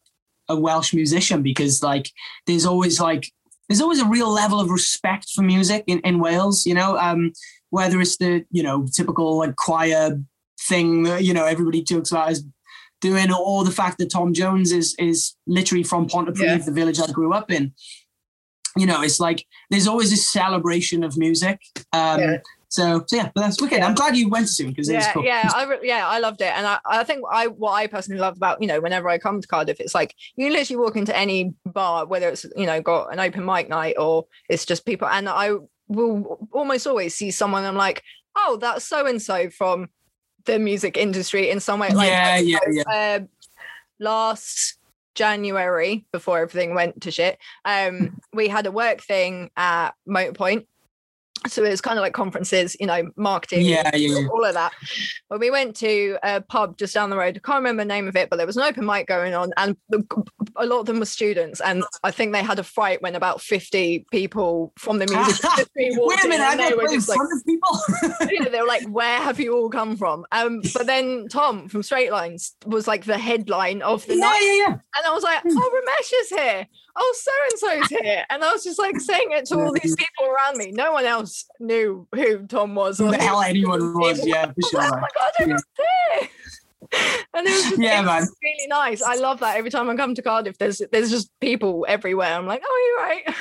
a 0.50 0.56
Welsh 0.56 0.94
musician 0.94 1.42
because 1.44 1.84
like 1.84 2.10
there's 2.48 2.66
always 2.66 3.00
like 3.00 3.32
there's 3.70 3.82
always 3.82 4.00
a 4.02 4.06
real 4.08 4.30
level 4.30 4.60
of 4.60 4.70
respect 4.70 5.30
for 5.36 5.44
music 5.44 5.84
in, 5.88 6.00
in 6.00 6.20
Wales. 6.20 6.66
You 6.66 6.74
know, 6.74 6.98
um, 6.98 7.32
whether 7.70 8.02
it's 8.02 8.18
the 8.18 8.44
you 8.50 8.64
know 8.64 8.88
typical 8.96 9.38
like 9.38 9.56
choir 9.56 10.20
thing 10.68 11.04
that 11.04 11.24
you 11.24 11.34
know 11.34 11.46
everybody 11.46 11.84
talks 11.84 12.12
about 12.12 12.32
is 12.32 12.44
doing, 13.02 13.32
or 13.32 13.64
the 13.64 13.72
fact 13.72 13.98
that 14.00 14.10
Tom 14.12 14.34
Jones 14.34 14.72
is 14.72 14.96
is 14.98 15.36
literally 15.46 15.84
from 15.84 16.08
Pontypridd, 16.08 16.40
Yeah. 16.40 16.58
the 16.58 16.72
village 16.72 17.00
I 17.00 17.12
grew 17.12 17.34
up 17.34 17.52
in. 17.52 17.74
You 18.78 18.86
know, 18.86 19.02
it's 19.02 19.20
like 19.20 19.46
there's 19.70 19.88
always 19.88 20.10
this 20.10 20.30
celebration 20.30 21.04
of 21.04 21.18
music. 21.18 21.62
Um, 21.94 22.20
Yeah. 22.20 22.38
So, 22.72 23.04
so 23.06 23.18
yeah, 23.18 23.30
but 23.36 23.42
that's 23.42 23.62
wicked. 23.62 23.80
Yeah. 23.80 23.88
I'm 23.88 23.96
glad 23.96 24.16
you 24.16 24.30
went 24.30 24.48
it 24.58 24.64
because 24.64 24.88
it 24.88 24.96
was 24.96 25.08
cool. 25.08 25.26
yeah, 25.26 25.50
I 25.54 25.78
yeah, 25.84 26.08
I 26.08 26.20
loved 26.20 26.40
it, 26.40 26.54
and 26.56 26.66
I, 26.66 26.80
I 26.86 27.04
think 27.04 27.22
I 27.30 27.48
what 27.48 27.74
I 27.74 27.88
personally 27.88 28.22
love 28.22 28.38
about 28.38 28.62
you 28.62 28.68
know 28.68 28.80
whenever 28.80 29.10
I 29.10 29.18
come 29.18 29.42
to 29.42 29.48
Cardiff, 29.48 29.82
it's 29.82 29.94
like 29.94 30.16
you 30.38 30.50
literally 30.50 30.78
walk 30.82 30.96
into 30.96 31.16
any 31.16 31.54
bar, 31.66 32.06
whether 32.06 32.30
it's 32.30 32.46
you 32.56 32.66
know 32.66 32.82
got 32.82 33.12
an 33.12 33.20
open 33.20 33.44
mic 33.44 33.68
night 33.68 33.96
or 34.00 34.26
it's 34.48 34.66
just 34.66 34.86
people, 34.86 35.10
and 35.10 35.28
I 35.28 35.52
will 35.90 36.48
almost 36.54 36.88
always 36.88 37.14
see 37.14 37.30
someone. 37.30 37.66
I'm 37.66 37.76
like, 37.76 38.04
oh, 38.38 38.58
that's 38.62 38.86
so 38.86 39.06
and 39.06 39.22
so 39.22 39.50
from 39.50 39.90
the 40.46 40.58
music 40.58 40.96
industry 40.96 41.50
in 41.50 41.60
some 41.60 41.82
way. 41.82 41.90
Like, 41.90 42.08
yeah, 42.08 42.38
yeah, 42.38 42.60
yeah. 42.70 42.84
uh, 42.90 43.20
last 44.00 44.78
January, 45.16 46.06
before 46.12 46.40
everything 46.40 46.76
went 46.76 47.02
to 47.02 47.12
shit, 47.12 47.38
um, 47.66 48.20
we 48.34 48.48
had 48.48 48.66
a 48.66 48.72
work 48.72 49.02
thing 49.02 49.52
at 49.58 49.92
Motorpoint. 50.08 50.66
So 51.48 51.64
it 51.64 51.70
was 51.70 51.82
kind 51.82 51.98
of 51.98 52.04
like 52.04 52.14
conferences, 52.14 52.78
you 52.80 52.86
know, 52.86 53.10
marketing, 53.16 53.66
Yeah, 53.66 53.96
yeah, 53.96 54.28
all 54.32 54.46
of 54.46 54.54
that. 54.54 54.74
But 55.30 55.40
we 55.40 55.50
went 55.50 55.76
to 55.78 56.18
a 56.24 56.42
pub 56.42 56.78
just 56.78 56.94
down 56.94 57.10
the 57.10 57.18
road. 57.18 57.38
I 57.38 57.40
can't 57.40 57.58
remember 57.58 57.82
the 57.82 57.88
name 57.88 58.08
of 58.08 58.16
it, 58.16 58.30
but 58.30 58.38
there 58.38 58.46
was 58.46 58.58
an 58.58 58.64
open 58.64 58.86
mic 58.86 59.08
going 59.08 59.34
on, 59.34 59.52
and 59.58 59.76
a 60.56 60.66
lot 60.66 60.82
of 60.82 60.86
them 60.86 61.00
were 61.00 61.06
students. 61.06 61.60
And 61.60 61.84
I 62.04 62.12
think 62.12 62.34
they 62.34 62.44
had 62.44 62.60
a 62.60 62.64
fight 62.64 63.02
when 63.02 63.16
about 63.16 63.42
50 63.42 64.06
people 64.12 64.72
from 64.78 65.00
the 65.00 65.08
music 65.08 65.44
industry 65.58 65.92
walked 65.98 66.10
Wait 66.10 66.20
a 66.20 66.24
in, 66.26 66.30
minute, 66.30 66.46
I 66.46 66.70
they 66.70 66.76
were 66.76 66.88
just 66.88 67.10
like, 67.10 67.20
people. 67.46 67.80
you 68.30 68.40
know, 68.42 68.52
they 68.52 68.62
were 68.62 68.68
like, 68.68 68.88
"Where 68.88 69.20
have 69.20 69.40
you 69.40 69.56
all 69.56 69.70
come 69.70 69.98
from?" 69.98 70.26
Um, 70.32 70.62
but 70.74 70.86
then 70.86 71.28
Tom 71.28 71.68
from 71.70 71.82
Straight 71.82 72.12
Lines 72.12 72.56
was 72.66 72.88
like 72.88 73.06
the 73.06 73.18
headline 73.18 73.82
of 73.82 74.06
the 74.06 74.16
yeah, 74.16 74.26
night, 74.26 74.42
yeah, 74.42 74.68
yeah. 74.68 74.74
and 74.74 75.06
I 75.08 75.12
was 75.12 75.24
like, 75.24 75.42
"Oh, 75.46 75.82
Ramesh 75.82 76.12
is 76.22 76.30
here. 76.30 76.68
Oh, 76.96 77.16
so 77.18 77.32
and 77.50 77.60
so's 77.90 78.00
here," 78.02 78.26
and 78.30 78.44
I 78.44 78.52
was 78.52 78.64
just 78.64 78.80
like 78.80 79.00
saying 79.00 79.28
it 79.32 79.46
to 79.46 79.60
all 79.60 79.72
these 79.74 79.96
people 79.98 80.26
around 80.26 80.58
me. 80.58 80.72
No 80.72 80.92
one 80.94 81.06
else 81.06 81.46
knew 81.60 82.08
who 82.14 82.46
Tom 82.48 82.76
was. 82.76 82.98
Who 82.98 83.08
or 83.08 83.12
the 83.12 83.18
hell 83.18 83.42
anyone 83.42 83.94
was, 83.98 84.26
yeah, 84.26 84.46
for 84.48 84.54
was 84.58 84.70
sure. 84.70 84.82
"Oh 84.84 84.90
my 85.00 85.08
god, 85.16 85.32
Yeah. 85.40 85.44
everyone's 85.44 85.64
here!" 85.78 86.30
And 87.34 87.48
it 87.48 87.52
was 87.52 87.64
just, 87.70 87.82
Yeah, 87.82 88.02
it 88.02 88.06
was 88.06 88.24
man. 88.24 88.28
really 88.44 88.68
nice. 88.68 89.02
I 89.02 89.16
love 89.16 89.40
that. 89.40 89.56
Every 89.56 89.70
time 89.70 89.90
I 89.90 89.96
come 89.96 90.14
to 90.14 90.22
Cardiff, 90.22 90.58
there's 90.58 90.82
there's 90.92 91.10
just 91.10 91.30
people 91.40 91.86
everywhere. 91.88 92.34
I'm 92.34 92.46
like, 92.48 92.62
"Oh, 92.66 92.96
you're 92.98 93.06
right." 93.08 93.36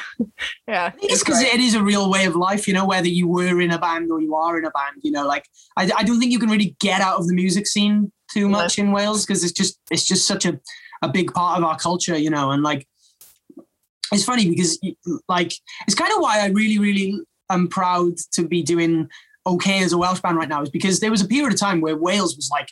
yeah, 0.68 0.92
It's 1.02 1.24
because 1.24 1.42
it 1.42 1.58
is 1.58 1.74
a 1.74 1.82
real 1.82 2.08
way 2.10 2.26
of 2.26 2.36
life, 2.36 2.68
you 2.68 2.74
know, 2.74 2.84
whether 2.86 3.08
you 3.08 3.26
were 3.26 3.60
in 3.60 3.72
a 3.72 3.78
band 3.78 4.12
or 4.12 4.20
you 4.20 4.36
are 4.36 4.56
in 4.56 4.64
a 4.64 4.70
band, 4.70 4.98
you 5.02 5.10
know, 5.10 5.26
like 5.26 5.46
I, 5.76 5.90
I 5.96 6.04
don't 6.04 6.20
think 6.20 6.30
you 6.30 6.38
can 6.38 6.48
really 6.50 6.76
get 6.80 7.00
out 7.00 7.18
of 7.18 7.26
the 7.26 7.34
music 7.34 7.66
scene 7.66 8.12
too 8.32 8.48
much 8.48 8.78
in 8.78 8.92
Wales 8.92 9.26
because 9.26 9.42
it's 9.42 9.52
just 9.52 9.80
it's 9.90 10.04
just 10.06 10.28
such 10.28 10.46
a, 10.46 10.60
a 11.02 11.08
big 11.08 11.32
part 11.34 11.58
of 11.58 11.64
our 11.64 11.76
culture, 11.76 12.16
you 12.16 12.30
know, 12.30 12.52
and 12.52 12.62
like 12.62 12.86
it's 14.12 14.24
funny 14.24 14.48
because 14.48 14.78
like 15.28 15.52
it's 15.86 15.94
kind 15.94 16.12
of 16.12 16.20
why 16.20 16.40
I 16.40 16.48
really, 16.48 16.78
really 16.78 17.18
am 17.50 17.68
proud 17.68 18.16
to 18.32 18.46
be 18.46 18.62
doing 18.62 19.08
okay 19.46 19.82
as 19.82 19.92
a 19.92 19.98
Welsh 19.98 20.20
band 20.20 20.36
right 20.36 20.48
now 20.48 20.62
is 20.62 20.70
because 20.70 21.00
there 21.00 21.10
was 21.10 21.22
a 21.22 21.26
period 21.26 21.52
of 21.52 21.58
time 21.58 21.80
where 21.80 21.96
Wales 21.96 22.36
was 22.36 22.48
like 22.50 22.68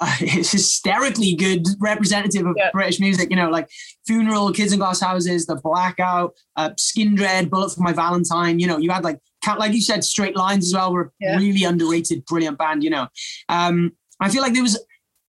a 0.00 0.06
hysterically 0.50 1.34
good 1.34 1.66
representative 1.80 2.46
of 2.46 2.54
Yeah. 2.56 2.70
British 2.72 2.98
music, 3.00 3.30
you 3.30 3.36
know, 3.36 3.50
like 3.50 3.68
Funeral, 4.06 4.52
Kids 4.52 4.72
in 4.72 4.78
Glass 4.78 5.00
Houses, 5.00 5.46
The 5.46 5.56
Blackout, 5.56 6.34
uh, 6.56 6.70
Skindred, 6.70 7.50
Bullet 7.50 7.72
for 7.74 7.82
My 7.82 7.92
Valentine. 7.92 8.58
You 8.58 8.66
know, 8.66 8.78
you 8.78 8.90
had 8.90 9.04
like, 9.04 9.20
like 9.58 9.72
you 9.72 9.80
said, 9.80 10.02
Straight 10.02 10.34
Lines 10.36 10.66
as 10.66 10.74
well 10.74 10.92
were 10.92 11.02
a 11.02 11.10
Yeah. 11.20 11.36
really 11.36 11.62
underrated, 11.64 12.24
brilliant 12.24 12.58
band. 12.58 12.82
You 12.82 12.90
know, 12.90 13.06
um, 13.48 13.92
I 14.20 14.28
feel 14.30 14.42
like 14.42 14.54
there 14.54 14.62
was, 14.62 14.82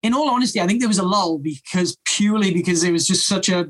in 0.02 0.14
all 0.14 0.28
honesty, 0.30 0.60
I 0.60 0.66
think 0.66 0.80
there 0.80 0.88
was 0.88 0.98
a 0.98 1.04
lull 1.04 1.38
because 1.38 1.96
purely 2.04 2.52
because 2.52 2.84
it 2.84 2.92
was 2.92 3.06
just 3.06 3.26
such 3.26 3.48
a 3.48 3.66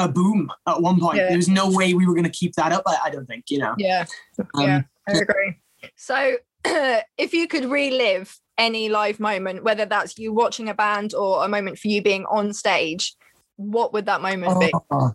a 0.00 0.08
boom 0.08 0.50
at 0.66 0.80
one 0.80 0.98
point. 0.98 1.18
Yeah. 1.18 1.28
There 1.28 1.36
was 1.36 1.48
no 1.48 1.70
way 1.70 1.94
we 1.94 2.06
were 2.06 2.14
going 2.14 2.24
to 2.24 2.30
keep 2.30 2.54
that 2.54 2.72
up. 2.72 2.82
I, 2.86 2.98
I 3.04 3.10
don't 3.10 3.26
think. 3.26 3.44
You 3.50 3.58
know. 3.58 3.74
yeah. 3.78 4.06
Um, 4.38 4.46
yeah, 4.62 4.82
I 5.08 5.12
agree. 5.12 5.58
So, 5.96 6.36
if 6.64 7.32
you 7.32 7.46
could 7.46 7.66
relive 7.66 8.38
any 8.58 8.88
live 8.88 9.20
moment, 9.20 9.64
whether 9.64 9.86
that's 9.86 10.18
you 10.18 10.32
watching 10.32 10.68
a 10.68 10.74
band 10.74 11.14
or 11.14 11.44
a 11.44 11.48
moment 11.48 11.78
for 11.78 11.88
you 11.88 12.02
being 12.02 12.24
on 12.26 12.52
stage, 12.52 13.14
what 13.56 13.92
would 13.92 14.06
that 14.06 14.20
moment 14.20 14.60
be? 14.60 14.72
Oh. 14.90 15.12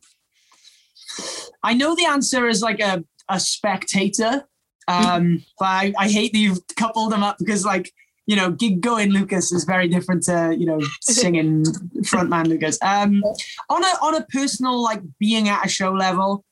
I 1.64 1.74
know 1.74 1.96
the 1.96 2.06
answer 2.06 2.48
is 2.48 2.62
like 2.62 2.80
a, 2.80 3.04
a 3.30 3.40
spectator, 3.40 4.48
um, 4.88 5.44
but 5.60 5.66
I, 5.66 5.94
I 5.98 6.10
hate 6.10 6.32
that 6.34 6.40
you've 6.40 6.60
coupled 6.76 7.12
them 7.12 7.24
up 7.24 7.38
because 7.40 7.66
like 7.66 7.92
you 8.28 8.36
know 8.36 8.52
gig 8.52 8.82
going 8.82 9.12
Lucas 9.12 9.52
is 9.52 9.64
very 9.66 9.88
different 9.88 10.24
to 10.24 10.56
you 10.58 10.66
know 10.66 10.80
singing 11.02 11.64
frontman 12.02 12.48
Lucas. 12.48 12.78
Um, 12.82 13.22
on 13.70 13.84
a 13.84 13.88
on 14.02 14.16
a 14.16 14.26
personal 14.26 14.82
like 14.82 15.02
being 15.20 15.50
at 15.50 15.66
a 15.66 15.70
show 15.70 15.92
level, 15.92 16.44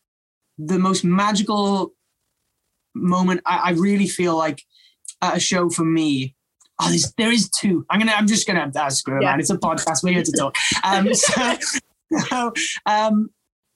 the 0.58 0.80
most 0.80 1.04
magical 1.04 1.94
moment 2.96 3.42
I, 3.46 3.58
I 3.58 3.72
really 3.72 4.08
feel 4.08 4.38
like 4.38 4.62
at 5.22 5.38
a 5.38 5.40
show 5.40 5.70
for 5.70 5.84
me. 5.86 6.36
Oh, 6.82 6.90
there's, 6.90 7.14
there 7.18 7.32
is 7.32 7.50
two. 7.50 7.86
I'm 7.90 8.00
gonna. 8.00 8.14
I'm 8.14 8.28
just 8.28 8.48
gonna. 8.48 8.72
Uh, 8.76 8.90
screw 8.90 9.22
Yeah. 9.22 9.32
man. 9.32 9.40
It's 9.40 9.50
a 9.52 9.58
podcast. 9.58 10.04
We're 10.04 10.14
here 10.14 10.24
to 10.24 10.32
talk. 10.32 10.56
Um, 10.84 11.14
so, 11.14 11.56
so, 12.28 12.54
um, 12.88 13.30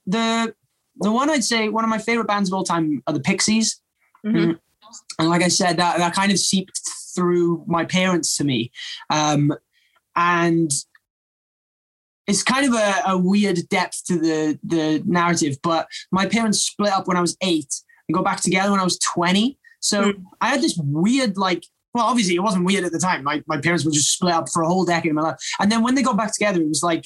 the 0.08 0.54
the 0.98 1.12
one 1.12 1.30
I'd 1.30 1.44
say 1.44 1.70
one 1.70 1.84
of 1.84 1.90
my 1.92 2.00
favorite 2.00 2.28
bands 2.28 2.50
of 2.50 2.54
all 2.56 2.64
time 2.64 3.04
are 3.06 3.14
the 3.14 3.20
Pixies, 3.20 3.80
Mhm. 4.26 4.58
and 5.20 5.30
like 5.30 5.44
I 5.44 5.48
said, 5.48 5.78
that 5.78 6.00
that 6.00 6.14
kind 6.16 6.32
of 6.32 6.40
seeped 6.40 6.82
through 7.18 7.66
my 7.68 7.84
parents 7.86 8.38
to 8.38 8.44
me, 8.44 8.72
um, 9.10 9.52
and 10.16 10.72
it's 12.28 12.44
kind 12.44 12.66
of 12.68 12.74
a, 12.74 12.90
a 13.14 13.18
weird 13.18 13.58
depth 13.70 14.06
to 14.06 14.16
the 14.20 14.60
the 14.64 15.02
narrative. 15.06 15.56
But 15.64 15.88
my 16.12 16.26
parents 16.28 16.60
split 16.60 16.94
up 16.94 17.08
when 17.08 17.18
I 17.18 17.22
was 17.22 17.36
eight 17.42 17.74
and 18.08 18.16
got 18.16 18.26
back 18.26 18.42
together 18.42 18.72
when 18.72 18.80
I 18.80 18.90
was 18.92 19.00
twenty. 19.00 19.58
So 19.80 20.14
I 20.40 20.48
had 20.50 20.62
this 20.62 20.78
weird 20.78 21.38
like. 21.38 21.64
Well, 21.94 22.12
obviously, 22.12 22.36
it 22.36 22.44
wasn't 22.44 22.66
weird 22.66 22.84
at 22.84 22.92
the 22.92 23.00
time. 23.00 23.24
My, 23.24 23.42
my 23.48 23.60
parents 23.60 23.84
were 23.84 23.92
just 23.92 24.14
split 24.14 24.34
up 24.34 24.50
for 24.54 24.62
a 24.62 24.68
whole 24.68 24.86
decade 24.86 25.12
of 25.12 25.16
my 25.16 25.24
life. 25.30 25.38
And 25.60 25.72
then 25.72 25.82
when 25.82 25.96
they 25.96 26.04
got 26.04 26.18
back 26.18 26.32
together, 26.32 26.62
it 26.62 26.68
was 26.68 26.84
like 26.84 27.06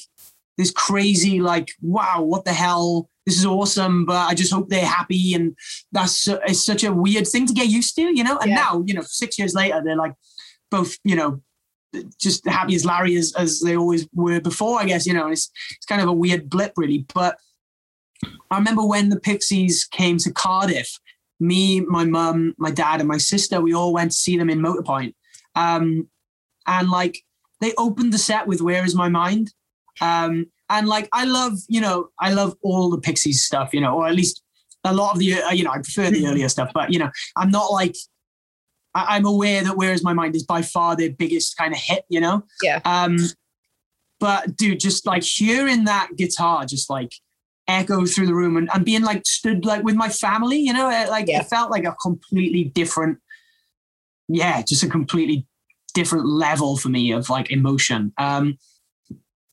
this 0.58 0.70
crazy, 0.70 1.40
like, 1.40 1.68
wow, 1.80 2.20
what 2.20 2.44
the 2.44 2.52
hell? 2.52 3.08
This 3.26 3.38
is 3.38 3.46
awesome, 3.46 4.04
but 4.04 4.28
I 4.28 4.34
just 4.34 4.52
hope 4.52 4.68
they're 4.68 4.84
happy. 4.84 5.34
And 5.34 5.56
that's 5.92 6.26
it's 6.28 6.64
such 6.64 6.84
a 6.84 6.92
weird 6.92 7.26
thing 7.28 7.46
to 7.46 7.52
get 7.52 7.68
used 7.68 7.94
to, 7.96 8.02
you 8.02 8.24
know? 8.24 8.38
And 8.38 8.50
Yeah. 8.50 8.56
now, 8.56 8.84
you 8.86 8.94
know, 8.94 9.02
six 9.02 9.38
years 9.38 9.54
later, 9.54 9.80
they're 9.84 9.96
like 9.96 10.14
both, 10.70 10.96
you 11.04 11.14
know, 11.14 11.40
just 12.18 12.46
happy 12.48 12.74
as 12.74 12.84
Larry 12.84 13.16
as, 13.16 13.32
as 13.34 13.60
they 13.60 13.76
always 13.76 14.08
were 14.14 14.40
before, 14.40 14.80
I 14.80 14.86
guess, 14.86 15.06
you 15.06 15.12
know, 15.12 15.28
it's, 15.28 15.50
it's 15.76 15.86
kind 15.86 16.00
of 16.00 16.08
a 16.08 16.12
weird 16.12 16.48
blip, 16.48 16.72
really. 16.76 17.04
But 17.14 17.36
I 18.50 18.56
remember 18.56 18.84
when 18.84 19.08
the 19.08 19.20
Pixies 19.20 19.84
came 19.84 20.18
to 20.18 20.32
Cardiff, 20.32 20.98
me, 21.38 21.80
my 21.80 22.04
mum, 22.04 22.54
my 22.58 22.70
dad, 22.70 23.00
and 23.00 23.08
my 23.08 23.18
sister, 23.18 23.60
we 23.60 23.74
all 23.74 23.92
went 23.92 24.12
to 24.12 24.16
see 24.16 24.36
them 24.36 24.48
in 24.50 24.60
Motorpoint. 24.60 25.14
Um, 25.54 26.08
and 26.66 26.88
like 26.88 27.18
they 27.60 27.74
opened 27.76 28.12
the 28.12 28.18
set 28.18 28.46
with 28.46 28.62
Where 28.62 28.84
Is 28.84 28.94
My 28.94 29.08
Mind? 29.08 29.52
Um, 30.00 30.46
and 30.68 30.88
like 30.88 31.08
I 31.12 31.24
love, 31.24 31.58
you 31.68 31.80
know, 31.80 32.08
I 32.20 32.32
love 32.32 32.56
all 32.62 32.90
the 32.90 32.98
Pixies 33.00 33.42
stuff, 33.44 33.70
you 33.72 33.80
know, 33.80 33.94
or 33.94 34.06
at 34.06 34.14
least 34.14 34.42
a 34.84 34.92
lot 34.94 35.12
of 35.12 35.18
the, 35.18 35.34
uh, 35.42 35.50
you 35.52 35.64
know, 35.64 35.70
I 35.70 35.78
prefer 35.78 36.10
the 36.10 36.26
earlier 36.26 36.48
stuff, 36.48 36.70
but 36.74 36.92
you 36.92 36.98
know, 36.98 37.10
I'm 37.36 37.50
not 37.50 37.70
like, 37.72 37.94
I, 38.94 39.16
I'm 39.16 39.24
aware 39.26 39.62
that 39.62 39.76
Where 39.76 39.92
Is 39.92 40.02
My 40.02 40.12
Mind 40.12 40.34
is 40.34 40.44
by 40.44 40.62
far 40.62 40.96
their 40.96 41.10
biggest 41.10 41.56
kind 41.56 41.72
of 41.72 41.78
hit, 41.80 42.04
you 42.08 42.20
know? 42.20 42.42
Yeah. 42.62 42.80
Um, 42.84 43.18
but 44.18 44.56
dude, 44.56 44.80
just 44.80 45.06
like 45.06 45.22
hearing 45.22 45.84
that 45.84 46.10
guitar, 46.16 46.64
just 46.64 46.88
like 46.90 47.12
echo 47.68 48.06
through 48.06 48.26
the 48.26 48.34
room 48.34 48.56
and, 48.56 48.68
and 48.74 48.84
being 48.84 49.02
like 49.02 49.24
stood 49.26 49.64
like 49.64 49.84
with 49.84 49.94
my 49.94 50.08
family, 50.08 50.58
you 50.58 50.72
know, 50.72 50.90
it, 50.90 51.08
like 51.10 51.28
Yeah. 51.28 51.40
it 51.40 51.46
felt 51.46 51.70
like 51.70 51.84
a 51.84 51.94
completely 52.02 52.64
different, 52.64 53.18
yeah, 54.28 54.62
just 54.62 54.82
a 54.82 54.88
completely 54.88 55.46
different 55.94 56.26
level 56.26 56.76
for 56.76 56.88
me 56.88 57.12
of 57.12 57.28
like 57.30 57.50
emotion. 57.50 58.12
Um, 58.18 58.56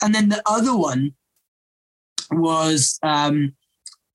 and 0.02 0.14
then 0.14 0.30
the 0.30 0.42
other 0.46 0.76
one 0.76 1.14
was 2.32 3.00
um, 3.04 3.56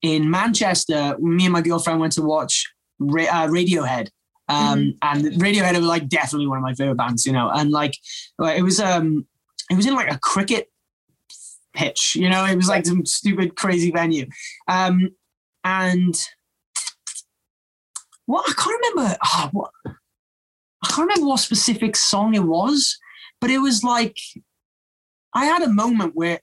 in 0.01 0.29
Manchester. 0.29 1.17
Me 1.19 1.45
and 1.45 1.53
my 1.53 1.61
girlfriend 1.61 1.99
went 1.99 2.13
to 2.13 2.21
watch 2.21 2.65
Ra- 2.99 3.23
uh, 3.23 3.47
Radiohead. 3.47 4.09
Um, 4.47 4.93
and 5.01 5.25
Radiohead 5.41 5.73
were 5.73 5.81
like 5.81 6.07
definitely 6.07 6.47
one 6.47 6.59
of 6.59 6.63
my 6.63 6.75
favorite 6.75 6.97
bands, 6.97 7.25
you 7.25 7.31
know, 7.31 7.49
and 7.49 7.71
like 7.71 7.97
like, 8.37 8.59
it 8.59 8.61
was 8.61 8.79
um 8.79 9.25
it 9.71 9.75
was 9.75 9.87
in 9.87 9.95
like 9.95 10.11
a 10.11 10.19
cricket 10.19 10.69
pitch. 11.73 12.15
You 12.15 12.29
know, 12.29 12.45
it 12.45 12.55
was 12.55 12.69
like 12.69 12.85
some 12.85 13.05
stupid, 13.05 13.55
crazy 13.55 13.91
venue. 13.91 14.27
Um, 14.67 15.09
and 15.63 16.15
what 18.27 18.47
I 18.47 18.53
can't 18.53 18.81
remember. 18.95 19.17
Oh, 19.25 19.49
what 19.51 19.71
I 19.85 20.87
can't 20.87 21.09
remember 21.09 21.27
what 21.27 21.39
specific 21.39 21.95
song 21.95 22.35
it 22.35 22.43
was, 22.43 22.97
but 23.41 23.49
it 23.49 23.59
was 23.59 23.83
like 23.83 24.17
I 25.35 25.45
had 25.45 25.61
a 25.61 25.69
moment 25.69 26.15
where 26.15 26.39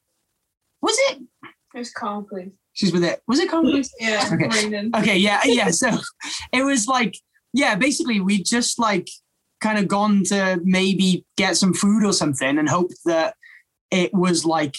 was 0.82 0.96
it? 1.10 1.22
It 1.74 1.78
was 1.78 1.90
Karma 1.90 2.24
Police. 2.24 2.52
She's 2.74 2.92
with 2.92 3.04
it. 3.04 3.22
Was 3.26 3.38
it 3.38 3.50
Calm 3.50 3.64
Please? 3.70 3.92
Yeah, 3.98 4.28
Okay. 4.32 4.90
Okay, 4.94 5.16
yeah, 5.16 5.40
yeah. 5.44 5.70
So 5.70 5.90
it 6.52 6.62
was 6.62 6.86
like, 6.86 7.16
yeah, 7.52 7.74
basically 7.74 8.20
we 8.20 8.42
just 8.42 8.78
like 8.78 9.08
kind 9.60 9.78
of 9.78 9.88
gone 9.88 10.24
to 10.24 10.60
maybe 10.64 11.24
get 11.36 11.56
some 11.56 11.72
food 11.72 12.04
or 12.04 12.12
something 12.12 12.58
and 12.58 12.68
hoped 12.68 12.94
that 13.04 13.34
it 13.90 14.12
was 14.12 14.44
like, 14.44 14.76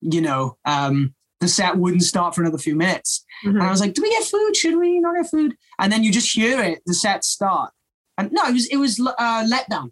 you 0.00 0.20
know, 0.20 0.56
um, 0.64 1.14
the 1.40 1.48
set 1.48 1.76
wouldn't 1.76 2.02
start 2.02 2.34
for 2.34 2.42
another 2.42 2.58
few 2.58 2.76
minutes. 2.76 3.24
Mm-hmm. 3.44 3.56
And 3.56 3.66
I 3.66 3.70
was 3.70 3.80
like, 3.80 3.94
do 3.94 4.02
we 4.02 4.10
get 4.10 4.24
food? 4.24 4.56
Should 4.56 4.76
we 4.76 5.00
not 5.00 5.16
get 5.16 5.30
food? 5.30 5.56
And 5.80 5.92
then 5.92 6.04
you 6.04 6.12
just 6.12 6.32
hear 6.32 6.62
it, 6.62 6.80
the 6.86 6.94
set 6.94 7.24
start. 7.24 7.72
And 8.16 8.30
no, 8.32 8.44
it 8.46 8.52
was 8.52 8.66
it 8.66 8.76
was 8.76 9.00
uh, 9.00 9.44
letdown. 9.44 9.90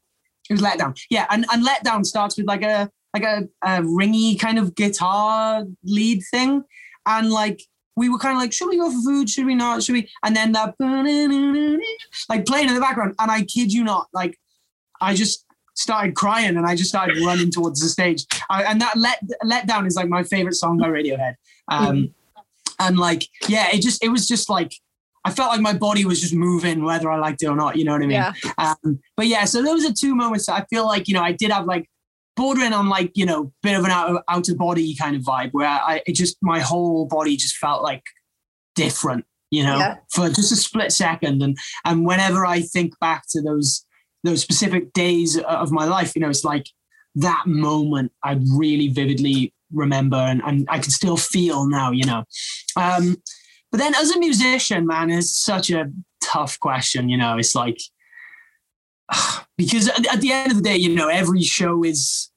It 0.49 0.53
was 0.53 0.61
letdown. 0.61 0.97
Yeah, 1.11 1.27
and 1.31 1.45
and 1.51 1.67
letdown 1.67 2.05
starts 2.05 2.37
with 2.37 2.47
like 2.47 2.63
a 2.63 2.91
like 3.15 3.25
a, 3.25 3.49
a 3.63 3.83
ringy 3.83 4.39
kind 4.39 4.59
of 4.59 4.75
guitar 4.75 5.65
lead 5.85 6.23
thing, 6.31 6.63
and 7.07 7.31
like 7.31 7.63
we 7.97 8.09
were 8.09 8.19
kind 8.19 8.35
of 8.35 8.41
like, 8.41 8.53
should 8.53 8.69
we 8.69 8.79
go 8.79 8.91
for 8.91 9.01
food? 9.03 9.29
Should 9.29 9.47
we 9.47 9.55
not? 9.55 9.83
Should 9.83 9.95
we? 9.95 10.09
And 10.25 10.35
then 10.35 10.53
that 10.53 10.75
like 12.29 12.47
playing 12.47 12.69
in 12.69 12.75
the 12.75 12.81
background, 12.81 13.15
and 13.19 13.31
I 13.31 13.43
kid 13.43 13.73
you 13.73 13.85
not, 13.85 14.09
like 14.13 14.39
I 15.01 15.15
just 15.15 15.45
started 15.75 16.15
crying 16.15 16.57
and 16.57 16.67
I 16.67 16.77
just 16.77 16.91
started 16.91 17.19
running 17.25 17.51
towards 17.51 17.81
the 17.81 17.89
stage. 17.89 18.27
I, 18.49 18.65
and 18.65 18.81
that 18.81 18.97
let 18.97 19.21
let 19.45 19.67
down 19.67 19.87
is 19.87 19.97
like 19.97 20.09
my 20.09 20.23
favorite 20.23 20.55
song 20.55 20.79
by 20.79 20.89
Radiohead. 20.89 21.35
Um, 21.69 22.15
and 22.79 22.99
like 22.99 23.27
yeah, 23.49 23.69
it 23.73 23.83
just 23.83 24.03
it 24.05 24.09
was 24.09 24.29
just 24.29 24.49
like 24.49 24.73
I 25.25 25.31
felt 25.31 25.51
like 25.51 25.61
my 25.61 25.75
body 25.75 26.05
was 26.05 26.21
just 26.21 26.35
moving 26.35 26.85
whether 26.85 27.11
I 27.11 27.19
liked 27.19 27.43
it 27.43 27.47
or 27.47 27.57
not. 27.57 27.77
You 27.77 27.85
know 27.85 27.93
what 27.93 28.03
I 28.03 28.07
mean? 28.07 28.11
Yeah. 28.11 28.33
Um, 28.59 29.01
but 29.17 29.27
yeah, 29.27 29.45
so 29.45 29.63
those 29.63 29.85
are 29.85 29.93
two 29.93 30.15
moments 30.15 30.47
that 30.47 30.55
I 30.55 30.65
feel 30.71 30.87
like 30.87 31.09
you 31.09 31.15
know 31.15 31.23
I 31.23 31.33
did 31.33 31.51
have 31.51 31.67
like 31.67 31.89
bordering 32.37 32.73
on 32.73 32.89
like 32.89 33.13
you 33.15 33.27
know 33.27 33.53
bit 33.63 33.77
of 33.79 33.85
an 33.85 33.91
out 33.91 34.23
out 34.29 34.49
of 34.49 34.57
body 34.59 34.95
kind 34.97 35.17
of 35.17 35.23
vibe 35.23 35.51
where 35.53 35.69
I 35.69 36.03
it 36.07 36.15
just 36.15 36.37
my 36.43 36.61
whole 36.61 37.07
body 37.07 37.37
just 37.37 37.57
felt 37.57 37.83
like 37.83 38.03
different. 38.75 39.25
You 39.51 39.65
know, 39.65 39.79
Yeah. 39.79 39.97
for 40.13 40.29
just 40.29 40.53
a 40.53 40.57
split 40.57 40.93
second, 40.93 41.43
and 41.43 41.59
and 41.85 42.07
whenever 42.07 42.47
I 42.47 42.61
think 42.61 42.99
back 43.01 43.25
to 43.31 43.43
those 43.43 43.85
those 44.23 44.43
specific 44.43 44.93
days 44.93 45.39
of 45.39 45.73
my 45.73 45.87
life, 45.87 46.15
you 46.15 46.21
know, 46.21 46.29
it's 46.29 46.45
like 46.45 46.67
that 47.17 47.45
moment 47.47 48.13
I 48.23 48.39
really 48.57 48.89
vividly 48.89 49.53
remember 49.73 50.17
and, 50.17 50.41
and 50.45 50.69
I 50.71 50.79
can 50.79 50.91
still 50.91 51.17
feel 51.17 51.67
now, 51.69 51.91
you 51.91 52.05
know. 52.05 52.25
Um, 52.77 53.17
but 53.73 53.79
then 53.79 53.95
as 53.95 54.11
a 54.11 54.19
musician, 54.19 54.87
man, 54.87 55.11
it's 55.11 55.35
such 55.37 55.71
a 55.71 55.91
tough 56.23 56.61
question, 56.61 57.09
you 57.09 57.17
know. 57.17 57.37
It's 57.39 57.55
like 57.57 57.79
because 59.57 59.89
at, 59.89 60.21
the 60.21 60.33
end 60.33 60.51
of 60.53 60.57
the 60.59 60.63
day, 60.63 60.77
you 60.77 60.95
know, 60.95 61.09
every 61.09 61.43
show 61.43 61.85
is 61.85 62.31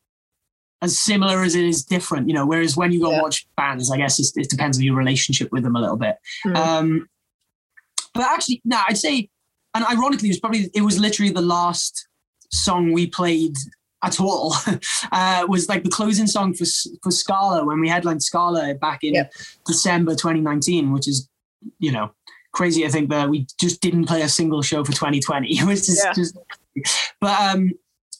as 0.81 0.97
similar 0.97 1.43
as 1.43 1.55
it 1.55 1.63
is 1.63 1.83
different, 1.83 2.27
you 2.27 2.33
know. 2.33 2.45
Whereas 2.45 2.75
when 2.75 2.91
you 2.91 2.99
go 3.01 3.11
Yeah. 3.11 3.21
watch 3.21 3.47
bands, 3.55 3.89
I 3.91 3.97
guess 3.97 4.19
it's, 4.19 4.35
it 4.35 4.49
depends 4.49 4.77
on 4.77 4.83
your 4.83 4.95
relationship 4.95 5.49
with 5.51 5.63
them 5.63 5.75
a 5.75 5.81
little 5.81 5.97
bit. 5.97 6.17
Mm. 6.45 6.55
Um, 6.55 7.09
but 8.13 8.23
actually, 8.23 8.61
no, 8.65 8.81
I'd 8.87 8.97
say, 8.97 9.29
and 9.73 9.85
ironically, 9.85 10.29
it 10.29 10.31
was 10.31 10.39
probably 10.39 10.69
it 10.75 10.81
was 10.81 10.99
literally 10.99 11.31
the 11.31 11.41
last 11.41 12.07
song 12.51 12.91
we 12.91 13.07
played 13.07 13.55
at 14.03 14.19
all. 14.19 14.53
uh, 15.11 15.45
was 15.47 15.69
like 15.69 15.83
the 15.83 15.89
closing 15.89 16.27
song 16.27 16.53
for 16.53 16.65
for 17.01 17.11
Scala 17.11 17.65
when 17.65 17.79
we 17.79 17.89
headlined 17.89 18.21
Scala 18.21 18.75
back 18.75 18.99
in 19.03 19.13
Yep. 19.15 19.33
December 19.65 20.11
2019, 20.11 20.91
which 20.91 21.07
is 21.07 21.27
you 21.79 21.91
know 21.91 22.11
crazy. 22.51 22.85
I 22.85 22.89
think 22.89 23.09
that 23.09 23.29
we 23.29 23.47
just 23.59 23.81
didn't 23.81 24.05
play 24.05 24.21
a 24.21 24.29
single 24.29 24.61
show 24.61 24.83
for 24.83 24.91
2020. 24.91 25.47
It 25.57 25.63
was 25.63 25.87
just, 25.87 26.03
Yeah. 26.03 26.13
just 26.13 26.37
but 27.21 27.41
um, 27.41 27.71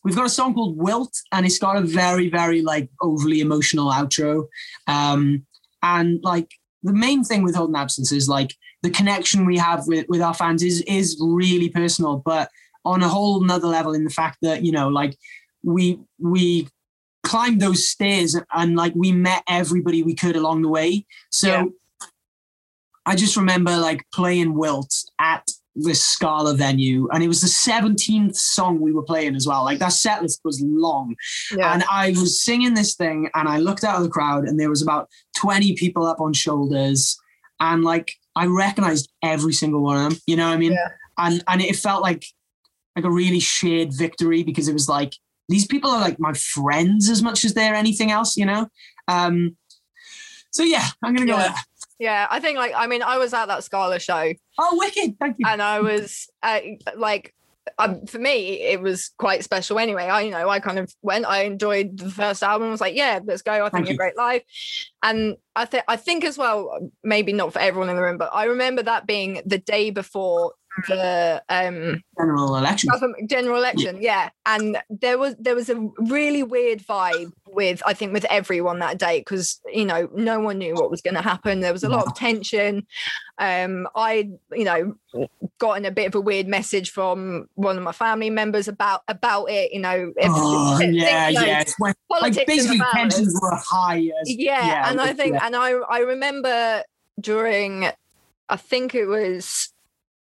we've 0.03 0.15
got 0.15 0.25
a 0.25 0.29
song 0.29 0.53
called 0.53 0.77
Wilt, 0.77 1.15
and 1.31 1.45
it's 1.45 1.59
got 1.59 1.77
a 1.77 1.81
very, 1.81 2.29
very 2.29 2.61
like 2.61 2.89
overly 3.01 3.39
emotional 3.39 3.91
outro. 3.91 4.47
Um, 4.87 5.45
and 5.81 6.19
like 6.23 6.51
the 6.83 6.93
main 6.93 7.23
thing 7.23 7.43
with 7.43 7.55
Holding 7.55 7.75
Absence 7.75 8.11
is 8.11 8.27
like 8.27 8.55
the 8.81 8.89
connection 8.89 9.45
we 9.45 9.57
have 9.57 9.87
with, 9.87 10.05
with 10.09 10.21
our 10.21 10.33
fans 10.33 10.63
is 10.63 10.81
is 10.81 11.17
really 11.21 11.69
personal, 11.69 12.17
but 12.17 12.49
on 12.85 13.01
a 13.01 13.07
whole 13.07 13.41
nother 13.41 13.67
level 13.67 13.93
in 13.93 14.03
the 14.03 14.09
fact 14.09 14.37
that, 14.41 14.63
you 14.63 14.71
know, 14.71 14.89
like 14.89 15.15
we 15.63 15.99
we 16.19 16.67
climbed 17.23 17.61
those 17.61 17.87
stairs 17.87 18.35
and 18.53 18.75
like 18.75 18.93
we 18.95 19.11
met 19.13 19.41
everybody 19.47 20.03
we 20.03 20.13
could 20.13 20.35
along 20.35 20.61
the 20.61 20.67
way. 20.67 21.05
So 21.29 21.47
Yeah. 21.47 21.63
I 23.05 23.15
just 23.15 23.37
remember 23.37 23.77
like 23.77 24.05
playing 24.13 24.53
Wilt 24.53 24.93
at 25.19 25.47
this 25.75 26.01
Scala 26.01 26.53
venue, 26.53 27.07
and 27.11 27.23
it 27.23 27.27
was 27.27 27.41
the 27.41 27.47
17th 27.47 28.35
song 28.35 28.79
we 28.79 28.91
were 28.91 29.03
playing 29.03 29.35
as 29.35 29.47
well. 29.47 29.63
Like 29.63 29.79
that 29.79 29.93
set 29.93 30.21
list 30.21 30.41
was 30.43 30.61
long. 30.61 31.15
yeah. 31.55 31.73
And 31.73 31.83
I 31.91 32.09
was 32.11 32.43
singing 32.43 32.73
this 32.73 32.95
thing, 32.95 33.29
and 33.33 33.47
I 33.47 33.57
looked 33.57 33.83
out 33.83 33.97
of 33.97 34.03
the 34.03 34.09
crowd, 34.09 34.45
and 34.45 34.59
there 34.59 34.69
was 34.69 34.81
about 34.81 35.09
20 35.37 35.75
people 35.75 36.05
up 36.05 36.19
on 36.21 36.33
shoulders. 36.33 37.17
And 37.59 37.83
like 37.83 38.11
I 38.35 38.45
recognized 38.45 39.11
every 39.23 39.53
single 39.53 39.81
one 39.81 39.97
of 39.97 40.09
them. 40.11 40.19
You 40.27 40.35
know 40.35 40.47
what 40.47 40.53
I 40.55 40.57
mean? 40.57 40.73
Yeah. 40.73 40.87
And 41.17 41.43
and 41.47 41.61
it 41.61 41.75
felt 41.75 42.01
like 42.01 42.25
like 42.95 43.05
a 43.05 43.11
really 43.11 43.39
shared 43.39 43.93
victory 43.93 44.43
because 44.43 44.67
it 44.67 44.73
was 44.73 44.87
like 44.89 45.13
these 45.49 45.65
people 45.67 45.89
are 45.89 45.99
like 46.01 46.19
my 46.19 46.33
friends 46.33 47.09
as 47.09 47.21
much 47.21 47.43
as 47.43 47.53
they're 47.53 47.75
anything 47.75 48.11
else, 48.11 48.37
you 48.37 48.45
know? 48.45 48.67
Um 49.07 49.57
so 50.51 50.63
yeah, 50.63 50.87
I'm 51.03 51.13
gonna 51.15 51.27
go 51.27 51.37
Yeah. 51.37 51.55
Yeah. 52.03 52.27
I 52.29 52.41
think 52.41 52.57
like 52.57 52.73
I 52.75 52.85
mean 52.87 53.01
I 53.01 53.17
was 53.17 53.33
at 53.33 53.45
that 53.47 53.63
Scala 53.63 53.97
show. 53.97 54.33
Oh 54.59 54.77
wicked, 54.77 55.17
thank 55.19 55.37
you. 55.39 55.47
and 55.47 55.61
I 55.61 55.79
was 55.79 56.29
uh, 56.43 56.59
like 56.97 57.33
um, 57.79 58.05
for 58.05 58.19
me 58.19 58.61
it 58.61 58.81
was 58.81 59.11
quite 59.17 59.41
special 59.45 59.79
anyway. 59.79 60.03
I 60.03 60.21
you 60.21 60.31
know 60.31 60.49
I 60.49 60.59
kind 60.59 60.79
of 60.79 60.93
went 61.01 61.25
I 61.25 61.43
enjoyed 61.43 61.97
the 61.97 62.09
first 62.09 62.43
album. 62.43 62.67
I 62.67 62.71
was 62.71 62.81
like 62.81 62.95
yeah 62.95 63.21
let's 63.23 63.41
go. 63.41 63.65
I 63.65 63.69
think 63.69 63.87
you're 63.87 63.95
great 63.95 64.17
live 64.17 64.41
and 65.01 65.37
I 65.55 65.63
think 65.63 65.85
I 65.87 65.95
think 65.95 66.25
as 66.25 66.37
well 66.37 66.91
maybe 67.03 67.31
not 67.31 67.53
for 67.53 67.59
everyone 67.59 67.89
in 67.89 67.95
the 67.95 68.01
room 68.01 68.17
but 68.17 68.31
I 68.33 68.45
remember 68.45 68.83
that 68.83 69.07
being 69.07 69.41
the 69.45 69.59
day 69.59 69.89
before 69.89 70.53
the 70.87 71.43
um 71.49 72.01
General 72.17 72.57
election. 72.57 72.89
general 73.27 73.57
election 73.57 74.01
yeah 74.01 74.29
and 74.45 74.77
there 74.89 75.17
was 75.17 75.35
there 75.39 75.55
was 75.55 75.69
a 75.69 75.75
really 75.97 76.43
weird 76.43 76.79
vibe 76.79 77.31
with 77.47 77.81
i 77.85 77.93
think 77.93 78.13
with 78.13 78.25
everyone 78.25 78.79
that 78.79 78.97
day 78.97 79.19
because 79.19 79.61
you 79.71 79.85
know 79.85 80.09
no 80.15 80.39
one 80.39 80.57
knew 80.57 80.73
what 80.73 80.89
was 80.89 81.01
going 81.01 81.13
to 81.13 81.21
happen 81.21 81.59
there 81.59 81.73
was 81.73 81.83
a 81.83 81.89
lot 81.89 82.07
of 82.07 82.15
tension 82.15 82.85
um 83.37 83.87
i 83.95 84.29
you 84.51 84.63
know 84.63 84.95
gotten 85.59 85.85
a 85.85 85.91
bit 85.91 86.07
of 86.07 86.15
a 86.15 86.21
weird 86.21 86.47
message 86.47 86.89
from 86.89 87.47
one 87.55 87.77
of 87.77 87.83
my 87.83 87.91
family 87.91 88.29
members 88.29 88.67
about 88.67 89.01
about 89.07 89.45
it 89.45 89.71
you 89.71 89.79
know 89.79 90.11
Oh 90.21 90.77
things, 90.79 90.95
yeah, 90.95 91.29
know, 91.29 91.41
yeah. 91.41 91.63
When, 91.77 91.93
like 92.09 92.47
basically 92.47 92.81
tensions 92.93 93.39
were 93.41 93.55
high 93.55 93.99
as 94.21 94.35
yeah, 94.35 94.89
and 94.89 94.99
i 94.99 95.13
think 95.13 95.35
yeah. 95.35 95.45
and 95.45 95.55
i 95.55 95.71
i 95.71 95.99
remember 95.99 96.83
during 97.19 97.89
i 98.49 98.55
think 98.55 98.95
it 98.95 99.05
was 99.05 99.72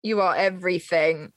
you 0.05 0.21
are 0.21 0.35
everything 0.35 1.31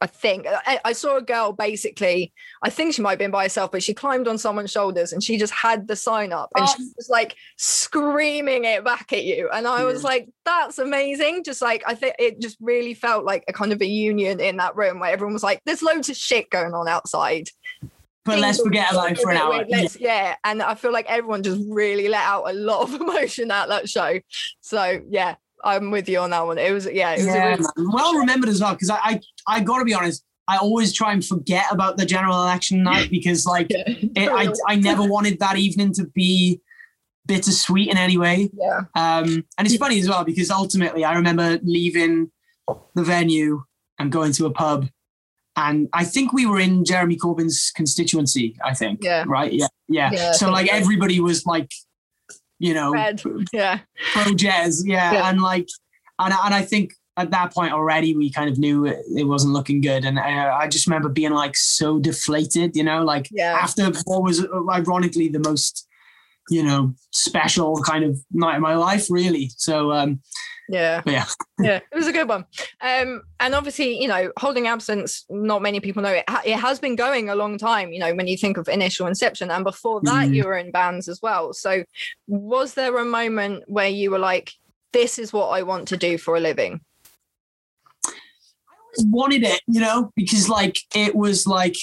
i 0.00 0.06
think 0.06 0.46
I, 0.48 0.80
I 0.84 0.92
saw 0.92 1.16
a 1.16 1.22
girl 1.22 1.52
basically 1.52 2.32
i 2.62 2.70
think 2.70 2.94
she 2.94 3.02
might 3.02 3.10
have 3.10 3.18
been 3.18 3.30
by 3.30 3.44
herself 3.44 3.70
but 3.70 3.82
she 3.82 3.94
climbed 3.94 4.26
on 4.26 4.38
someone's 4.38 4.70
shoulders 4.70 5.12
and 5.12 5.22
she 5.22 5.38
just 5.38 5.52
had 5.52 5.86
the 5.86 5.96
sign 5.96 6.32
up 6.32 6.50
and 6.56 6.68
she 6.68 6.76
oh. 6.80 6.92
was 6.96 7.08
like 7.08 7.36
screaming 7.56 8.64
it 8.64 8.84
back 8.84 9.12
at 9.12 9.24
you 9.24 9.48
and 9.52 9.66
i 9.68 9.84
was 9.84 10.02
Yeah. 10.02 10.08
like 10.08 10.28
that's 10.44 10.78
amazing 10.78 11.44
just 11.44 11.62
like 11.62 11.82
i 11.86 11.94
think 11.94 12.16
it 12.18 12.40
just 12.40 12.56
really 12.60 12.94
felt 12.94 13.24
like 13.24 13.44
a 13.48 13.52
kind 13.52 13.72
of 13.72 13.80
a 13.80 13.86
union 13.86 14.40
in 14.40 14.56
that 14.56 14.74
room 14.74 14.98
where 15.00 15.12
everyone 15.12 15.34
was 15.34 15.44
like 15.44 15.60
there's 15.64 15.82
loads 15.82 16.08
of 16.08 16.16
shit 16.16 16.50
going 16.50 16.74
on 16.74 16.88
outside 16.88 17.48
but 18.24 18.38
let's 18.38 18.56
things 18.56 18.66
forget 18.66 18.92
are 18.94 19.06
about 19.06 19.12
it 19.12 19.18
for 19.20 19.30
an 19.30 19.36
hour. 19.36 19.64
weird, 19.68 19.96
yeah. 20.00 20.34
and 20.44 20.62
I 20.62 20.74
feel 20.74 20.92
like 20.92 21.06
everyone 21.08 21.42
just 21.42 21.62
really 21.68 22.08
let 22.08 22.24
out 22.24 22.44
a 22.48 22.54
lot 22.54 22.82
of 22.82 22.94
emotion 23.00 23.50
at 23.50 23.68
that 23.68 23.88
show. 23.88 24.18
So 24.62 25.00
yeah, 25.10 25.34
I'm 25.64 25.90
with 25.90 26.08
you 26.08 26.18
on 26.18 26.30
that 26.30 26.46
one. 26.46 26.58
It 26.58 26.72
was 26.72 26.86
yeah, 26.90 27.12
it 27.12 27.18
was 27.18 27.26
a 27.26 27.28
Yeah, 27.28 27.56
really, 27.56 27.88
well 27.92 28.14
remembered 28.14 28.50
as 28.50 28.60
well 28.60 28.74
because 28.74 28.90
I, 28.90 28.98
I 29.02 29.20
I 29.46 29.60
got 29.60 29.78
to 29.78 29.84
be 29.84 29.94
honest. 29.94 30.24
I 30.46 30.58
always 30.58 30.92
try 30.92 31.12
and 31.12 31.24
forget 31.24 31.64
about 31.70 31.96
the 31.96 32.04
general 32.04 32.42
election 32.42 32.82
night 32.82 33.10
because 33.10 33.46
like 33.46 33.68
it, 33.70 34.30
I 34.30 34.52
I 34.68 34.76
never 34.76 35.02
wanted 35.02 35.38
that 35.40 35.56
evening 35.56 35.92
to 35.94 36.06
be 36.14 36.60
bittersweet 37.26 37.88
in 37.90 37.96
any 37.96 38.18
way. 38.18 38.50
yeah, 38.52 38.80
Um, 38.94 39.44
and 39.56 39.66
it's 39.66 39.76
funny 39.76 39.98
as 39.98 40.08
well 40.08 40.24
because 40.24 40.50
ultimately 40.50 41.04
I 41.04 41.14
remember 41.14 41.58
leaving 41.62 42.30
the 42.94 43.02
venue 43.02 43.64
and 43.98 44.12
going 44.12 44.32
to 44.32 44.46
a 44.46 44.50
pub. 44.50 44.88
And 45.56 45.88
I 45.92 46.04
think 46.04 46.32
we 46.32 46.46
were 46.46 46.58
in 46.58 46.84
Jeremy 46.84 47.16
Corbyn's 47.16 47.72
constituency, 47.74 48.56
I 48.64 48.74
think. 48.74 49.00
Yeah. 49.02 49.24
Right. 49.26 49.52
Yeah. 49.52 49.68
Yeah. 49.88 50.10
Yeah, 50.12 50.32
so 50.32 50.50
like 50.50 50.70
everybody 50.72 51.20
was 51.20 51.46
like, 51.46 51.70
you 52.58 52.74
know, 52.74 52.92
Red. 52.92 53.22
yeah, 53.52 53.80
pro 54.12 54.32
Jez. 54.32 54.82
Yeah. 54.84 55.12
Yeah. 55.12 55.28
And 55.30 55.40
like, 55.40 55.68
and, 56.18 56.32
and 56.32 56.54
I 56.54 56.62
think 56.62 56.94
at 57.16 57.30
that 57.30 57.54
point 57.54 57.72
already 57.72 58.16
we 58.16 58.30
kind 58.30 58.50
of 58.50 58.58
knew 58.58 58.86
it, 58.86 59.04
it 59.16 59.24
wasn't 59.24 59.52
looking 59.52 59.80
good. 59.80 60.04
And 60.04 60.18
I, 60.18 60.62
I 60.62 60.68
just 60.68 60.86
remember 60.86 61.08
being 61.08 61.32
like 61.32 61.56
so 61.56 61.98
deflated, 61.98 62.76
you 62.76 62.82
know, 62.82 63.04
like 63.04 63.28
yeah, 63.30 63.58
after 63.60 63.90
what 64.04 64.22
was 64.22 64.44
ironically 64.70 65.28
the 65.28 65.40
most 65.40 65.86
you 66.50 66.62
know, 66.62 66.94
special 67.12 67.80
kind 67.82 68.04
of 68.04 68.18
night 68.32 68.56
of 68.56 68.62
my 68.62 68.74
life, 68.74 69.06
really. 69.10 69.50
So, 69.56 69.92
um, 69.92 70.20
yeah. 70.68 71.02
yeah. 71.06 71.24
yeah, 71.60 71.76
it 71.92 71.94
was 71.94 72.06
a 72.06 72.12
good 72.12 72.28
one. 72.28 72.44
Um, 72.80 73.22
and 73.40 73.54
obviously, 73.54 74.00
you 74.00 74.08
know, 74.08 74.32
holding 74.38 74.66
absence, 74.66 75.24
not 75.28 75.62
many 75.62 75.80
people 75.80 76.02
know 76.02 76.10
it. 76.12 76.24
It 76.44 76.58
has 76.58 76.78
been 76.78 76.96
going 76.96 77.28
a 77.28 77.34
long 77.34 77.58
time, 77.58 77.92
you 77.92 77.98
know, 77.98 78.14
when 78.14 78.26
you 78.26 78.36
think 78.36 78.56
of 78.56 78.68
initial 78.68 79.06
inception. 79.06 79.50
And 79.50 79.64
before 79.64 80.00
that, 80.02 80.28
Mhm. 80.28 80.34
you 80.34 80.44
were 80.44 80.56
in 80.56 80.70
bands 80.70 81.08
as 81.08 81.20
well. 81.22 81.52
So, 81.52 81.84
was 82.26 82.74
there 82.74 82.96
a 82.98 83.04
moment 83.04 83.64
where 83.66 83.88
you 83.88 84.10
were 84.10 84.18
like, 84.18 84.52
this 84.92 85.18
is 85.18 85.32
what 85.32 85.48
I 85.48 85.62
want 85.62 85.88
to 85.88 85.96
do 85.96 86.16
for 86.18 86.36
a 86.36 86.40
living? 86.40 86.80
I 88.06 88.10
always 88.80 89.06
wanted 89.10 89.42
it, 89.42 89.60
you 89.66 89.80
know, 89.80 90.12
because 90.16 90.48
like 90.48 90.76
it 90.94 91.14
was 91.14 91.46
like 91.46 91.76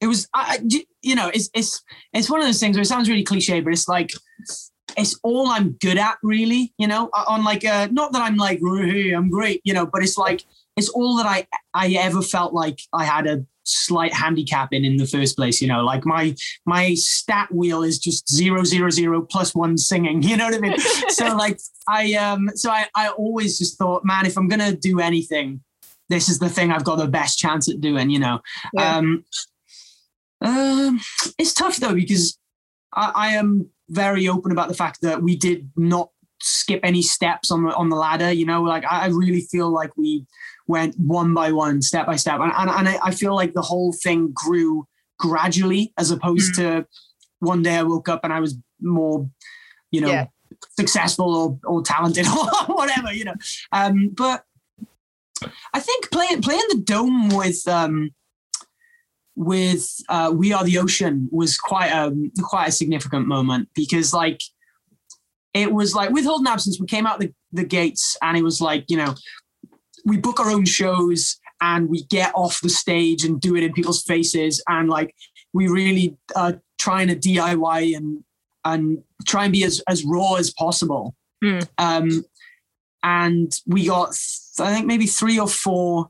it 0.00 0.06
was, 0.06 0.28
I, 0.34 0.58
I- 0.60 0.84
you 1.00 1.14
know, 1.16 1.28
it's 1.34 1.48
it's 1.54 1.82
it's 2.12 2.30
one 2.30 2.40
of 2.40 2.46
those 2.46 2.60
things 2.60 2.76
where 2.76 2.82
it 2.82 2.86
sounds 2.86 3.08
really 3.08 3.24
cliche, 3.24 3.60
but 3.60 3.72
it's 3.72 3.88
like 3.88 4.10
it's 4.96 5.18
all 5.22 5.48
I'm 5.48 5.72
good 5.72 5.98
at, 5.98 6.18
really, 6.22 6.72
you 6.78 6.86
know. 6.86 7.10
On 7.28 7.44
like, 7.44 7.64
uh, 7.64 7.88
not 7.90 8.12
that 8.12 8.22
I'm 8.22 8.36
like, 8.36 8.60
"Hey, 8.60 9.12
I'm 9.12 9.30
great, 9.30 9.60
you 9.64 9.74
know, 9.74 9.86
but 9.86 10.02
it's 10.02 10.16
like 10.16 10.44
it's 10.76 10.88
all 10.88 11.16
that 11.16 11.26
I 11.26 11.46
I 11.74 11.92
ever 11.92 12.22
felt 12.22 12.54
like 12.54 12.80
I 12.92 13.04
had 13.04 13.26
a 13.26 13.44
slight 13.64 14.12
handicap 14.12 14.72
in 14.72 14.84
in 14.84 14.96
the 14.96 15.06
first 15.06 15.36
place, 15.36 15.60
you 15.60 15.68
know. 15.68 15.84
Like 15.84 16.04
my 16.04 16.34
my 16.66 16.94
stat 16.94 17.52
wheel 17.52 17.82
is 17.82 17.98
just 17.98 18.30
zero 18.32 18.64
zero 18.64 18.90
zero 18.90 19.22
plus 19.22 19.54
one 19.54 19.76
singing, 19.78 20.22
you 20.28 20.36
know 20.36 20.46
what 20.46 20.54
I 20.54 20.58
mean? 20.58 20.78
so 21.08 21.26
like 21.36 21.58
I 21.88 22.14
um 22.14 22.50
so 22.54 22.70
I 22.70 22.86
I 22.94 23.08
always 23.08 23.58
just 23.58 23.78
thought, 23.78 24.04
man, 24.04 24.26
if 24.26 24.36
I'm 24.36 24.48
gonna 24.48 24.74
do 24.74 25.00
anything, 25.00 25.60
this 26.08 26.28
is 26.28 26.38
the 26.38 26.48
thing 26.48 26.70
I've 26.70 26.84
got 26.84 26.96
the 26.96 27.08
best 27.08 27.38
chance 27.38 27.68
at 27.68 27.80
doing, 27.80 28.10
you 28.10 28.18
know. 28.18 28.40
Yeah. 28.72 28.96
Um, 28.96 29.24
um, 30.40 31.00
it's 31.38 31.54
tough 31.54 31.76
though 31.76 31.94
because 31.94 32.38
I, 32.94 33.12
I 33.14 33.28
am 33.34 33.70
very 33.92 34.26
open 34.26 34.50
about 34.52 34.68
the 34.68 34.74
fact 34.74 35.02
that 35.02 35.22
we 35.22 35.36
did 35.36 35.70
not 35.76 36.10
skip 36.40 36.80
any 36.82 37.02
steps 37.02 37.50
on 37.50 37.64
the 37.64 37.74
on 37.74 37.88
the 37.88 37.96
ladder. 37.96 38.32
You 38.32 38.46
know, 38.46 38.62
like 38.62 38.84
I, 38.90 39.06
really 39.08 39.42
feel 39.42 39.70
like 39.70 39.96
we 39.96 40.26
went 40.66 40.98
one 40.98 41.34
by 41.34 41.52
one, 41.52 41.82
step 41.82 42.06
by 42.06 42.16
step, 42.16 42.40
and 42.40 42.52
and, 42.56 42.70
and 42.70 42.88
I, 42.88 42.98
I 43.04 43.10
feel 43.12 43.34
like 43.34 43.52
the 43.54 43.62
whole 43.62 43.92
thing 43.92 44.32
grew 44.34 44.86
gradually 45.18 45.92
as 45.98 46.10
opposed 46.10 46.54
to 46.56 46.84
one 47.38 47.62
day 47.62 47.76
I 47.76 47.82
woke 47.82 48.08
up 48.08 48.20
and 48.24 48.32
I 48.32 48.40
was 48.40 48.56
more, 48.80 49.28
you 49.90 50.00
know, 50.00 50.08
Yeah. 50.08 50.26
successful 50.76 51.34
or 51.36 51.58
or 51.64 51.82
talented 51.82 52.26
or 52.68 52.74
whatever, 52.74 53.12
you 53.12 53.24
know. 53.24 53.34
Um, 53.70 54.08
but 54.08 54.44
I 55.74 55.80
think 55.80 56.10
playing 56.10 56.42
playing 56.42 56.66
the 56.70 56.82
dome 56.82 57.28
with 57.30 57.66
um 57.68 58.14
with 59.36 59.88
uh, 60.08 60.32
We 60.34 60.52
Are 60.52 60.64
the 60.64 60.78
Ocean 60.78 61.28
was 61.30 61.56
quite 61.56 61.90
a 61.90 62.14
quite 62.42 62.68
a 62.68 62.72
significant 62.72 63.26
moment 63.26 63.68
because 63.74 64.12
like 64.12 64.40
it 65.54 65.72
was 65.72 65.94
like 65.94 66.10
with 66.10 66.24
Holding 66.24 66.46
Absence, 66.46 66.80
we 66.80 66.86
came 66.86 67.06
out 67.06 67.20
the, 67.20 67.32
the 67.52 67.64
gates 67.64 68.16
and 68.22 68.36
it 68.36 68.42
was 68.42 68.60
like, 68.60 68.84
you 68.88 68.96
know, 68.96 69.14
we 70.04 70.16
book 70.16 70.40
our 70.40 70.50
own 70.50 70.64
shows 70.64 71.38
and 71.60 71.88
we 71.88 72.04
get 72.04 72.32
off 72.34 72.60
the 72.60 72.68
stage 72.68 73.24
and 73.24 73.40
do 73.40 73.54
it 73.54 73.62
in 73.62 73.72
people's 73.72 74.02
faces 74.02 74.62
and 74.68 74.88
like 74.88 75.14
we 75.52 75.68
really 75.68 76.16
are 76.34 76.60
trying 76.78 77.08
to 77.08 77.16
DIY 77.16 77.96
and 77.96 78.24
and 78.64 79.02
try 79.26 79.44
and 79.44 79.52
be 79.52 79.64
as, 79.64 79.82
as 79.88 80.04
raw 80.04 80.34
as 80.34 80.52
possible. 80.52 81.14
Hmm. 81.42 81.60
Um 81.78 82.24
and 83.02 83.52
we 83.66 83.86
got 83.86 84.16
I 84.58 84.72
think 84.72 84.86
maybe 84.86 85.06
three 85.06 85.38
or 85.38 85.48
four 85.48 86.08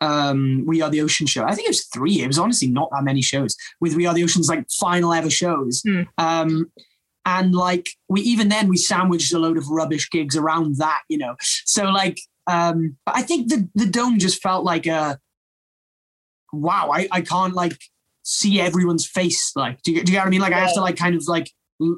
um 0.00 0.64
We 0.66 0.82
Are 0.82 0.90
the 0.90 1.02
Ocean 1.02 1.26
show. 1.26 1.44
I 1.44 1.54
think 1.54 1.66
it 1.66 1.70
was 1.70 1.86
three. 1.86 2.22
It 2.22 2.26
was 2.26 2.38
honestly 2.38 2.68
not 2.68 2.90
that 2.92 3.04
many 3.04 3.22
shows 3.22 3.56
with 3.80 3.94
We 3.94 4.06
Are 4.06 4.14
the 4.14 4.24
Ocean's 4.24 4.48
like 4.48 4.70
final 4.70 5.12
ever 5.12 5.30
shows. 5.30 5.82
Hmm. 5.86 6.02
Um 6.18 6.72
and 7.26 7.54
like 7.54 7.88
we 8.08 8.20
even 8.22 8.48
then 8.48 8.68
we 8.68 8.76
sandwiched 8.76 9.32
a 9.32 9.38
load 9.38 9.58
of 9.58 9.68
rubbish 9.68 10.08
gigs 10.10 10.36
around 10.36 10.76
that, 10.76 11.02
you 11.08 11.18
know. 11.18 11.36
So 11.40 11.84
like 11.84 12.18
um 12.46 12.96
but 13.04 13.16
I 13.16 13.22
think 13.22 13.48
the 13.48 13.68
the 13.74 13.86
dome 13.86 14.18
just 14.18 14.42
felt 14.42 14.64
like 14.64 14.86
a 14.86 15.18
wow, 16.52 16.90
I, 16.92 17.08
I 17.10 17.20
can't 17.20 17.54
like 17.54 17.78
see 18.22 18.60
everyone's 18.60 19.06
face. 19.06 19.52
Like, 19.54 19.82
do 19.82 19.92
you, 19.92 20.02
do 20.02 20.12
you 20.12 20.16
get 20.16 20.22
what 20.22 20.28
I 20.28 20.30
mean? 20.30 20.40
Like 20.40 20.52
I 20.52 20.60
have 20.60 20.74
to 20.74 20.80
like 20.80 20.96
kind 20.96 21.14
of 21.14 21.26
like 21.26 21.50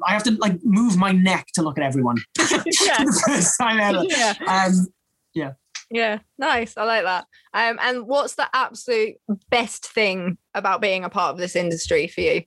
I 0.05 0.13
have 0.13 0.23
to 0.23 0.31
like 0.39 0.59
move 0.63 0.97
my 0.97 1.11
neck 1.11 1.47
to 1.55 1.61
look 1.61 1.77
at 1.77 1.83
everyone 1.83 2.17
yeah. 2.39 2.97
for 2.97 3.05
the 3.05 3.23
first 3.27 3.57
time 3.59 3.79
ever. 3.79 4.03
yeah. 4.09 4.33
Um 4.47 4.87
Yeah. 5.33 5.53
Yeah, 5.93 6.19
nice. 6.39 6.75
I 6.75 6.85
like 6.85 7.03
that. 7.03 7.27
Um, 7.53 7.77
and 7.79 8.07
what's 8.07 8.33
the 8.33 8.49
absolute 8.51 9.17
best 9.51 9.85
thing 9.85 10.39
about 10.55 10.81
being 10.81 11.03
a 11.03 11.09
part 11.09 11.33
of 11.33 11.37
this 11.37 11.55
industry 11.55 12.07
for 12.07 12.21
you? 12.21 12.41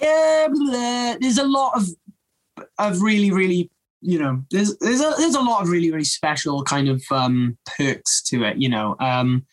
yeah, 0.00 0.48
there's 1.20 1.36
a 1.36 1.44
lot 1.44 1.76
of 1.76 1.86
of 2.78 3.02
really, 3.02 3.30
really, 3.30 3.70
you 4.00 4.18
know, 4.18 4.42
there's 4.50 4.74
there's 4.78 5.02
a 5.02 5.12
there's 5.18 5.34
a 5.34 5.40
lot 5.40 5.60
of 5.60 5.68
really, 5.68 5.90
really 5.90 6.02
special 6.02 6.64
kind 6.64 6.88
of 6.88 7.02
um 7.10 7.58
perks 7.76 8.22
to 8.22 8.44
it, 8.44 8.56
you 8.56 8.70
know. 8.70 8.96
Um 9.00 9.44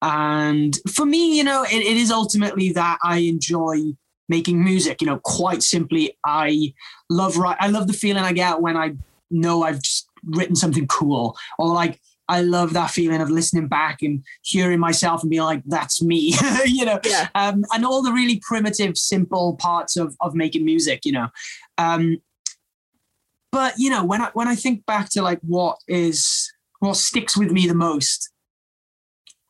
and 0.00 0.78
for 0.90 1.04
me, 1.04 1.36
you 1.36 1.44
know, 1.44 1.62
it, 1.64 1.74
it 1.74 1.96
is 1.98 2.10
ultimately 2.10 2.72
that 2.72 2.96
I 3.04 3.18
enjoy 3.18 3.92
making 4.30 4.64
music. 4.64 5.02
You 5.02 5.08
know, 5.08 5.18
quite 5.18 5.62
simply, 5.62 6.16
I 6.24 6.72
love 7.10 7.36
write 7.36 7.58
I 7.60 7.68
love 7.68 7.86
the 7.86 7.92
feeling 7.92 8.24
I 8.24 8.32
get 8.32 8.62
when 8.62 8.78
I 8.78 8.94
know 9.30 9.62
I've 9.62 9.82
just 9.82 10.08
written 10.24 10.56
something 10.56 10.86
cool. 10.86 11.36
Or 11.58 11.72
like 11.72 12.00
I 12.28 12.42
love 12.42 12.72
that 12.74 12.90
feeling 12.90 13.20
of 13.20 13.28
listening 13.30 13.66
back 13.66 14.02
and 14.02 14.22
hearing 14.42 14.78
myself 14.78 15.22
and 15.22 15.30
being 15.30 15.42
like, 15.42 15.62
that's 15.66 16.00
me, 16.02 16.34
you 16.64 16.84
know 16.84 17.00
Yeah. 17.04 17.28
um, 17.34 17.64
and 17.74 17.84
all 17.84 18.02
the 18.02 18.12
really 18.12 18.40
primitive, 18.46 18.96
simple 18.96 19.56
parts 19.56 19.96
of 19.96 20.16
of 20.20 20.34
making 20.34 20.64
music, 20.64 21.04
you 21.04 21.12
know. 21.12 21.28
Um, 21.78 22.18
but 23.52 23.74
you 23.78 23.90
know, 23.90 24.04
when 24.04 24.22
I 24.22 24.30
when 24.34 24.46
I 24.48 24.54
think 24.54 24.86
back 24.86 25.08
to 25.10 25.22
like 25.22 25.40
what 25.42 25.78
is 25.88 26.50
what 26.78 26.96
sticks 26.96 27.36
with 27.36 27.50
me 27.50 27.66
the 27.66 27.74
most, 27.74 28.30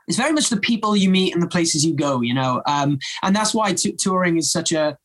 it's 0.08 0.16
very 0.16 0.32
much 0.32 0.48
the 0.48 0.56
people 0.56 0.96
you 0.96 1.10
meet 1.10 1.34
and 1.34 1.42
the 1.42 1.46
places 1.48 1.84
you 1.84 1.94
go, 1.94 2.22
you 2.22 2.32
know. 2.34 2.62
Um, 2.66 2.98
and 3.22 3.36
that's 3.36 3.52
why 3.54 3.74
t- 3.74 3.92
touring 3.92 4.38
is 4.38 4.50
such 4.50 4.72
a 4.72 4.96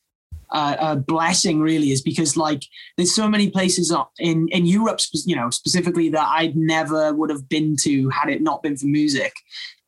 a, 0.51 0.77
a 0.79 0.95
blessing, 0.95 1.59
really, 1.59 1.91
is 1.91 2.01
because 2.01 2.37
like 2.37 2.63
there's 2.97 3.13
so 3.15 3.27
many 3.27 3.49
places 3.49 3.93
in 4.19 4.47
in 4.49 4.65
Europe, 4.65 4.99
you 5.25 5.35
know, 5.35 5.49
specifically 5.49 6.09
that 6.09 6.27
I'd 6.27 6.55
never 6.55 7.13
would 7.13 7.29
have 7.29 7.47
been 7.49 7.75
to 7.81 8.09
had 8.09 8.29
it 8.29 8.41
not 8.41 8.63
been 8.63 8.77
for 8.77 8.87
music. 8.87 9.33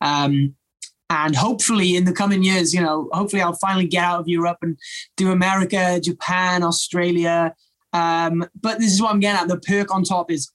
Um, 0.02 0.56
and 1.10 1.36
hopefully 1.36 1.96
in 1.96 2.04
the 2.04 2.12
coming 2.12 2.44
years, 2.44 2.74
you 2.74 2.82
know, 2.82 3.08
hopefully 3.14 3.42
I'll 3.42 3.54
finally 3.54 3.88
get 3.88 4.04
out 4.04 4.20
of 4.20 4.28
Europe 4.28 4.58
and 4.62 4.78
do 5.16 5.32
America, 5.32 6.02
Japan, 6.02 6.64
Australia. 6.64 7.56
Um, 7.94 8.46
but 8.60 8.80
this 8.80 8.92
is 8.94 9.02
what 9.02 9.12
I'm 9.12 9.22
getting 9.22 9.40
at. 9.42 9.48
The 9.48 9.60
perk 9.60 9.94
on 9.94 10.04
top 10.04 10.30
is 10.30 10.52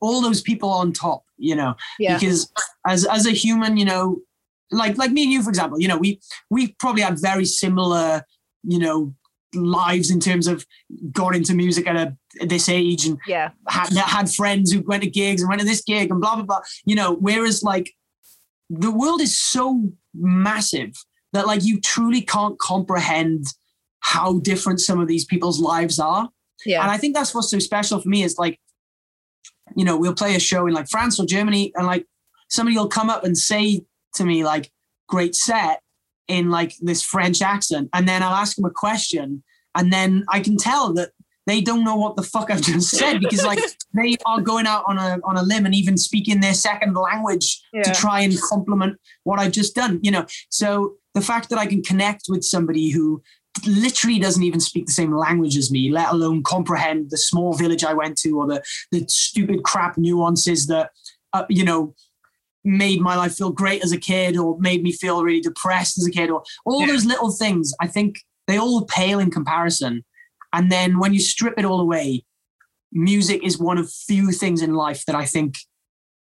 all 0.00 0.20
those 0.20 0.40
people 0.40 0.68
on 0.68 0.92
top, 0.92 1.24
you 1.38 1.56
know, 1.56 1.74
Yeah. 1.98 2.18
because 2.18 2.52
as 2.86 3.04
as 3.06 3.26
a 3.26 3.32
human, 3.32 3.76
you 3.76 3.84
know, 3.84 4.18
like 4.70 4.96
like 4.96 5.10
me 5.12 5.24
and 5.24 5.32
you, 5.32 5.42
for 5.42 5.50
example, 5.50 5.80
you 5.80 5.88
know, 5.88 5.96
we 5.98 6.20
we 6.50 6.68
probably 6.78 7.02
had 7.02 7.20
very 7.20 7.44
similar, 7.44 8.22
you 8.62 8.78
know, 8.78 9.12
lives 9.56 10.10
in 10.10 10.20
terms 10.20 10.46
of 10.46 10.64
got 11.12 11.34
into 11.34 11.54
music 11.54 11.86
at 11.86 11.96
a 11.96 12.16
at 12.40 12.48
this 12.48 12.68
age 12.68 13.06
and 13.06 13.18
Yeah. 13.26 13.50
had 13.68 13.92
had 13.92 14.30
friends 14.30 14.70
who 14.72 14.80
went 14.82 15.02
to 15.02 15.10
gigs 15.10 15.42
and 15.42 15.48
went 15.48 15.60
to 15.60 15.66
this 15.66 15.82
gig 15.82 16.10
and 16.10 16.20
blah 16.20 16.34
blah 16.36 16.44
blah. 16.44 16.60
You 16.84 16.94
know, 16.94 17.14
whereas 17.14 17.62
like 17.62 17.92
the 18.70 18.90
world 18.90 19.20
is 19.20 19.38
so 19.38 19.90
massive 20.14 20.92
that 21.32 21.46
like 21.46 21.64
you 21.64 21.80
truly 21.80 22.20
can't 22.20 22.58
comprehend 22.58 23.46
how 24.00 24.38
different 24.40 24.80
some 24.80 25.00
of 25.00 25.08
these 25.08 25.24
people's 25.24 25.60
lives 25.60 25.98
are. 25.98 26.28
yeah 26.64 26.82
And 26.82 26.90
I 26.90 26.96
think 26.98 27.14
that's 27.14 27.34
what's 27.34 27.50
so 27.50 27.58
special 27.58 28.00
for 28.00 28.08
me 28.08 28.22
is 28.22 28.38
like, 28.38 28.60
you 29.74 29.84
know, 29.84 29.96
we'll 29.96 30.14
play 30.14 30.34
a 30.36 30.40
show 30.40 30.66
in 30.66 30.74
like 30.74 30.88
France 30.88 31.18
or 31.18 31.26
Germany, 31.26 31.72
and 31.74 31.86
like 31.86 32.06
somebody 32.48 32.76
will 32.76 32.88
come 32.88 33.10
up 33.10 33.24
and 33.24 33.36
say 33.36 33.82
to 34.14 34.24
me, 34.24 34.44
like, 34.44 34.70
great 35.08 35.34
set 35.34 35.80
in 36.28 36.50
like 36.50 36.74
this 36.80 37.02
French 37.02 37.42
accent. 37.42 37.88
And 37.92 38.08
then 38.08 38.22
I'll 38.22 38.34
ask 38.34 38.56
them 38.56 38.64
a 38.64 38.70
question, 38.70 39.42
and 39.76 39.92
then 39.92 40.24
I 40.28 40.40
can 40.40 40.56
tell 40.56 40.92
that 40.94 41.10
they 41.46 41.60
don't 41.60 41.84
know 41.84 41.94
what 41.96 42.16
the 42.16 42.22
fuck 42.24 42.50
I've 42.50 42.60
just 42.62 42.90
said 42.90 43.20
because 43.20 43.44
like 43.44 43.60
they 43.94 44.16
are 44.26 44.40
going 44.40 44.66
out 44.66 44.82
on 44.88 44.98
a 44.98 45.18
on 45.24 45.36
a 45.36 45.42
limb 45.42 45.64
and 45.66 45.74
even 45.74 45.96
speaking 45.96 46.40
their 46.40 46.54
second 46.54 46.94
language 46.94 47.62
Yeah. 47.72 47.82
to 47.82 47.92
try 47.92 48.20
and 48.20 48.34
complement 48.40 48.98
what 49.24 49.38
I've 49.38 49.52
just 49.52 49.74
done, 49.74 50.00
you 50.02 50.10
know. 50.10 50.26
So 50.50 50.94
the 51.14 51.20
fact 51.20 51.48
that 51.50 51.58
I 51.58 51.66
can 51.66 51.82
connect 51.82 52.22
with 52.28 52.42
somebody 52.42 52.90
who 52.90 53.22
literally 53.66 54.18
doesn't 54.18 54.42
even 54.42 54.60
speak 54.60 54.84
the 54.86 54.92
same 54.92 55.12
language 55.16 55.56
as 55.56 55.70
me, 55.70 55.90
let 55.90 56.10
alone 56.10 56.42
comprehend 56.42 57.10
the 57.10 57.16
small 57.16 57.54
village 57.54 57.84
I 57.84 57.94
went 57.94 58.18
to 58.18 58.30
or 58.38 58.46
the 58.46 58.62
the 58.92 59.04
stupid 59.08 59.62
crap 59.62 59.96
nuances 59.96 60.66
that 60.66 60.90
uh, 61.32 61.44
you 61.48 61.64
know 61.64 61.94
made 62.64 63.00
my 63.00 63.14
life 63.14 63.36
feel 63.36 63.50
great 63.52 63.84
as 63.84 63.92
a 63.92 63.96
kid 63.96 64.36
or 64.36 64.58
made 64.58 64.82
me 64.82 64.90
feel 64.90 65.22
really 65.22 65.40
depressed 65.40 65.96
as 65.98 66.06
a 66.06 66.10
kid 66.10 66.30
or 66.30 66.42
all 66.64 66.80
Yeah. 66.80 66.88
those 66.88 67.04
little 67.04 67.30
things. 67.30 67.72
I 67.80 67.86
think 67.86 68.16
they 68.46 68.58
all 68.58 68.84
pale 68.84 69.18
in 69.18 69.30
comparison. 69.30 70.04
And 70.52 70.70
then 70.70 70.98
when 70.98 71.12
you 71.12 71.20
strip 71.20 71.54
it 71.58 71.64
all 71.64 71.80
away, 71.80 72.24
music 72.92 73.44
is 73.44 73.58
one 73.58 73.78
of 73.78 73.90
few 73.90 74.32
things 74.32 74.62
in 74.62 74.74
life 74.74 75.04
that 75.06 75.16
I 75.16 75.26
think 75.26 75.56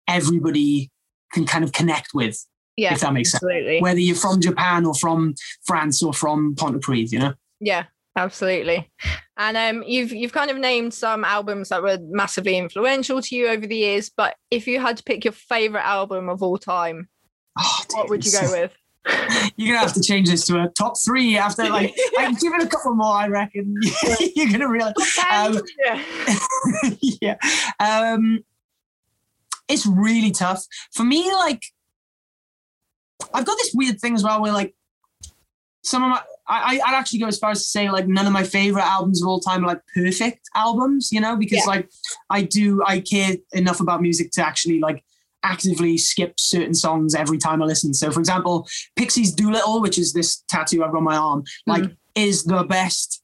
everybody 0.08 0.90
can 1.32 1.46
kind 1.46 1.64
of 1.64 1.72
connect 1.72 2.14
with. 2.14 2.44
Yeah, 2.76 2.94
if 2.94 3.00
that 3.00 3.12
makes 3.12 3.30
sense. 3.32 3.42
absolutely. 3.42 3.80
Whether 3.80 4.00
you're 4.00 4.16
from 4.16 4.40
Japan 4.40 4.86
or 4.86 4.94
from 4.94 5.34
France 5.66 6.02
or 6.02 6.14
from 6.14 6.54
Pontypridd, 6.54 7.12
you 7.12 7.18
know. 7.18 7.34
Yeah, 7.60 7.84
absolutely. 8.16 8.90
And 9.36 9.56
um, 9.56 9.82
you've 9.86 10.12
you've 10.12 10.32
kind 10.32 10.50
of 10.50 10.56
named 10.56 10.94
some 10.94 11.22
albums 11.24 11.68
that 11.68 11.82
were 11.82 11.98
massively 12.00 12.56
influential 12.56 13.20
to 13.20 13.36
you 13.36 13.48
over 13.48 13.66
the 13.66 13.76
years. 13.76 14.10
But 14.16 14.36
if 14.50 14.66
you 14.66 14.80
had 14.80 14.96
to 14.96 15.02
pick 15.02 15.24
your 15.24 15.32
favorite 15.32 15.84
album 15.84 16.28
of 16.30 16.42
all 16.42 16.56
time, 16.56 17.08
Oh, 17.58 17.82
what 17.92 18.08
would 18.08 18.24
you 18.24 18.32
go 18.32 18.50
with? 18.50 18.72
You're 19.56 19.74
gonna 19.74 19.86
have 19.86 19.94
to 19.94 20.02
change 20.02 20.28
this 20.30 20.46
to 20.46 20.62
a 20.62 20.68
top 20.68 20.94
three 21.04 21.36
after 21.36 21.68
like 21.68 21.92
I 22.18 22.24
can 22.24 22.34
give 22.34 22.52
it 22.54 22.62
a 22.62 22.68
couple 22.68 22.94
more. 22.94 23.14
I 23.14 23.26
reckon 23.28 23.74
you're 24.36 24.50
gonna 24.50 24.68
realize. 24.68 24.94
Um, 25.30 25.60
yeah. 25.84 26.02
yeah. 27.20 27.36
Um, 27.80 28.44
it's 29.68 29.86
really 29.86 30.30
tough 30.30 30.64
for 30.92 31.04
me. 31.04 31.32
Like, 31.32 31.62
I've 33.34 33.44
got 33.46 33.56
this 33.58 33.72
weird 33.74 34.00
thing 34.00 34.14
as 34.14 34.22
well 34.22 34.40
where 34.40 34.52
like 34.52 34.74
some 35.82 36.02
of 36.04 36.10
my, 36.10 36.20
I, 36.46 36.80
I'd 36.84 36.94
actually 36.94 37.20
go 37.20 37.26
as 37.26 37.38
far 37.38 37.50
as 37.50 37.62
to 37.62 37.68
say 37.68 37.90
like 37.90 38.06
none 38.06 38.26
of 38.26 38.32
my 38.32 38.44
favorite 38.44 38.84
albums 38.84 39.22
of 39.22 39.28
all 39.28 39.40
time 39.40 39.64
are 39.64 39.68
like 39.68 39.80
perfect 39.94 40.48
albums, 40.54 41.10
you 41.10 41.20
know, 41.20 41.36
because 41.36 41.58
Yeah. 41.58 41.64
like 41.66 41.90
I 42.30 42.42
do, 42.42 42.82
I 42.86 43.00
care 43.00 43.34
enough 43.52 43.80
about 43.80 44.02
music 44.02 44.30
to 44.32 44.46
actually 44.46 44.78
like 44.80 45.02
actively 45.42 45.98
skip 45.98 46.34
certain 46.38 46.74
songs 46.74 47.14
every 47.14 47.38
time 47.38 47.62
I 47.62 47.66
listen. 47.66 47.94
So, 47.94 48.10
for 48.10 48.20
example, 48.20 48.66
Pixies 48.96 49.32
Doolittle, 49.32 49.80
which 49.80 49.98
is 49.98 50.12
this 50.12 50.42
tattoo 50.48 50.84
I've 50.84 50.92
got 50.92 50.98
on 50.98 51.04
my 51.04 51.16
arm, 51.16 51.44
like 51.66 51.84
is 52.14 52.44
the 52.44 52.64
best. 52.64 53.22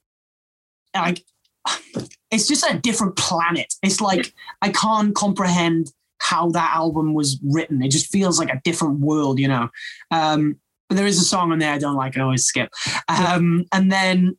Like, 0.95 1.23
it's 2.31 2.47
just 2.47 2.69
a 2.69 2.77
different 2.77 3.15
planet. 3.15 3.73
It's 3.83 4.01
like 4.01 4.33
I 4.61 4.69
can't 4.69 5.15
comprehend 5.15 5.91
how 6.19 6.49
that 6.51 6.75
album 6.75 7.13
was 7.13 7.39
written. 7.43 7.81
It 7.81 7.89
just 7.89 8.11
feels 8.11 8.39
like 8.39 8.49
a 8.49 8.61
different 8.63 8.99
world, 8.99 9.39
you 9.39 9.47
know. 9.47 9.69
Um, 10.11 10.57
but 10.87 10.95
there 10.95 11.07
is 11.07 11.19
a 11.19 11.25
song 11.25 11.51
on 11.51 11.59
there 11.59 11.73
I 11.73 11.77
don't 11.77 11.95
like. 11.95 12.17
I 12.17 12.21
always 12.21 12.45
skip. 12.45 12.69
Um, 13.07 13.65
and 13.71 13.91
then 13.91 14.37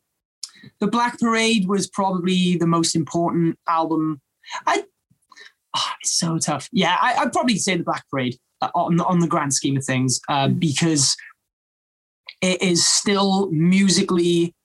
the 0.79 0.87
Black 0.87 1.19
Parade 1.19 1.67
was 1.67 1.87
probably 1.87 2.57
the 2.57 2.67
most 2.67 2.95
important 2.95 3.57
album. 3.67 4.21
I 4.67 4.83
oh, 5.75 5.87
it's 6.01 6.15
so 6.15 6.37
tough. 6.37 6.69
Yeah, 6.71 6.97
I, 7.01 7.15
I'd 7.15 7.31
probably 7.31 7.57
say 7.57 7.77
the 7.77 7.83
Black 7.83 8.03
Parade 8.09 8.35
uh, 8.61 8.69
on 8.75 8.99
on 9.01 9.19
the 9.19 9.27
grand 9.27 9.53
scheme 9.53 9.77
of 9.77 9.85
things 9.85 10.19
uh, 10.29 10.47
because 10.47 11.15
it 12.41 12.61
is 12.61 12.85
still 12.85 13.49
musically 13.51 14.55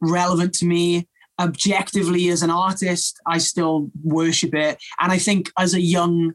relevant 0.00 0.54
to 0.54 0.66
me. 0.66 1.08
Objectively, 1.40 2.28
as 2.28 2.42
an 2.42 2.50
artist, 2.50 3.20
I 3.26 3.38
still 3.38 3.90
worship 4.04 4.54
it, 4.54 4.78
and 5.00 5.10
I 5.10 5.18
think 5.18 5.50
as 5.58 5.74
a 5.74 5.80
young, 5.80 6.34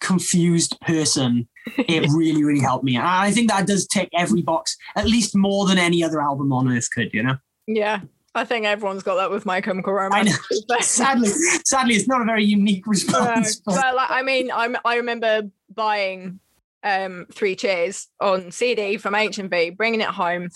confused 0.00 0.78
person, 0.82 1.48
it 1.78 2.06
really, 2.10 2.44
really 2.44 2.60
helped 2.60 2.84
me. 2.84 2.96
And 2.96 3.06
I 3.06 3.30
think 3.30 3.48
that 3.48 3.66
does 3.66 3.86
tick 3.86 4.10
every 4.14 4.42
box, 4.42 4.76
at 4.96 5.06
least 5.06 5.34
more 5.34 5.66
than 5.66 5.78
any 5.78 6.04
other 6.04 6.20
album 6.20 6.52
on 6.52 6.70
earth 6.70 6.90
could. 6.90 7.12
You 7.14 7.22
know. 7.22 7.36
Yeah. 7.66 8.00
I 8.34 8.44
think 8.44 8.66
everyone's 8.66 9.02
got 9.02 9.16
that 9.16 9.30
with 9.30 9.46
My 9.46 9.60
Chemical 9.60 9.92
Romance. 9.92 10.38
sadly, 10.80 11.28
sadly, 11.64 11.94
it's 11.94 12.06
not 12.08 12.20
a 12.22 12.24
very 12.24 12.44
unique 12.44 12.86
No, 12.86 12.90
response. 12.90 13.60
but- 13.64 13.74
but 13.76 13.94
like, 13.94 14.10
I 14.10 14.22
mean, 14.22 14.50
I 14.52 14.74
I 14.84 14.96
remember 14.96 15.42
buying 15.74 16.40
um 16.84 17.26
Three 17.32 17.56
Cheers 17.56 18.08
on 18.20 18.52
CD 18.52 18.96
from 18.98 19.14
HMV, 19.14 19.76
bringing 19.76 20.00
it 20.00 20.08
home, 20.08 20.48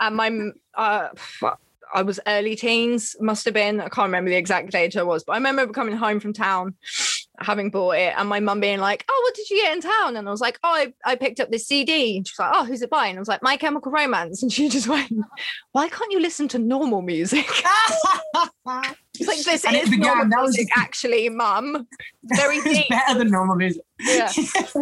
and 0.00 0.16
my 0.16 0.50
uh, 0.74 1.08
I 1.92 2.02
was 2.02 2.20
early 2.26 2.54
teens, 2.56 3.16
must 3.20 3.44
have 3.44 3.54
been. 3.54 3.80
I 3.80 3.88
can't 3.88 4.06
remember 4.06 4.30
the 4.30 4.36
exact 4.36 4.74
age 4.74 4.96
I 4.96 5.02
was, 5.02 5.24
but 5.24 5.32
I 5.32 5.36
remember 5.36 5.66
coming 5.68 5.96
home 5.96 6.20
from 6.20 6.32
town, 6.32 6.74
having 7.40 7.70
bought 7.70 7.96
it, 7.96 8.14
and 8.16 8.28
my 8.28 8.40
mum 8.40 8.60
being 8.60 8.78
like, 8.78 9.04
"Oh, 9.08 9.20
what 9.24 9.34
did 9.34 9.50
you 9.50 9.62
get 9.62 9.74
in 9.74 9.80
town?" 9.80 10.16
And 10.16 10.28
I 10.28 10.30
was 10.30 10.40
like, 10.40 10.58
"Oh, 10.62 10.68
I, 10.68 10.92
I 11.04 11.16
picked 11.16 11.40
up 11.40 11.50
this 11.50 11.66
CD." 11.66 12.16
And 12.16 12.26
she's 12.26 12.38
like, 12.38 12.52
"Oh, 12.54 12.64
who's 12.64 12.82
it 12.82 12.90
by?" 12.90 13.06
And 13.06 13.18
I 13.18 13.20
was 13.20 13.28
like, 13.28 13.42
"My 13.42 13.56
Chemical 13.56 13.92
Romance," 13.92 14.42
and 14.42 14.52
she 14.52 14.68
just 14.68 14.88
went, 14.88 15.12
"Why 15.72 15.88
can't 15.88 16.12
you 16.12 16.20
listen 16.20 16.48
to 16.48 16.58
normal 16.58 17.02
music?" 17.02 17.46
It's 19.18 19.26
like 19.28 19.42
this 19.42 19.64
And 19.64 19.74
it 19.76 19.84
is 19.84 19.90
began- 19.90 20.06
normal 20.06 20.28
that 20.30 20.42
was- 20.42 20.56
music, 20.56 20.72
actually, 20.76 21.28
mum. 21.28 21.86
Very 22.24 22.56
it's 22.58 22.64
deep. 22.64 22.88
better 22.88 23.18
than 23.18 23.30
normal 23.30 23.56
music. 23.56 23.82
Yeah. 23.98 24.30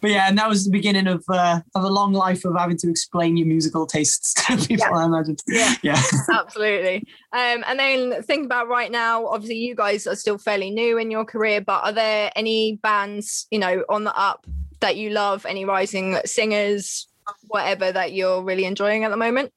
but 0.00 0.10
yeah, 0.10 0.28
and 0.28 0.36
that 0.38 0.48
was 0.48 0.64
the 0.64 0.70
beginning 0.70 1.06
of 1.06 1.24
uh, 1.28 1.60
of 1.74 1.84
a 1.84 1.88
long 1.88 2.12
life 2.12 2.44
of 2.44 2.54
having 2.58 2.76
to 2.78 2.90
explain 2.90 3.36
your 3.36 3.46
musical 3.46 3.86
tastes 3.86 4.34
to 4.46 4.56
people. 4.56 4.92
I 4.94 5.04
imagine. 5.06 5.36
Yeah. 5.46 5.74
Yeah. 5.82 6.02
Absolutely. 6.32 6.96
Um, 7.32 7.64
and 7.66 7.78
then 7.78 8.22
think 8.24 8.44
about 8.44 8.68
right 8.68 8.90
now, 8.90 9.26
obviously 9.26 9.56
you 9.58 9.74
guys 9.74 10.06
are 10.06 10.16
still 10.16 10.36
fairly 10.36 10.70
new 10.70 10.98
in 10.98 11.10
your 11.10 11.24
career, 11.24 11.60
but 11.60 11.84
are 11.84 11.92
there 11.92 12.30
any 12.36 12.78
bands, 12.82 13.46
you 13.50 13.58
know, 13.58 13.84
on 13.88 14.04
the 14.04 14.14
up 14.18 14.46
that 14.80 14.96
you 14.96 15.10
love, 15.10 15.46
any 15.46 15.64
rising 15.64 16.18
singers, 16.24 17.06
whatever 17.48 17.92
that 17.92 18.12
you're 18.12 18.42
really 18.42 18.64
enjoying 18.64 19.04
at 19.04 19.10
the 19.10 19.16
moment? 19.16 19.52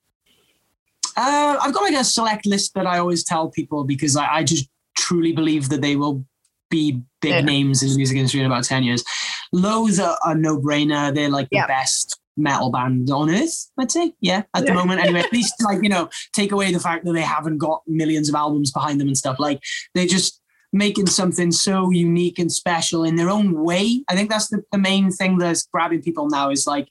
Uh, 1.16 1.58
I've 1.62 1.74
got 1.74 1.84
like 1.84 1.96
a 1.96 2.04
select 2.04 2.46
list 2.46 2.74
that 2.76 2.86
I 2.88 2.98
always 3.00 3.24
tell 3.24 3.50
people 3.50 3.84
because 3.84 4.16
I, 4.16 4.28
I 4.38 4.44
just 4.44 4.68
truly 4.98 5.32
believe 5.34 5.70
that 5.70 5.82
they 5.82 5.96
will 5.96 6.26
be 6.70 7.02
big 7.22 7.32
Yeah. 7.32 7.42
names 7.42 7.84
in 7.84 7.90
the 7.90 7.96
music 7.98 8.18
industry 8.18 8.40
in 8.40 8.46
about 8.46 8.64
10 8.64 8.84
years. 8.84 9.04
Loathe 9.52 10.00
are 10.00 10.18
a 10.26 10.34
no 10.36 10.58
brainer. 10.60 11.14
They're 11.14 11.30
like 11.30 11.50
the 11.52 11.64
best 11.68 12.20
metal 12.36 12.72
band 12.72 13.12
on 13.12 13.30
earth, 13.30 13.70
I'd 13.80 13.92
say. 13.92 14.14
Yeah, 14.20 14.44
at 14.56 14.64
the 14.66 14.70
Yeah. 14.70 14.74
moment. 14.74 15.02
Anyway, 15.02 15.20
at 15.24 15.32
least 15.32 15.54
like, 15.64 15.84
you 15.84 15.90
know, 15.90 16.10
take 16.34 16.52
away 16.52 16.72
the 16.74 16.80
fact 16.80 17.06
that 17.06 17.14
they 17.14 17.22
haven't 17.22 17.60
got 17.60 17.84
millions 17.88 18.28
of 18.30 18.36
albums 18.36 18.72
behind 18.72 19.00
them 19.00 19.08
and 19.08 19.18
stuff. 19.18 19.40
Like 19.40 19.62
they're 19.94 20.08
just 20.08 20.42
making 20.76 21.06
something 21.06 21.52
so 21.52 21.92
unique 21.92 22.40
and 22.40 22.52
special 22.52 23.04
in 23.04 23.16
their 23.16 23.30
own 23.30 23.64
way. 23.64 24.04
I 24.10 24.16
think 24.16 24.32
that's 24.32 24.48
the, 24.48 24.64
the 24.72 24.80
main 24.80 25.12
thing 25.12 25.38
that's 25.38 25.68
grabbing 25.68 26.02
people 26.02 26.28
now 26.30 26.50
is 26.50 26.66
like, 26.66 26.88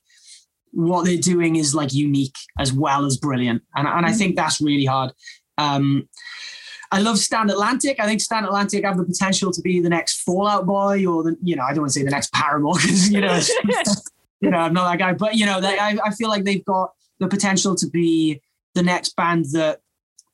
what 0.72 1.04
they're 1.04 1.16
doing 1.16 1.56
is 1.56 1.74
like 1.74 1.92
unique 1.92 2.36
as 2.58 2.72
well 2.72 3.04
as 3.04 3.16
brilliant. 3.16 3.62
And, 3.76 3.86
and 3.86 4.06
I 4.06 4.12
think 4.12 4.36
that's 4.36 4.60
really 4.60 4.84
hard. 4.84 5.12
Um, 5.58 6.08
I 6.90 7.00
love 7.00 7.18
Stand 7.18 7.50
Atlantic. 7.50 7.98
I 8.00 8.06
think 8.06 8.20
Stand 8.20 8.44
Atlantic 8.44 8.84
have 8.84 8.98
the 8.98 9.04
potential 9.04 9.50
to 9.50 9.62
be 9.62 9.80
the 9.80 9.88
next 9.88 10.20
Fall 10.22 10.46
Out 10.46 10.66
Boy 10.66 11.06
or 11.06 11.22
the, 11.22 11.36
you 11.42 11.56
know, 11.56 11.62
I 11.62 11.72
don't 11.72 11.82
want 11.82 11.92
to 11.92 11.98
say 11.98 12.04
the 12.04 12.10
next 12.10 12.32
Paramore 12.32 12.74
because, 12.74 13.10
you 13.10 13.20
know, 13.20 13.40
you 14.40 14.50
know, 14.50 14.58
I'm 14.58 14.74
not 14.74 14.90
that 14.90 14.98
guy, 14.98 15.14
but 15.14 15.36
you 15.36 15.46
know, 15.46 15.60
they, 15.60 15.78
I, 15.78 15.96
I 16.04 16.10
feel 16.10 16.28
like 16.28 16.44
they've 16.44 16.64
got 16.64 16.92
the 17.18 17.28
potential 17.28 17.74
to 17.76 17.88
be 17.88 18.42
the 18.74 18.82
next 18.82 19.16
band 19.16 19.46
that 19.52 19.80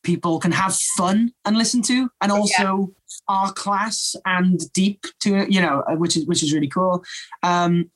people 0.02 0.40
can 0.40 0.52
have 0.52 0.74
fun 0.74 1.32
and 1.44 1.56
listen 1.56 1.82
to 1.82 2.08
and 2.20 2.32
also 2.32 2.92
are 3.28 3.52
class 3.52 4.16
and 4.24 4.60
deep 4.72 5.04
to, 5.20 5.46
you 5.52 5.60
know, 5.60 5.84
which 5.90 6.16
is, 6.16 6.26
which 6.26 6.42
is 6.42 6.52
really 6.52 6.68
cool. 6.68 7.04
Um, 7.42 7.90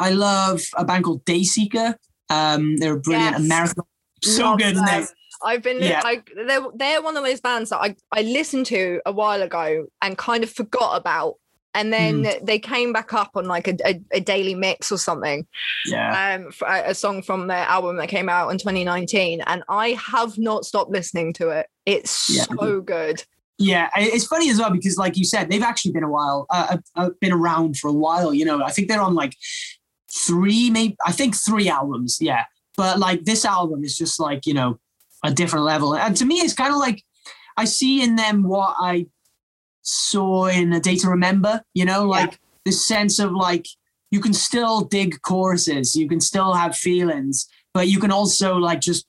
I 0.00 0.10
love 0.10 0.62
a 0.76 0.84
band 0.84 1.04
called 1.04 1.24
Dayseeker. 1.24 1.94
Um, 2.30 2.76
they're 2.78 2.94
a 2.94 3.00
brilliant 3.00 3.32
Yes. 3.38 3.44
American. 3.44 3.84
So 4.22 4.44
Love 4.50 4.58
good, 4.58 4.76
them. 4.76 4.84
they? 4.86 5.06
I've 5.44 5.62
been 5.62 5.82
Yeah. 5.82 6.00
I, 6.04 6.22
they're 6.46 6.62
they're 6.74 7.02
one 7.02 7.16
of 7.16 7.24
those 7.24 7.40
bands 7.40 7.70
that 7.70 7.78
I, 7.80 7.94
I 8.12 8.22
listened 8.22 8.66
to 8.66 9.00
a 9.04 9.12
while 9.12 9.42
ago 9.42 9.86
and 10.00 10.16
kind 10.16 10.42
of 10.42 10.50
forgot 10.50 10.96
about. 10.96 11.34
And 11.76 11.92
then 11.92 12.24
Hmm. 12.24 12.44
they 12.44 12.60
came 12.60 12.92
back 12.92 13.12
up 13.12 13.32
on 13.34 13.46
like 13.46 13.66
a, 13.66 13.76
a, 13.84 14.00
a 14.12 14.20
daily 14.20 14.54
mix 14.54 14.92
or 14.92 14.96
something. 14.96 15.44
Yeah. 15.86 16.36
um, 16.36 16.52
a 16.66 16.90
a 16.90 16.94
song 16.94 17.20
from 17.22 17.48
their 17.48 17.64
album 17.66 17.96
that 17.96 18.08
came 18.08 18.28
out 18.28 18.50
in 18.50 18.58
2019, 18.58 19.40
and 19.46 19.64
I 19.68 19.90
have 19.92 20.38
not 20.38 20.64
stopped 20.64 20.92
listening 20.92 21.32
to 21.34 21.48
it. 21.50 21.66
It's 21.84 22.30
Yeah. 22.30 22.44
so 22.58 22.80
good. 22.80 23.24
Yeah, 23.58 23.88
it's 23.96 24.26
funny 24.26 24.50
as 24.50 24.58
well 24.58 24.70
because, 24.70 24.96
like 24.96 25.16
you 25.16 25.24
said, 25.24 25.48
they've 25.50 25.62
actually 25.62 25.92
been 25.92 26.02
a 26.04 26.08
while, 26.10 26.46
uh, 26.50 26.76
uh, 26.96 27.10
been 27.20 27.32
around 27.32 27.76
for 27.76 27.86
a 27.88 27.92
while. 27.92 28.32
You 28.34 28.44
know, 28.44 28.62
I 28.64 28.70
think 28.70 28.88
they're 28.88 29.00
on 29.00 29.14
like 29.14 29.36
three, 30.14 30.70
maybe 30.70 30.96
I 31.04 31.12
think 31.12 31.34
three 31.36 31.68
albums. 31.68 32.18
Yeah, 32.20 32.44
but 32.76 32.98
like 32.98 33.24
this 33.24 33.44
album 33.44 33.84
is 33.84 33.96
just 33.96 34.20
like 34.20 34.46
you 34.46 34.54
know 34.54 34.78
a 35.24 35.32
different 35.32 35.64
level, 35.64 35.94
and 35.96 36.16
to 36.16 36.24
me, 36.24 36.36
it's 36.36 36.54
kind 36.54 36.72
of 36.72 36.78
like 36.78 37.02
I 37.56 37.64
see 37.64 38.02
in 38.02 38.16
them 38.16 38.42
what 38.42 38.76
I 38.78 39.06
saw 39.82 40.46
in 40.46 40.72
a 40.72 40.80
Day 40.80 40.96
to 40.96 41.08
Remember. 41.08 41.62
You 41.74 41.84
know, 41.84 42.04
like 42.04 42.38
this 42.64 42.86
sense 42.86 43.18
of 43.18 43.32
like 43.32 43.66
you 44.10 44.20
can 44.20 44.32
still 44.32 44.82
dig 44.82 45.20
choruses, 45.22 45.96
you 45.96 46.08
can 46.08 46.20
still 46.20 46.54
have 46.54 46.76
feelings, 46.76 47.48
but 47.72 47.88
you 47.88 47.98
can 47.98 48.12
also 48.12 48.56
like 48.56 48.80
just 48.80 49.06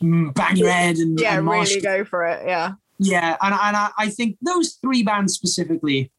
bang 0.00 0.56
your 0.56 0.70
head 0.70 0.96
and, 0.96 1.18
Yeah, 1.18 1.38
and 1.38 1.48
really 1.48 1.80
go 1.80 2.04
for 2.04 2.24
it. 2.24 2.46
Yeah. 2.46 2.74
yeah, 2.98 3.36
and 3.40 3.54
and 3.54 3.76
I, 3.76 3.90
I 3.98 4.08
think 4.08 4.36
those 4.40 4.78
three 4.80 5.02
bands 5.02 5.34
specifically, 5.34 6.12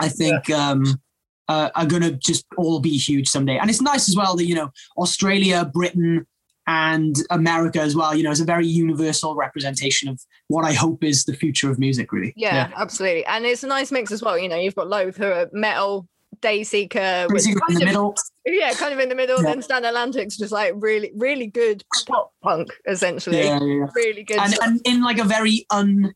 I 0.00 0.08
think 0.08 0.50
um, 0.50 1.00
uh, 1.48 1.70
are 1.74 1.86
gonna 1.86 2.12
just 2.12 2.44
all 2.56 2.80
be 2.80 2.96
huge 2.96 3.28
someday. 3.28 3.58
And 3.58 3.70
it's 3.70 3.80
nice 3.80 4.08
as 4.08 4.16
well 4.16 4.36
that 4.36 4.46
you 4.46 4.54
know 4.54 4.70
Australia, 4.96 5.64
Britain, 5.72 6.26
and 6.66 7.16
America 7.30 7.80
as 7.80 7.96
well. 7.96 8.14
You 8.14 8.22
know, 8.22 8.30
it's 8.30 8.40
a 8.40 8.44
very 8.44 8.66
universal 8.66 9.34
representation 9.34 10.08
of 10.08 10.20
what 10.48 10.64
I 10.64 10.72
hope 10.74 11.02
is 11.02 11.24
the 11.24 11.34
future 11.34 11.70
of 11.70 11.78
music. 11.78 12.12
Really. 12.12 12.34
yeah, 12.36 12.70
absolutely. 12.76 13.24
And 13.26 13.46
it's 13.46 13.64
a 13.64 13.66
nice 13.66 13.90
mix 13.90 14.12
as 14.12 14.22
well. 14.22 14.38
You 14.38 14.48
know, 14.48 14.56
you've 14.56 14.74
got 14.74 14.88
Loathe, 14.88 15.16
who 15.16 15.24
are 15.24 15.48
metal, 15.52 16.06
Dayseeker, 16.40 17.28
which 17.28 17.44
Basically 17.44 17.62
in 17.70 17.74
the 17.76 17.80
of, 17.82 17.86
middle. 17.86 18.16
yeah, 18.46 18.72
kind 18.74 18.92
of 18.92 18.98
in 19.00 19.08
the 19.08 19.14
middle. 19.14 19.38
Yeah. 19.38 19.48
Then 19.50 19.62
Stand 19.62 19.86
Atlantic's 19.86 20.36
just 20.36 20.52
like 20.52 20.74
really, 20.76 21.10
really 21.16 21.46
good 21.46 21.82
pop 22.06 22.32
punk, 22.42 22.68
essentially. 22.86 23.38
Yeah, 23.38 23.58
yeah, 23.62 23.74
yeah. 23.80 23.86
Really 23.94 24.22
good. 24.24 24.38
and, 24.38 24.54
and 24.62 24.80
in 24.84 25.02
like 25.02 25.18
a 25.18 25.24
very 25.24 25.64
un 25.70 26.12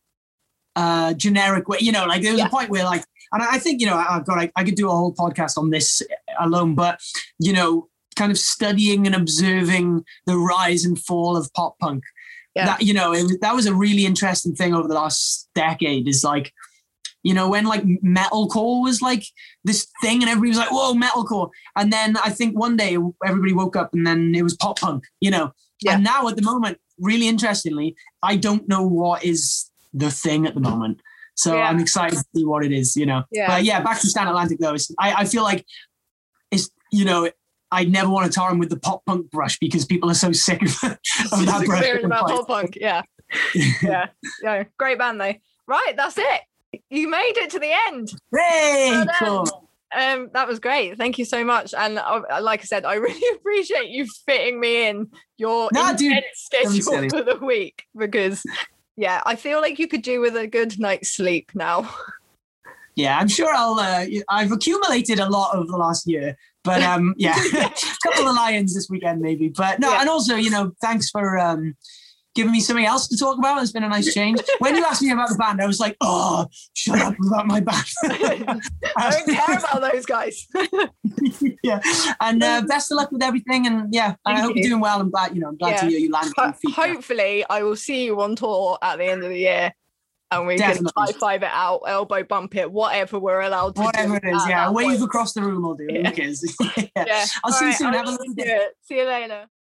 uh 0.74 1.12
generic 1.12 1.68
way 1.68 1.76
you 1.82 1.92
know 1.92 2.06
like 2.06 2.22
there 2.22 2.32
was 2.32 2.40
Yeah. 2.40 2.46
a 2.46 2.48
point 2.48 2.70
where 2.70 2.82
like 2.84 3.04
and 3.32 3.42
I 3.42 3.58
think 3.58 3.80
you 3.80 3.86
know 3.86 3.96
I- 3.96 4.16
I've 4.16 4.26
got 4.26 4.38
I, 4.38 4.50
I 4.56 4.64
could 4.64 4.74
do 4.76 4.88
a 4.88 4.92
whole 4.92 5.14
podcast 5.14 5.56
on 5.58 5.70
this 5.70 6.02
alone, 6.40 6.74
but 6.74 7.00
you 7.38 7.52
know, 7.52 7.88
kind 8.16 8.30
of 8.32 8.38
studying 8.38 9.06
and 9.06 9.14
observing 9.14 10.04
the 10.26 10.36
rise 10.36 10.84
and 10.84 10.98
fall 10.98 11.36
of 11.36 11.52
pop 11.54 11.78
punk. 11.78 12.04
Yeah. 12.54 12.66
That 12.66 12.82
you 12.82 12.92
know, 12.94 13.12
it, 13.12 13.22
was- 13.22 13.38
that 13.40 13.54
was 13.54 13.66
a 13.66 13.74
really 13.74 14.04
interesting 14.06 14.54
thing 14.54 14.74
over 14.74 14.86
the 14.88 14.94
last 14.94 15.48
decade. 15.54 16.06
Is 16.06 16.22
like, 16.22 16.52
you 17.22 17.32
know, 17.32 17.48
when 17.48 17.64
like 17.64 17.82
metalcore 18.04 18.82
was 18.82 19.00
like 19.00 19.24
this 19.64 19.86
thing, 20.02 20.22
and 20.22 20.28
everybody 20.30 20.50
was 20.50 20.58
like, 20.58 20.70
"Whoa, 20.70 20.92
metalcore!" 20.94 21.48
And 21.76 21.92
then 21.92 22.16
I 22.22 22.28
think 22.30 22.58
one 22.58 22.76
day 22.76 22.98
everybody 23.24 23.52
woke 23.54 23.76
up, 23.76 23.90
and 23.94 24.06
then 24.06 24.34
it 24.34 24.42
was 24.42 24.54
pop 24.56 24.78
punk. 24.80 25.04
You 25.20 25.30
know, 25.30 25.52
Yeah. 25.82 25.94
and 25.94 26.04
now 26.04 26.28
at 26.28 26.36
the 26.36 26.42
moment, 26.42 26.78
really 26.98 27.26
interestingly, 27.28 27.96
I 28.22 28.36
don't 28.36 28.68
know 28.68 28.82
what 28.86 29.24
is 29.24 29.70
the 29.94 30.10
thing 30.10 30.46
at 30.46 30.54
the 30.54 30.60
moment. 30.60 31.00
So 31.34 31.56
Yeah. 31.56 31.68
I'm 31.68 31.80
excited 31.80 32.18
to 32.18 32.24
see 32.36 32.44
what 32.44 32.64
it 32.64 32.72
is, 32.72 32.96
you 32.96 33.06
know. 33.06 33.24
Yeah. 33.30 33.46
But 33.48 33.64
yeah, 33.64 33.82
back 33.82 34.00
to 34.00 34.06
Stand 34.08 34.28
Atlantic 34.28 34.58
though. 34.58 34.74
It's, 34.74 34.90
I, 34.98 35.14
I 35.14 35.24
feel 35.24 35.42
like 35.42 35.64
it's 36.50 36.70
you 36.90 37.04
know, 37.04 37.30
I 37.70 37.84
never 37.84 38.10
want 38.10 38.30
to 38.30 38.32
tar 38.32 38.50
him 38.50 38.58
with 38.58 38.68
the 38.68 38.78
pop 38.78 39.04
punk 39.06 39.30
brush 39.30 39.58
because 39.58 39.86
people 39.86 40.10
are 40.10 40.14
so 40.14 40.32
sick 40.32 40.60
of, 40.62 40.68
of 40.68 40.80
that 41.46 41.62
brush. 41.64 42.04
About 42.04 42.28
pop 42.28 42.46
punk. 42.46 42.78
Yeah. 42.80 43.02
Yeah. 43.82 44.08
Yeah. 44.42 44.64
Great 44.78 44.98
band 44.98 45.20
though. 45.20 45.34
Right, 45.66 45.94
that's 45.96 46.18
it. 46.18 46.40
You 46.90 47.08
made 47.08 47.32
it 47.36 47.50
to 47.50 47.58
the 47.58 47.72
end. 47.88 48.12
Hey, 48.34 48.90
Well 48.90 49.06
cool. 49.46 49.68
Um, 49.94 50.30
that 50.32 50.48
was 50.48 50.58
great. 50.58 50.96
Thank 50.96 51.18
you 51.18 51.24
so 51.24 51.44
much. 51.44 51.74
And 51.74 51.98
uh, 51.98 52.22
like 52.40 52.60
I 52.60 52.64
said, 52.64 52.84
I 52.84 52.94
really 53.06 53.36
appreciate 53.36 53.88
you 53.88 54.06
fitting 54.26 54.58
me 54.58 54.88
in 54.88 55.08
your 55.36 55.68
Nah, 55.72 55.92
dude, 55.92 56.22
schedule 56.34 57.08
for 57.10 57.22
the 57.22 57.38
week 57.42 57.84
because, 57.96 58.42
yeah, 58.96 59.22
I 59.24 59.36
feel 59.36 59.60
like 59.60 59.78
you 59.78 59.88
could 59.88 60.02
do 60.02 60.20
with 60.20 60.36
a 60.36 60.46
good 60.46 60.78
night's 60.78 61.12
sleep 61.12 61.50
now. 61.54 61.92
Yeah, 62.94 63.18
I'm 63.18 63.28
sure 63.28 63.52
I'll. 63.54 63.78
Uh, 63.78 64.04
I've 64.28 64.52
accumulated 64.52 65.18
a 65.18 65.28
lot 65.28 65.54
over 65.54 65.66
the 65.66 65.78
last 65.78 66.06
year, 66.06 66.36
but 66.62 66.82
um, 66.82 67.14
yeah, 67.16 67.34
a 67.36 67.72
couple 68.02 68.28
of 68.28 68.36
lions 68.36 68.74
this 68.74 68.88
weekend 68.90 69.20
maybe. 69.22 69.48
But 69.48 69.80
no, 69.80 69.90
Yeah. 69.90 70.00
and 70.02 70.10
also 70.10 70.36
you 70.36 70.50
know, 70.50 70.72
thanks 70.82 71.08
for 71.08 71.38
um, 71.38 71.74
giving 72.34 72.52
me 72.52 72.60
something 72.60 72.84
else 72.84 73.08
to 73.08 73.16
talk 73.16 73.38
about. 73.38 73.62
It's 73.62 73.72
been 73.72 73.84
a 73.84 73.88
nice 73.88 74.12
change. 74.12 74.40
when 74.58 74.76
you 74.76 74.84
asked 74.84 75.02
me 75.02 75.10
about 75.10 75.28
the 75.28 75.36
band, 75.36 75.60
I 75.60 75.66
was 75.66 75.80
like, 75.80 75.96
oh, 76.00 76.46
shut 76.74 77.00
up 77.00 77.14
about 77.26 77.46
my 77.46 77.60
band. 77.60 77.84
I 78.96 79.10
don't 79.10 79.36
care 79.36 79.58
about 79.58 79.92
those 79.92 80.06
guys. 80.06 80.46
yeah, 81.62 81.80
and 82.20 82.42
uh, 82.42 82.62
best 82.62 82.90
of 82.90 82.96
luck 82.96 83.12
with 83.12 83.22
everything. 83.22 83.66
And 83.66 83.92
yeah, 83.92 84.14
and 84.24 84.38
I 84.38 84.40
hope 84.40 84.56
you. 84.56 84.62
you're 84.62 84.70
doing 84.70 84.80
well. 84.80 85.00
I'm 85.00 85.10
glad 85.10 85.34
you 85.34 85.40
know. 85.40 85.48
I'm 85.48 85.56
glad 85.56 85.78
to 85.78 85.86
hear 85.86 85.98
you 85.98 86.10
landed 86.10 86.34
Ho- 86.36 86.52
hopefully, 86.72 87.44
I 87.48 87.62
will 87.62 87.76
see 87.76 88.04
you 88.04 88.20
on 88.20 88.36
tour 88.36 88.78
at 88.82 88.98
the 88.98 89.04
end 89.04 89.22
of 89.22 89.30
the 89.30 89.38
year. 89.38 89.72
And 90.30 90.46
we 90.46 90.56
Definitely. 90.56 90.90
can 90.96 91.06
high 91.06 91.12
five 91.12 91.42
it 91.42 91.50
out, 91.52 91.82
elbow 91.86 92.22
bump 92.22 92.56
it, 92.56 92.72
whatever 92.72 93.18
we're 93.18 93.42
allowed 93.42 93.76
to 93.76 93.82
Whatever 93.82 94.18
do 94.18 94.28
it 94.28 94.34
is, 94.34 94.48
yeah. 94.48 94.70
Wave 94.70 94.86
point. 94.86 95.02
across 95.02 95.34
the 95.34 95.42
room 95.42 95.62
I'll 95.62 95.74
do. 95.74 95.86
Yeah. 95.90 96.10
Yeah. 96.16 96.86
Yeah. 97.06 97.26
I'll 97.44 97.52
see 97.52 97.66
you 97.66 97.72
soon. 97.74 97.92
Have 97.92 98.06
a 98.06 98.10
lovely 98.12 98.32
day. 98.34 98.66
See 98.80 98.96
you 98.96 99.04
later. 99.04 99.46